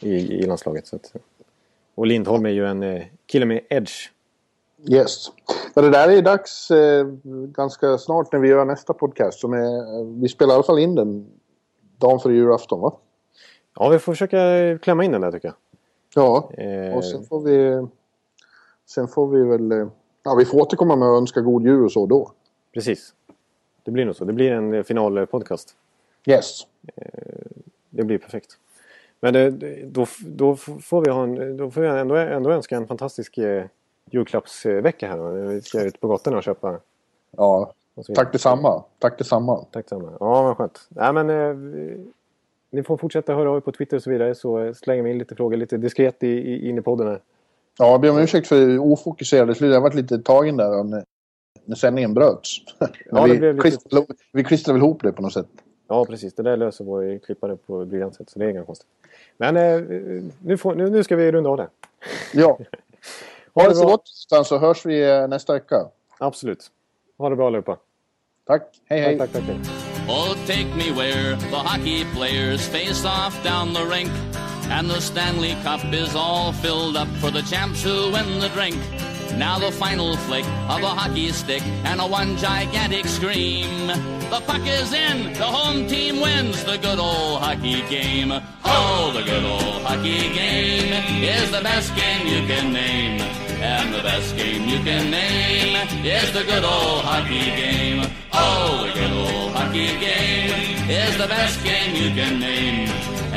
i, 0.00 0.14
i 0.14 0.42
landslaget. 0.42 0.86
Så 0.86 0.96
att, 0.96 1.12
och 1.94 2.06
Lindholm 2.06 2.46
är 2.46 2.50
ju 2.50 2.66
en 2.66 2.82
eh, 2.82 3.02
kille 3.26 3.46
med 3.46 3.60
edge. 3.68 4.10
Yes. 4.90 5.30
Ja, 5.74 5.82
det 5.82 5.90
där 5.90 6.08
är 6.08 6.22
dags 6.22 6.70
eh, 6.70 7.06
ganska 7.52 7.98
snart 7.98 8.32
när 8.32 8.40
vi 8.40 8.48
gör 8.48 8.64
nästa 8.64 8.92
podcast. 8.92 9.40
Som 9.40 9.52
är, 9.52 10.04
vi 10.20 10.28
spelar 10.28 10.52
i 10.52 10.54
alla 10.54 10.62
fall 10.62 10.78
in 10.78 10.94
den 10.94 11.26
dagen 11.98 12.20
före 12.20 12.34
julafton 12.34 12.80
va? 12.80 12.96
Ja, 13.78 13.88
vi 13.88 13.98
får 13.98 14.12
försöka 14.12 14.38
klämma 14.82 15.04
in 15.04 15.12
den 15.12 15.20
där 15.20 15.32
tycker 15.32 15.48
jag. 15.48 15.54
Ja, 16.14 16.50
Eh, 16.58 16.96
och 16.96 17.04
sen 17.04 17.24
får 17.24 17.40
vi... 17.40 17.86
Sen 18.86 19.08
får 19.08 19.26
vi 19.28 19.44
väl... 19.44 19.72
eh, 19.72 19.86
Ja, 20.22 20.34
vi 20.34 20.44
får 20.44 20.60
återkomma 20.60 20.96
med 20.96 21.08
att 21.08 21.18
önska 21.20 21.40
god 21.40 21.62
jul 21.66 21.84
och 21.84 21.92
så 21.92 22.06
då. 22.06 22.32
precis. 22.74 23.14
Det 23.84 23.90
blir 23.90 24.04
nog 24.04 24.16
så. 24.16 24.24
Det 24.24 24.32
blir 24.32 24.52
en 24.52 24.74
eh, 24.74 24.82
finalpodcast. 24.82 25.74
Yes. 26.26 26.60
Det 27.90 28.04
blir 28.04 28.18
perfekt. 28.18 28.58
Men 29.20 29.32
det, 29.32 29.50
då, 29.86 30.06
då 30.26 30.56
får 30.56 31.00
vi 31.04 31.10
ha 31.10 31.22
en, 31.22 31.56
då 31.56 31.70
får 31.70 31.80
vi 31.80 31.88
ändå, 31.88 32.14
ändå 32.16 32.50
önska 32.50 32.76
en 32.76 32.86
fantastisk 32.86 33.38
julklappsvecka 34.10 35.08
här. 35.08 35.18
Vi 35.46 35.62
ska 35.62 35.82
ut 35.82 36.00
på 36.00 36.08
gatorna 36.08 36.36
och 36.36 36.42
köpa. 36.42 36.78
Ja, 37.30 37.72
och 37.94 38.04
tack 38.14 38.32
detsamma. 38.32 38.84
Tack 38.98 39.18
detsamma. 39.18 39.64
Tack 39.70 39.84
detsamma. 39.84 40.12
Ja, 40.20 40.42
vad 40.42 40.56
skönt. 40.56 40.86
Nej, 40.88 41.12
men, 41.12 41.28
ni 42.70 42.82
får 42.82 42.96
fortsätta 42.96 43.34
höra 43.34 43.50
av 43.50 43.56
er 43.56 43.60
på 43.60 43.72
Twitter 43.72 43.96
och 43.96 44.02
så 44.02 44.10
vidare 44.10 44.34
så 44.34 44.74
slänger 44.74 45.02
vi 45.02 45.10
in 45.10 45.18
lite 45.18 45.34
frågor 45.34 45.56
lite 45.56 45.76
diskret 45.76 46.22
i, 46.22 46.26
i, 46.28 46.68
in 46.68 46.78
i 46.78 46.82
podden 46.82 47.06
här. 47.06 47.20
Ja, 47.78 47.90
jag 47.90 48.00
ber 48.00 48.10
om 48.10 48.18
ursäkt 48.18 48.46
för 48.48 48.78
ofokuserade 48.78 49.54
slut. 49.54 49.74
Jag 49.74 49.80
varit 49.80 49.94
lite 49.94 50.18
tagen 50.18 50.56
där 50.56 50.84
när, 50.84 51.04
när 51.64 51.76
sändningen 51.76 52.14
bröts. 52.14 52.56
Ja, 53.10 53.22
vi, 53.24 53.32
lite- 53.52 54.06
vi 54.32 54.44
klistrade 54.44 54.78
väl 54.78 54.86
ihop 54.86 55.02
det 55.02 55.12
på 55.12 55.22
något 55.22 55.32
sätt. 55.32 55.46
Ja, 55.88 56.04
precis. 56.04 56.34
Det 56.34 56.42
där 56.42 56.56
löser 56.56 56.84
vår 56.84 57.18
klippare 57.18 57.56
på 57.56 57.82
ett 57.82 57.88
briljant 57.88 58.14
sätt, 58.16 58.30
så 58.30 58.38
det 58.38 58.44
är 58.44 58.48
inga 58.48 58.64
konstigt. 58.64 58.88
Men 59.36 59.56
eh, 59.56 59.80
nu, 60.42 60.56
får, 60.56 60.74
nu, 60.74 60.90
nu 60.90 61.04
ska 61.04 61.16
vi 61.16 61.32
runda 61.32 61.50
av 61.50 61.56
det. 61.56 61.68
Ja. 62.34 62.58
Ha 63.54 63.62
Ha 63.62 63.68
det 63.68 63.74
så 63.74 63.82
bra. 63.84 63.90
gott 63.90 64.46
så 64.46 64.58
hörs 64.58 64.86
vi 64.86 65.10
eh, 65.10 65.28
nästa 65.28 65.52
vecka. 65.52 65.76
Absolut. 66.18 66.70
Ha 67.18 67.28
det 67.30 67.36
bra 67.36 67.46
allihopa. 67.46 67.76
Tack. 68.46 68.62
Hej, 68.84 69.00
hej. 69.00 69.18
Tack, 69.18 69.32
tack, 69.32 69.42
tack. 69.46 69.77
Oh, 70.10 70.34
take 70.46 70.74
me 70.74 70.90
where 70.90 71.36
the 71.36 71.58
hockey 71.58 72.04
players 72.14 72.66
face 72.66 73.04
off 73.04 73.42
down 73.44 73.74
the 73.74 73.84
rink. 73.84 74.10
And 74.70 74.88
the 74.88 75.00
Stanley 75.00 75.54
Cup 75.62 75.84
is 75.92 76.14
all 76.14 76.52
filled 76.52 76.96
up 76.96 77.08
for 77.20 77.30
the 77.30 77.42
champs 77.42 77.82
who 77.82 78.10
win 78.10 78.40
the 78.40 78.48
drink. 78.50 78.76
Now 79.36 79.58
the 79.58 79.70
final 79.70 80.16
flick 80.16 80.44
of 80.44 80.82
a 80.82 80.88
hockey 80.88 81.30
stick 81.32 81.62
and 81.84 82.00
a 82.00 82.06
one 82.06 82.36
gigantic 82.38 83.06
scream. 83.06 83.86
The 84.30 84.42
puck 84.46 84.66
is 84.66 84.92
in, 84.92 85.34
the 85.34 85.44
home 85.44 85.86
team 85.86 86.20
wins 86.20 86.64
the 86.64 86.78
good 86.78 86.98
old 86.98 87.40
hockey 87.40 87.82
game. 87.88 88.32
Oh, 88.64 89.12
the 89.14 89.22
good 89.22 89.44
old 89.44 89.82
hockey 89.82 90.32
game 90.34 90.92
is 91.22 91.50
the 91.50 91.60
best 91.60 91.94
game 91.94 92.26
you 92.26 92.46
can 92.46 92.72
name. 92.72 93.47
And 93.70 93.92
the 93.92 94.02
best 94.02 94.34
game 94.34 94.66
you 94.66 94.78
can 94.82 95.10
name 95.10 95.76
is 96.02 96.32
the 96.32 96.42
good 96.42 96.64
old 96.64 97.02
hockey 97.04 97.50
game. 97.60 98.00
Oh, 98.32 98.86
the 98.86 98.92
good 98.98 99.12
old 99.12 99.52
hockey 99.52 99.88
game 100.00 100.88
is 100.88 101.18
the 101.18 101.26
best 101.26 101.62
game 101.62 101.94
you 101.94 102.08
can 102.14 102.40
name. 102.40 102.88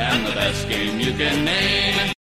And 0.08 0.26
the 0.26 0.32
best 0.32 0.70
game 0.70 1.02
you 1.02 1.12
can 1.12 1.44
name 1.44 2.21